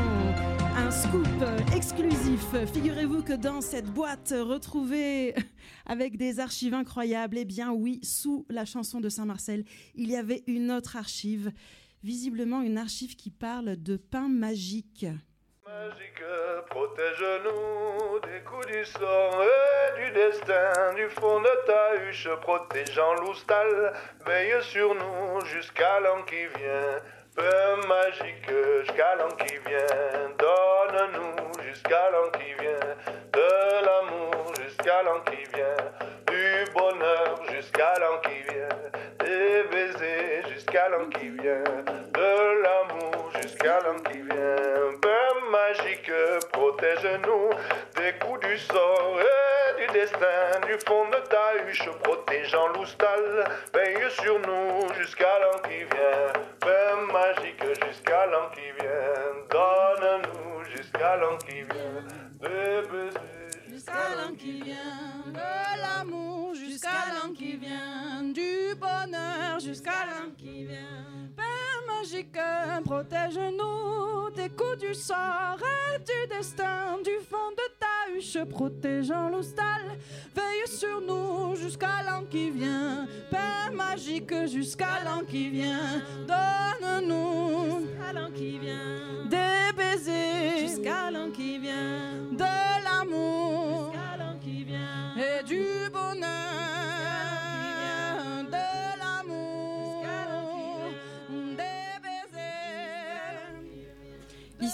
un 0.76 0.90
scoop 0.90 1.26
exclusif. 1.74 2.54
Figurez-vous 2.72 3.22
que 3.22 3.32
dans 3.32 3.60
cette 3.60 3.86
boîte 3.86 4.32
retrouvée 4.36 5.34
avec 5.86 6.16
des 6.16 6.40
archives 6.40 6.74
incroyables, 6.74 7.38
eh 7.38 7.44
bien 7.44 7.72
oui, 7.72 8.00
sous 8.02 8.46
la 8.48 8.64
chanson 8.64 9.00
de 9.00 9.08
Saint-Marcel, 9.08 9.64
il 9.94 10.08
y 10.08 10.16
avait 10.16 10.44
une 10.46 10.70
autre 10.70 10.96
archive, 10.96 11.52
visiblement 12.02 12.62
une 12.62 12.78
archive 12.78 13.16
qui 13.16 13.30
parle 13.30 13.76
de 13.76 13.96
pain 13.96 14.28
magique. 14.28 15.06
Magique, 15.66 16.22
protège-nous 16.70 18.20
des 18.20 18.40
coups 18.44 18.66
du 18.68 18.84
sort 18.84 19.42
et 19.42 20.00
du 20.00 20.10
destin, 20.12 20.92
du 20.94 21.08
fond 21.08 21.40
de 21.40 21.50
ta 21.66 21.96
huche, 21.96 22.28
protégeant 22.40 23.14
l'oustal, 23.14 23.92
veille 24.24 24.62
sur 24.62 24.94
nous 24.94 25.44
jusqu'à 25.46 25.98
l'an 25.98 26.22
qui 26.22 26.46
vient. 26.56 27.02
Pain 27.34 27.88
magique 27.88 28.48
jusqu'à 28.80 29.16
l'an 29.16 29.28
qui 29.30 29.56
vient, 29.66 30.30
donne-nous 30.38 31.62
jusqu'à 31.64 32.10
l'an 32.10 32.30
qui 32.30 32.54
vient, 32.62 32.96
de 33.32 33.84
l'amour 33.84 34.54
jusqu'à 34.62 35.02
l'an 35.02 35.20
qui 35.20 35.44
vient, 35.52 35.92
du 36.28 36.70
bonheur 36.72 37.42
jusqu'à 37.50 37.98
l'an 37.98 38.20
qui 38.22 38.40
vient, 38.52 38.68
des 39.18 39.64
baisers 39.64 40.35
jusqu'à 40.66 40.88
l'an 40.88 41.08
qui 41.10 41.28
vient, 41.28 41.62
de 42.12 42.62
l'amour 42.62 43.30
jusqu'à 43.40 43.78
l'an 43.80 43.98
qui 44.10 44.18
vient. 44.18 44.98
Pain 45.00 45.50
magique, 45.50 46.10
protège-nous 46.52 47.50
des 47.96 48.12
coups 48.18 48.40
du 48.46 48.58
sort 48.58 49.20
et 49.20 49.86
du 49.86 49.92
destin, 49.92 50.60
du 50.66 50.76
fond 50.84 51.08
de 51.08 51.18
ta 51.28 51.64
huche, 51.68 51.88
protégeant 52.02 52.68
l'oustal, 52.68 53.44
veille 53.72 54.10
sur 54.10 54.40
nous 54.40 54.92
jusqu'à 54.94 55.38
l'an 55.38 55.58
qui 55.68 55.84
vient. 55.84 56.32
Pain 56.60 57.12
magique 57.12 57.62
jusqu'à 57.84 58.26
l'an 58.26 58.50
qui 58.52 58.72
vient, 58.80 59.46
donne-nous 59.50 60.64
jusqu'à 60.64 61.16
l'an 61.16 61.36
qui 61.38 61.62
vient, 61.62 62.02
baisers 62.40 63.35
Jusqu'à 63.86 64.16
l'an 64.16 64.34
qui 64.34 64.62
vient, 64.62 65.32
de 65.32 65.80
l'amour 65.80 66.54
jusqu'à 66.54 66.88
l'an 67.14 67.32
qui 67.32 67.56
vient, 67.56 68.24
du 68.34 68.74
bonheur 68.74 69.60
jusqu'à 69.60 70.06
l'an 70.06 70.32
qui 70.36 70.64
vient. 70.64 71.30
Père 71.36 71.82
magique, 71.86 72.36
protège-nous 72.84 74.30
des 74.34 74.48
coups 74.48 74.78
du 74.80 74.92
sort 74.92 75.58
et 75.94 75.98
du 76.00 76.34
destin, 76.34 76.98
du 77.04 77.24
fond 77.30 77.52
de 77.52 77.62
ta 77.78 78.12
huche, 78.12 78.38
protégeant 78.50 79.28
l'hostal. 79.28 79.82
Veille 80.34 80.66
sur 80.66 81.00
nous 81.02 81.54
jusqu'à 81.54 82.02
l'an 82.04 82.24
qui 82.28 82.50
vient, 82.50 83.06
Père 83.30 83.70
magique, 83.72 84.48
jusqu'à 84.48 85.04
l'an 85.04 85.22
qui 85.24 85.48
vient. 85.48 86.02
Donne-nous 86.26 87.55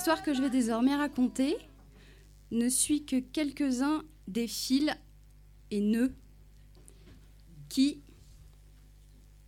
L'histoire 0.03 0.25
que 0.25 0.35
je 0.35 0.43
vais 0.43 0.51
désormais 0.51 0.97
raconter 0.97 1.57
ne 2.51 2.69
suit 2.69 3.05
que 3.05 3.21
quelques-uns 3.21 4.03
des 4.27 4.49
fils 4.49 4.91
et 5.71 5.81
nœuds 5.81 6.13
qui, 7.69 8.03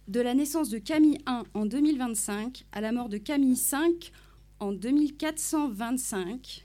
de 0.07 0.21
la 0.21 0.33
naissance 0.33 0.71
de 0.71 0.79
Camille 0.79 1.19
I 1.27 1.43
en 1.55 1.67
2025 1.67 2.67
à 2.71 2.81
la 2.81 2.93
mort 2.93 3.09
de 3.09 3.19
Camille 3.19 3.57
V 3.57 4.13
en 4.61 4.71
2425, 4.71 6.65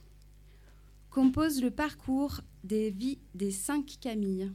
composent 1.09 1.63
le 1.63 1.71
parcours 1.71 2.41
des 2.63 2.91
vies 2.91 3.17
des 3.33 3.49
cinq 3.49 3.97
Camilles. 3.99 4.51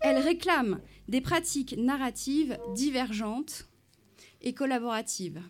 Elle 0.00 0.18
réclame 0.18 0.80
des 1.06 1.20
pratiques 1.20 1.76
narratives 1.78 2.58
divergentes 2.74 3.68
et 4.46 4.52
collaboratives. 4.52 5.42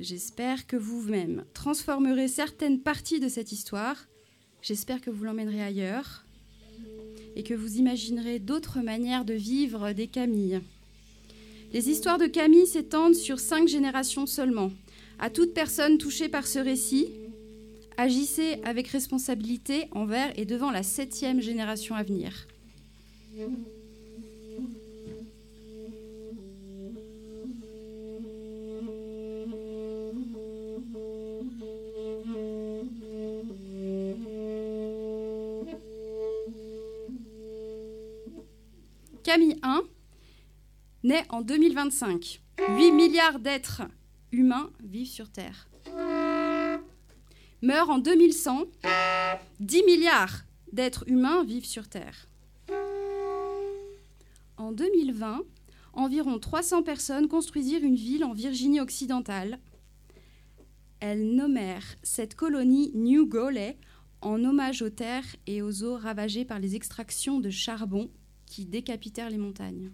J'espère 0.00 0.66
que 0.66 0.76
vous-même 0.76 1.44
transformerez 1.54 2.26
certaines 2.26 2.80
parties 2.80 3.20
de 3.20 3.28
cette 3.28 3.52
histoire. 3.52 4.08
J'espère 4.60 5.00
que 5.00 5.10
vous 5.10 5.22
l'emmènerez 5.22 5.62
ailleurs 5.62 6.24
et 7.36 7.44
que 7.44 7.54
vous 7.54 7.76
imaginerez 7.76 8.40
d'autres 8.40 8.80
manières 8.80 9.24
de 9.24 9.34
vivre 9.34 9.92
des 9.92 10.08
Camilles. 10.08 10.60
Les 11.72 11.88
histoires 11.88 12.18
de 12.18 12.26
Camille 12.26 12.66
s'étendent 12.66 13.14
sur 13.14 13.38
cinq 13.38 13.68
générations 13.68 14.26
seulement. 14.26 14.72
À 15.20 15.30
toute 15.30 15.54
personne 15.54 15.98
touchée 15.98 16.28
par 16.28 16.48
ce 16.48 16.58
récit, 16.58 17.06
agissez 17.96 18.60
avec 18.64 18.88
responsabilité 18.88 19.86
envers 19.92 20.36
et 20.36 20.44
devant 20.44 20.72
la 20.72 20.82
septième 20.82 21.40
génération 21.40 21.94
à 21.94 22.02
venir. 22.02 22.48
Camille 39.28 39.58
1 39.62 39.82
naît 41.04 41.26
en 41.28 41.42
2025. 41.42 42.40
8 42.66 42.92
milliards 42.92 43.38
d'êtres 43.38 43.82
humains 44.32 44.70
vivent 44.82 45.10
sur 45.10 45.30
Terre. 45.30 45.68
Meurt 47.60 47.90
en 47.90 47.98
2100. 47.98 48.64
10 49.60 49.82
milliards 49.84 50.44
d'êtres 50.72 51.04
humains 51.08 51.44
vivent 51.44 51.66
sur 51.66 51.90
Terre. 51.90 52.26
En 54.56 54.72
2020, 54.72 55.42
environ 55.92 56.38
300 56.38 56.82
personnes 56.82 57.28
construisirent 57.28 57.84
une 57.84 57.96
ville 57.96 58.24
en 58.24 58.32
Virginie 58.32 58.80
occidentale. 58.80 59.58
Elles 61.00 61.34
nommèrent 61.34 61.96
cette 62.02 62.34
colonie 62.34 62.92
New 62.94 63.26
Gauley 63.26 63.76
en 64.22 64.42
hommage 64.42 64.80
aux 64.80 64.88
terres 64.88 65.36
et 65.46 65.60
aux 65.60 65.84
eaux 65.84 65.98
ravagées 65.98 66.46
par 66.46 66.60
les 66.60 66.76
extractions 66.76 67.40
de 67.40 67.50
charbon 67.50 68.10
qui 68.48 68.64
décapitèrent 68.64 69.30
les 69.30 69.38
montagnes. 69.38 69.90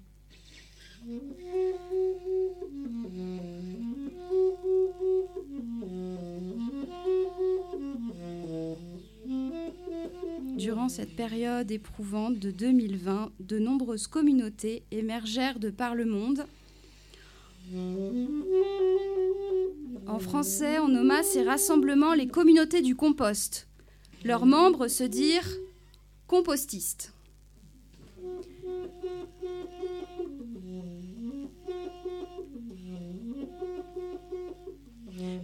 Durant 10.57 10.89
cette 10.89 11.15
période 11.15 11.71
éprouvante 11.71 12.39
de 12.39 12.51
2020, 12.51 13.33
de 13.41 13.59
nombreuses 13.59 14.07
communautés 14.07 14.83
émergèrent 14.91 15.59
de 15.59 15.71
par 15.71 15.95
le 15.95 16.05
monde. 16.05 16.47
En 20.07 20.19
français, 20.19 20.79
on 20.79 20.89
nomma 20.89 21.23
ces 21.23 21.43
rassemblements 21.43 22.15
les 22.15 22.29
communautés 22.29 22.83
du 22.83 22.95
compost. 22.95 23.67
Leurs 24.25 24.47
membres 24.47 24.89
se 24.89 25.05
dirent 25.05 25.51
compostistes. 26.27 27.14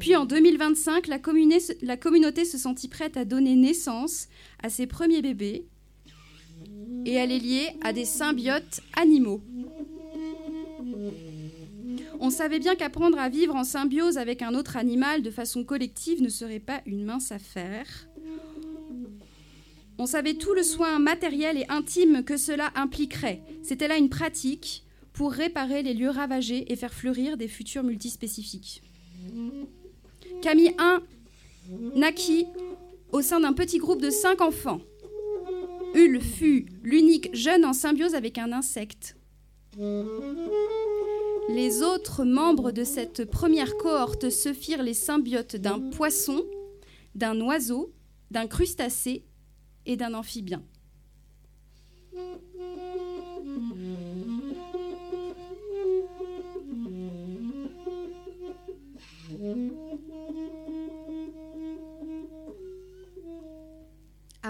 Puis 0.00 0.16
en 0.16 0.24
2025, 0.24 1.08
la, 1.08 1.18
communauté 1.18 2.44
se 2.46 2.56
sentit 2.56 2.88
prête 2.88 3.18
à 3.18 3.26
donner 3.26 3.54
naissance 3.54 4.28
à 4.62 4.70
ses 4.70 4.86
premiers 4.86 5.20
bébés 5.20 5.66
et 7.04 7.20
à 7.20 7.26
les 7.26 7.38
lier 7.38 7.68
à 7.82 7.92
des 7.92 8.06
symbiotes 8.06 8.80
animaux. 8.96 9.42
On 12.18 12.30
savait 12.30 12.58
bien 12.58 12.76
qu'apprendre 12.76 13.18
à 13.18 13.28
vivre 13.28 13.54
en 13.54 13.64
symbiose 13.64 14.16
avec 14.16 14.40
un 14.40 14.54
autre 14.54 14.78
animal 14.78 15.20
de 15.22 15.30
façon 15.30 15.64
collective 15.64 16.22
ne 16.22 16.30
serait 16.30 16.60
pas 16.60 16.80
une 16.86 17.04
mince 17.04 17.30
affaire. 17.30 18.08
On 19.98 20.06
savait 20.06 20.34
tout 20.34 20.54
le 20.54 20.62
soin 20.62 20.98
matériel 20.98 21.58
et 21.58 21.66
intime 21.68 22.24
que 22.24 22.38
cela 22.38 22.70
impliquerait. 22.74 23.42
C'était 23.62 23.88
là 23.88 23.98
une 23.98 24.08
pratique 24.08 24.84
pour 25.12 25.30
réparer 25.30 25.82
les 25.82 25.92
lieux 25.92 26.08
ravagés 26.08 26.72
et 26.72 26.76
faire 26.76 26.94
fleurir 26.94 27.36
des 27.36 27.48
futurs 27.48 27.82
multispécifiques. 27.82 28.82
Camille 30.42 30.74
1 30.78 31.02
naquit 31.96 32.46
au 33.12 33.22
sein 33.22 33.40
d'un 33.40 33.52
petit 33.52 33.78
groupe 33.78 34.00
de 34.00 34.10
cinq 34.10 34.40
enfants. 34.40 34.80
Hull 35.94 36.20
fut 36.20 36.66
l'unique 36.82 37.34
jeune 37.34 37.64
en 37.64 37.72
symbiose 37.72 38.14
avec 38.14 38.38
un 38.38 38.52
insecte. 38.52 39.16
Les 41.48 41.82
autres 41.82 42.24
membres 42.24 42.70
de 42.70 42.84
cette 42.84 43.24
première 43.24 43.76
cohorte 43.76 44.30
se 44.30 44.52
firent 44.52 44.82
les 44.82 44.94
symbiotes 44.94 45.56
d'un 45.56 45.80
poisson, 45.90 46.44
d'un 47.14 47.40
oiseau, 47.40 47.92
d'un 48.30 48.46
crustacé 48.46 49.24
et 49.86 49.96
d'un 49.96 50.14
amphibien. 50.14 50.62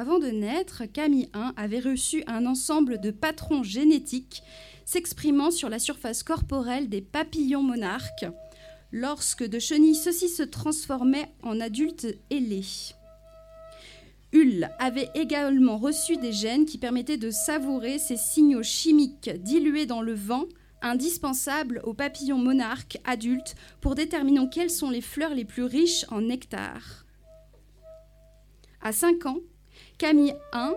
Avant 0.00 0.18
de 0.18 0.28
naître, 0.28 0.84
Camille 0.86 1.28
1 1.34 1.52
avait 1.58 1.78
reçu 1.78 2.24
un 2.26 2.46
ensemble 2.46 3.02
de 3.02 3.10
patrons 3.10 3.62
génétiques 3.62 4.42
s'exprimant 4.86 5.50
sur 5.50 5.68
la 5.68 5.78
surface 5.78 6.22
corporelle 6.22 6.88
des 6.88 7.02
papillons 7.02 7.62
monarques 7.62 8.24
lorsque 8.92 9.46
de 9.46 9.58
chenilles 9.58 9.94
ceux-ci 9.94 10.30
se 10.30 10.42
transformaient 10.42 11.30
en 11.42 11.60
adultes 11.60 12.06
ailés. 12.30 12.94
Hull 14.32 14.70
avait 14.78 15.10
également 15.14 15.76
reçu 15.76 16.16
des 16.16 16.32
gènes 16.32 16.64
qui 16.64 16.78
permettaient 16.78 17.18
de 17.18 17.30
savourer 17.30 17.98
ces 17.98 18.16
signaux 18.16 18.62
chimiques 18.62 19.28
dilués 19.28 19.84
dans 19.84 20.00
le 20.00 20.14
vent, 20.14 20.46
indispensables 20.80 21.82
aux 21.84 21.92
papillons 21.92 22.38
monarques 22.38 22.96
adultes 23.04 23.54
pour 23.82 23.96
déterminer 23.96 24.48
quelles 24.50 24.70
sont 24.70 24.88
les 24.88 25.02
fleurs 25.02 25.34
les 25.34 25.44
plus 25.44 25.64
riches 25.64 26.06
en 26.08 26.22
nectar. 26.22 27.04
À 28.80 28.92
5 28.92 29.26
ans, 29.26 29.40
Camille 30.00 30.34
1 30.54 30.74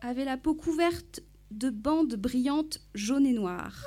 avait 0.00 0.24
la 0.24 0.36
peau 0.36 0.56
couverte 0.56 1.20
de 1.52 1.70
bandes 1.70 2.16
brillantes 2.16 2.80
jaunes 2.96 3.26
et 3.26 3.32
noires. 3.32 3.84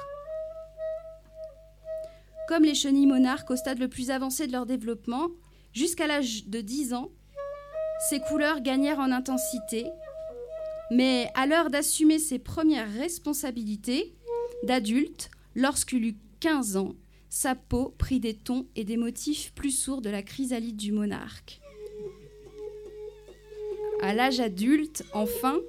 Comme 2.48 2.64
les 2.64 2.76
chenilles 2.76 3.08
monarques 3.08 3.52
au 3.52 3.58
stade 3.58 3.78
le 3.78 3.90
plus 3.90 4.10
avancé 4.10 4.48
de 4.48 4.54
leur 4.54 4.66
développement, 4.66 5.28
jusqu'à 5.74 6.08
l'âge 6.08 6.48
de 6.48 6.62
10 6.62 6.94
ans, 6.94 7.12
ces 8.10 8.22
couleurs 8.22 8.62
gagnèrent 8.62 9.00
en 9.00 9.12
intensité, 9.12 9.86
mais 10.92 11.30
à 11.36 11.46
l'heure 11.46 11.70
d'assumer 11.70 12.20
ses 12.20 12.40
premières 12.40 12.94
responsabilités 12.94 14.16
d'adulte, 14.64 15.30
lorsqu'il 15.56 16.06
eut 16.06 16.18
15 16.40 16.78
ans, 16.78 16.96
sa 17.28 17.54
peau 17.54 17.94
prit 17.98 18.22
des 18.22 18.38
tons 18.38 18.66
et 18.78 18.86
des 18.86 18.96
motifs 18.96 19.52
plus 19.56 19.72
sourds 19.72 20.02
de 20.02 20.10
la 20.10 20.24
chrysalide 20.24 20.78
du 20.78 20.94
monarque. 20.94 21.60
À 24.02 24.14
l'âge 24.14 24.40
adulte, 24.40 25.04
enfin, 25.14 25.60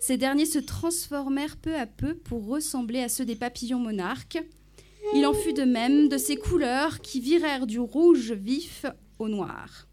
ces 0.00 0.16
derniers 0.16 0.46
se 0.46 0.58
transformèrent 0.58 1.56
peu 1.56 1.74
à 1.74 1.86
peu 1.86 2.14
pour 2.14 2.46
ressembler 2.46 3.00
à 3.00 3.08
ceux 3.08 3.24
des 3.24 3.36
papillons 3.36 3.78
monarques. 3.78 4.38
Il 5.14 5.26
en 5.26 5.34
fut 5.34 5.52
de 5.52 5.64
même 5.64 6.08
de 6.08 6.18
ces 6.18 6.36
couleurs 6.36 7.00
qui 7.00 7.20
virèrent 7.20 7.66
du 7.66 7.78
rouge 7.78 8.32
vif 8.32 8.86
au 9.18 9.28
noir. 9.28 9.87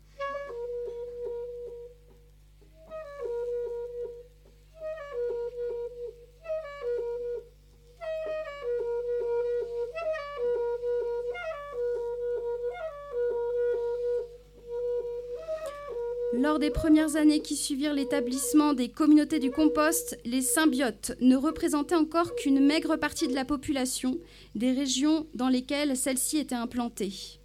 Lors 16.46 16.60
des 16.60 16.70
premières 16.70 17.16
années 17.16 17.41
qui 17.41 17.56
suivirent 17.56 17.96
l'établissement 17.96 18.76
des 18.76 18.89
communautés 18.89 19.39
du 19.39 19.50
compost, 19.50 20.16
les 20.26 20.43
symbiotes 20.43 21.14
ne 21.20 21.36
représentaient 21.36 21.96
encore 21.96 22.36
qu'une 22.36 22.64
maigre 22.64 22.98
partie 22.98 23.28
de 23.28 23.34
la 23.34 23.46
population 23.46 24.20
des 24.54 24.72
régions 24.72 25.26
dans 25.34 25.50
lesquelles 25.50 25.98
celles-ci 25.98 26.38
étaient 26.38 26.54
implantées. 26.54 27.39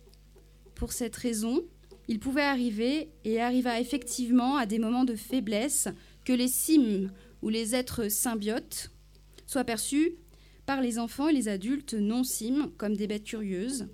Pour 0.74 0.92
cette 0.92 1.16
raison, 1.16 1.62
il 2.08 2.20
pouvait 2.20 2.42
arriver, 2.42 3.08
et 3.24 3.40
arriva 3.40 3.80
effectivement 3.80 4.58
à 4.58 4.66
des 4.66 4.78
moments 4.78 5.04
de 5.04 5.16
faiblesse, 5.16 5.88
que 6.26 6.34
les 6.34 6.48
cimes 6.48 7.10
ou 7.40 7.48
les 7.48 7.74
êtres 7.74 8.10
symbiotes 8.10 8.90
soient 9.46 9.64
perçus 9.64 10.16
par 10.66 10.82
les 10.82 10.98
enfants 10.98 11.28
et 11.28 11.32
les 11.32 11.48
adultes 11.48 11.94
non 11.94 12.22
cimes 12.22 12.70
comme 12.76 12.96
des 12.96 13.06
bêtes 13.06 13.24
curieuses, 13.24 13.88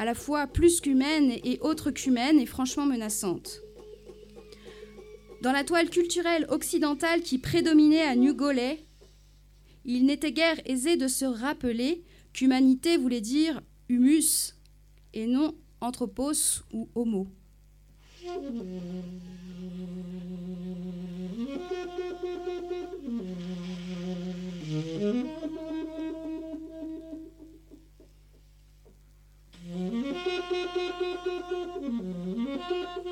à 0.00 0.04
la 0.04 0.14
fois 0.14 0.48
plus 0.48 0.80
qu'humaines 0.80 1.30
et 1.44 1.60
autres 1.60 1.92
qu'humaines 1.92 2.40
et 2.40 2.46
franchement 2.46 2.86
menaçantes. 2.86 3.62
Dans 5.40 5.52
la 5.52 5.62
toile 5.62 5.88
culturelle 5.88 6.46
occidentale 6.48 7.22
qui 7.22 7.38
prédominait 7.38 8.02
à 8.02 8.16
New 8.16 8.34
Golais, 8.34 8.84
il 9.84 10.04
n'était 10.04 10.32
guère 10.32 10.60
aisé 10.66 10.96
de 10.96 11.06
se 11.06 11.24
rappeler 11.24 12.02
qu'humanité 12.32 12.96
voulait 12.96 13.20
dire 13.20 13.60
humus 13.88 14.56
et 15.14 15.26
non 15.26 15.54
anthropos 15.80 16.62
ou 16.72 16.88
homo. 16.94 17.28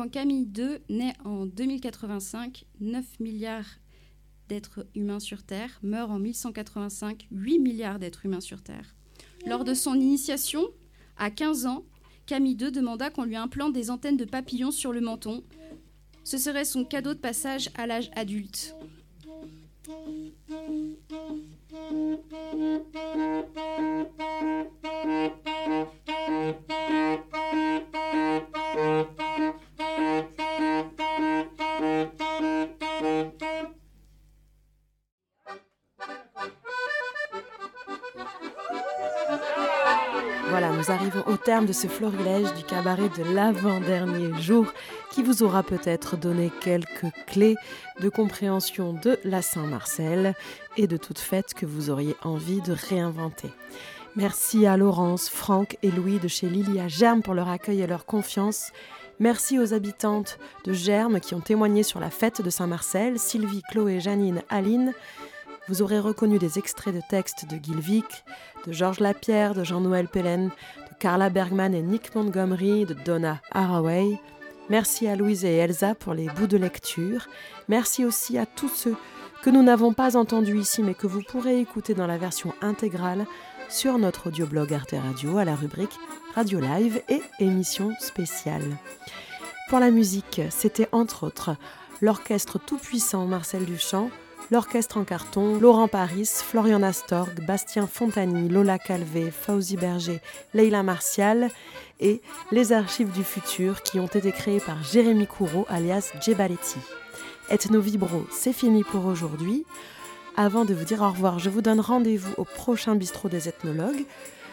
Quand 0.00 0.08
Camille 0.08 0.48
II 0.56 0.78
naît 0.88 1.12
en 1.26 1.44
2085, 1.44 2.64
9 2.80 3.20
milliards 3.20 3.68
d'êtres 4.48 4.86
humains 4.94 5.20
sur 5.20 5.42
Terre, 5.42 5.78
meurt 5.82 6.10
en 6.10 6.18
1185, 6.18 7.28
8 7.30 7.58
milliards 7.58 7.98
d'êtres 7.98 8.24
humains 8.24 8.40
sur 8.40 8.62
Terre. 8.62 8.94
Lors 9.44 9.62
de 9.62 9.74
son 9.74 9.94
initiation, 9.94 10.66
à 11.18 11.30
15 11.30 11.66
ans, 11.66 11.84
Camille 12.24 12.56
II 12.58 12.72
demanda 12.72 13.10
qu'on 13.10 13.24
lui 13.24 13.36
implante 13.36 13.74
des 13.74 13.90
antennes 13.90 14.16
de 14.16 14.24
papillons 14.24 14.70
sur 14.70 14.94
le 14.94 15.02
menton. 15.02 15.44
Ce 16.24 16.38
serait 16.38 16.64
son 16.64 16.86
cadeau 16.86 17.12
de 17.12 17.18
passage 17.18 17.68
à 17.74 17.86
l'âge 17.86 18.10
adulte. 18.16 18.74
Voilà, 40.50 40.72
nous 40.76 40.90
arrivons 40.90 41.22
au 41.26 41.36
terme 41.38 41.64
de 41.64 41.72
ce 41.72 41.86
florilège 41.86 42.52
du 42.54 42.64
cabaret 42.64 43.08
de 43.16 43.22
l'avant-dernier 43.34 44.38
jour 44.42 44.66
qui 45.10 45.22
vous 45.22 45.42
aura 45.42 45.62
peut-être 45.62 46.18
donné 46.18 46.50
quelques 46.60 47.06
clés 47.26 47.56
de 48.00 48.10
compréhension 48.10 48.92
de 48.92 49.18
la 49.24 49.40
Saint-Marcel 49.40 50.34
et 50.76 50.86
de 50.86 50.98
toute 50.98 51.18
fête 51.18 51.54
que 51.54 51.64
vous 51.64 51.88
auriez 51.88 52.14
envie 52.22 52.60
de 52.60 52.74
réinventer. 52.74 53.48
Merci 54.16 54.66
à 54.66 54.76
Laurence, 54.76 55.30
Franck 55.30 55.78
et 55.82 55.90
Louis 55.90 56.18
de 56.18 56.28
chez 56.28 56.48
Lilia 56.50 56.88
Germe 56.88 57.22
pour 57.22 57.32
leur 57.32 57.48
accueil 57.48 57.80
et 57.80 57.86
leur 57.86 58.04
confiance. 58.04 58.72
Merci 59.20 59.58
aux 59.58 59.74
habitantes 59.74 60.38
de 60.64 60.72
Germe 60.72 61.20
qui 61.20 61.34
ont 61.34 61.42
témoigné 61.42 61.82
sur 61.82 62.00
la 62.00 62.08
fête 62.08 62.40
de 62.40 62.48
Saint-Marcel, 62.48 63.18
Sylvie, 63.18 63.60
Chloé, 63.70 64.00
Janine, 64.00 64.42
Aline. 64.48 64.94
Vous 65.68 65.82
aurez 65.82 65.98
reconnu 65.98 66.38
des 66.38 66.58
extraits 66.58 66.94
de 66.94 67.02
textes 67.06 67.44
de 67.46 67.62
Gilvic, 67.62 68.24
de 68.66 68.72
Georges 68.72 69.00
Lapierre, 69.00 69.54
de 69.54 69.62
Jean-Noël 69.62 70.08
Pellen, 70.08 70.46
de 70.46 70.94
Carla 70.98 71.28
Bergman 71.28 71.74
et 71.74 71.82
Nick 71.82 72.14
Montgomery, 72.14 72.86
de 72.86 72.94
Donna 72.94 73.42
Haraway. 73.52 74.18
Merci 74.70 75.06
à 75.06 75.16
Louise 75.16 75.44
et 75.44 75.56
Elsa 75.56 75.94
pour 75.94 76.14
les 76.14 76.28
bouts 76.28 76.46
de 76.46 76.56
lecture. 76.56 77.28
Merci 77.68 78.06
aussi 78.06 78.38
à 78.38 78.46
tous 78.46 78.70
ceux 78.70 78.96
que 79.42 79.50
nous 79.50 79.62
n'avons 79.62 79.92
pas 79.92 80.16
entendu 80.16 80.58
ici 80.58 80.82
mais 80.82 80.94
que 80.94 81.06
vous 81.06 81.22
pourrez 81.22 81.60
écouter 81.60 81.92
dans 81.92 82.06
la 82.06 82.16
version 82.16 82.54
intégrale 82.62 83.26
sur 83.70 83.98
notre 83.98 84.28
audioblog 84.28 84.72
Arte 84.72 84.94
Radio 85.00 85.38
à 85.38 85.44
la 85.44 85.54
rubrique 85.54 85.96
Radio 86.34 86.60
Live 86.60 87.02
et 87.08 87.22
émissions 87.38 87.92
spéciales. 88.00 88.76
Pour 89.68 89.78
la 89.78 89.90
musique, 89.90 90.40
c'était 90.50 90.88
entre 90.92 91.26
autres 91.26 91.56
l'orchestre 92.00 92.58
tout-puissant 92.58 93.26
Marcel 93.26 93.64
Duchamp, 93.64 94.10
l'orchestre 94.50 94.96
en 94.96 95.04
carton, 95.04 95.58
Laurent 95.60 95.88
Paris, 95.88 96.28
Florian 96.28 96.82
Astorg, 96.82 97.44
Bastien 97.46 97.86
Fontani, 97.86 98.48
Lola 98.48 98.78
Calvé, 98.78 99.30
Fauzi 99.30 99.76
Berger, 99.76 100.20
Leila 100.52 100.82
Martial 100.82 101.50
et 102.00 102.20
les 102.50 102.72
archives 102.72 103.12
du 103.12 103.22
futur 103.22 103.82
qui 103.82 104.00
ont 104.00 104.06
été 104.06 104.32
créées 104.32 104.60
par 104.60 104.82
Jérémy 104.82 105.26
Courreau 105.26 105.66
alias 105.68 106.12
Djebaletti. 106.20 106.78
Ethno 107.50 107.80
Vibro, 107.80 108.26
c'est 108.30 108.52
fini 108.52 108.84
pour 108.84 109.06
aujourd'hui. 109.06 109.64
Avant 110.36 110.64
de 110.64 110.74
vous 110.74 110.84
dire 110.84 111.02
au 111.02 111.08
revoir, 111.08 111.38
je 111.38 111.50
vous 111.50 111.60
donne 111.60 111.80
rendez-vous 111.80 112.32
au 112.36 112.44
prochain 112.44 112.94
bistrot 112.94 113.28
des 113.28 113.48
ethnologues. 113.48 114.04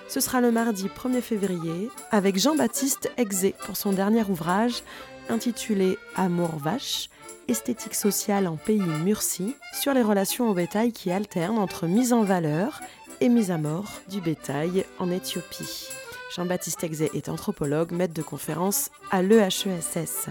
Ce 0.08 0.20
sera 0.20 0.42
le 0.42 0.52
mardi 0.52 0.88
1er 0.88 1.22
février 1.22 1.90
avec 2.12 2.40
Jean-Baptiste 2.40 3.12
Exé 3.18 3.54
pour 3.66 3.78
son 3.78 3.92
dernier 3.92 4.24
ouvrage 4.24 4.84
intitulé 5.30 5.98
Amour 6.16 6.58
vache, 6.58 7.10
esthétique 7.48 7.96
sociale 7.96 8.48
en 8.48 8.56
pays 8.56 8.80
Murcie, 8.80 9.56
sur 9.74 9.94
les 9.94 10.02
relations 10.02 10.50
au 10.50 10.54
bétail 10.54 10.92
qui 10.92 11.12
alternent 11.12 11.60
entre 11.60 11.88
mise 11.88 12.14
en 12.14 12.24
valeur 12.24 12.82
et 13.22 13.30
mise 13.30 13.52
à 13.52 13.58
mort 13.58 13.92
du 14.10 14.22
bétail 14.22 14.86
en 15.00 15.12
Éthiopie. 15.12 15.90
Jean-Baptiste 16.36 16.84
Exé 16.84 17.10
est 17.14 17.30
anthropologue, 17.30 17.92
maître 17.92 18.14
de 18.14 18.22
conférence 18.22 18.90
à 19.12 19.22
l'EHESS. 19.22 20.30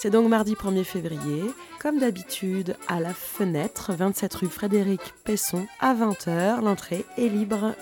C'est 0.00 0.10
donc 0.10 0.28
mardi 0.28 0.54
1er 0.54 0.84
février, 0.84 1.42
comme 1.80 1.98
d'habitude, 1.98 2.76
à 2.86 3.00
la 3.00 3.12
fenêtre, 3.12 3.92
27 3.92 4.32
rue 4.32 4.46
Frédéric 4.46 5.00
Pesson, 5.24 5.66
à 5.80 5.92
20h. 5.92 6.62
L'entrée 6.62 7.04
est 7.16 7.26
libre. 7.26 7.74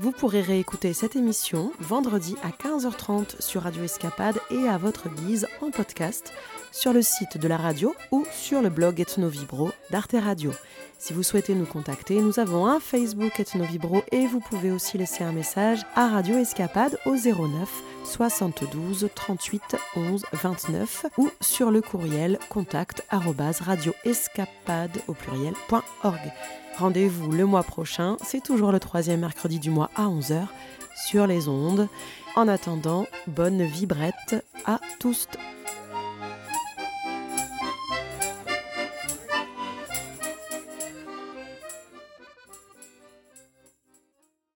Vous 0.00 0.12
pourrez 0.12 0.42
réécouter 0.42 0.92
cette 0.92 1.16
émission 1.16 1.72
vendredi 1.80 2.36
à 2.42 2.50
15h30 2.50 3.40
sur 3.40 3.62
Radio 3.62 3.84
Escapade 3.84 4.38
et 4.50 4.68
à 4.68 4.76
votre 4.76 5.08
guise 5.08 5.48
en 5.62 5.70
podcast 5.70 6.34
sur 6.74 6.92
le 6.92 7.02
site 7.02 7.38
de 7.38 7.46
la 7.46 7.56
radio 7.56 7.94
ou 8.10 8.24
sur 8.32 8.60
le 8.60 8.68
blog 8.68 9.00
Ethnovibro 9.00 9.70
d'Arte 9.90 10.16
Radio. 10.18 10.50
Si 10.98 11.12
vous 11.12 11.22
souhaitez 11.22 11.54
nous 11.54 11.66
contacter, 11.66 12.20
nous 12.20 12.40
avons 12.40 12.66
un 12.66 12.80
Facebook 12.80 13.38
Ethnovibro 13.38 14.02
et 14.10 14.26
vous 14.26 14.40
pouvez 14.40 14.72
aussi 14.72 14.98
laisser 14.98 15.22
un 15.22 15.32
message 15.32 15.82
à 15.94 16.08
Radio 16.08 16.36
Escapade 16.36 16.98
au 17.06 17.14
09 17.14 17.68
72 18.04 19.08
38 19.14 19.76
11 19.96 20.24
29 20.32 21.06
ou 21.16 21.30
sur 21.40 21.70
le 21.70 21.80
courriel 21.80 22.38
contact 22.48 23.06
radioescapade 23.10 24.98
au 25.06 25.14
pluriel.org. 25.14 26.32
Rendez-vous 26.76 27.30
le 27.30 27.46
mois 27.46 27.62
prochain, 27.62 28.16
c'est 28.24 28.42
toujours 28.42 28.72
le 28.72 28.80
troisième 28.80 29.20
mercredi 29.20 29.60
du 29.60 29.70
mois 29.70 29.90
à 29.94 30.06
11h 30.06 30.48
sur 31.08 31.28
les 31.28 31.46
ondes. 31.48 31.88
En 32.34 32.48
attendant, 32.48 33.06
bonne 33.28 33.62
vibrette 33.62 34.44
à 34.66 34.80
tous. 34.98 35.28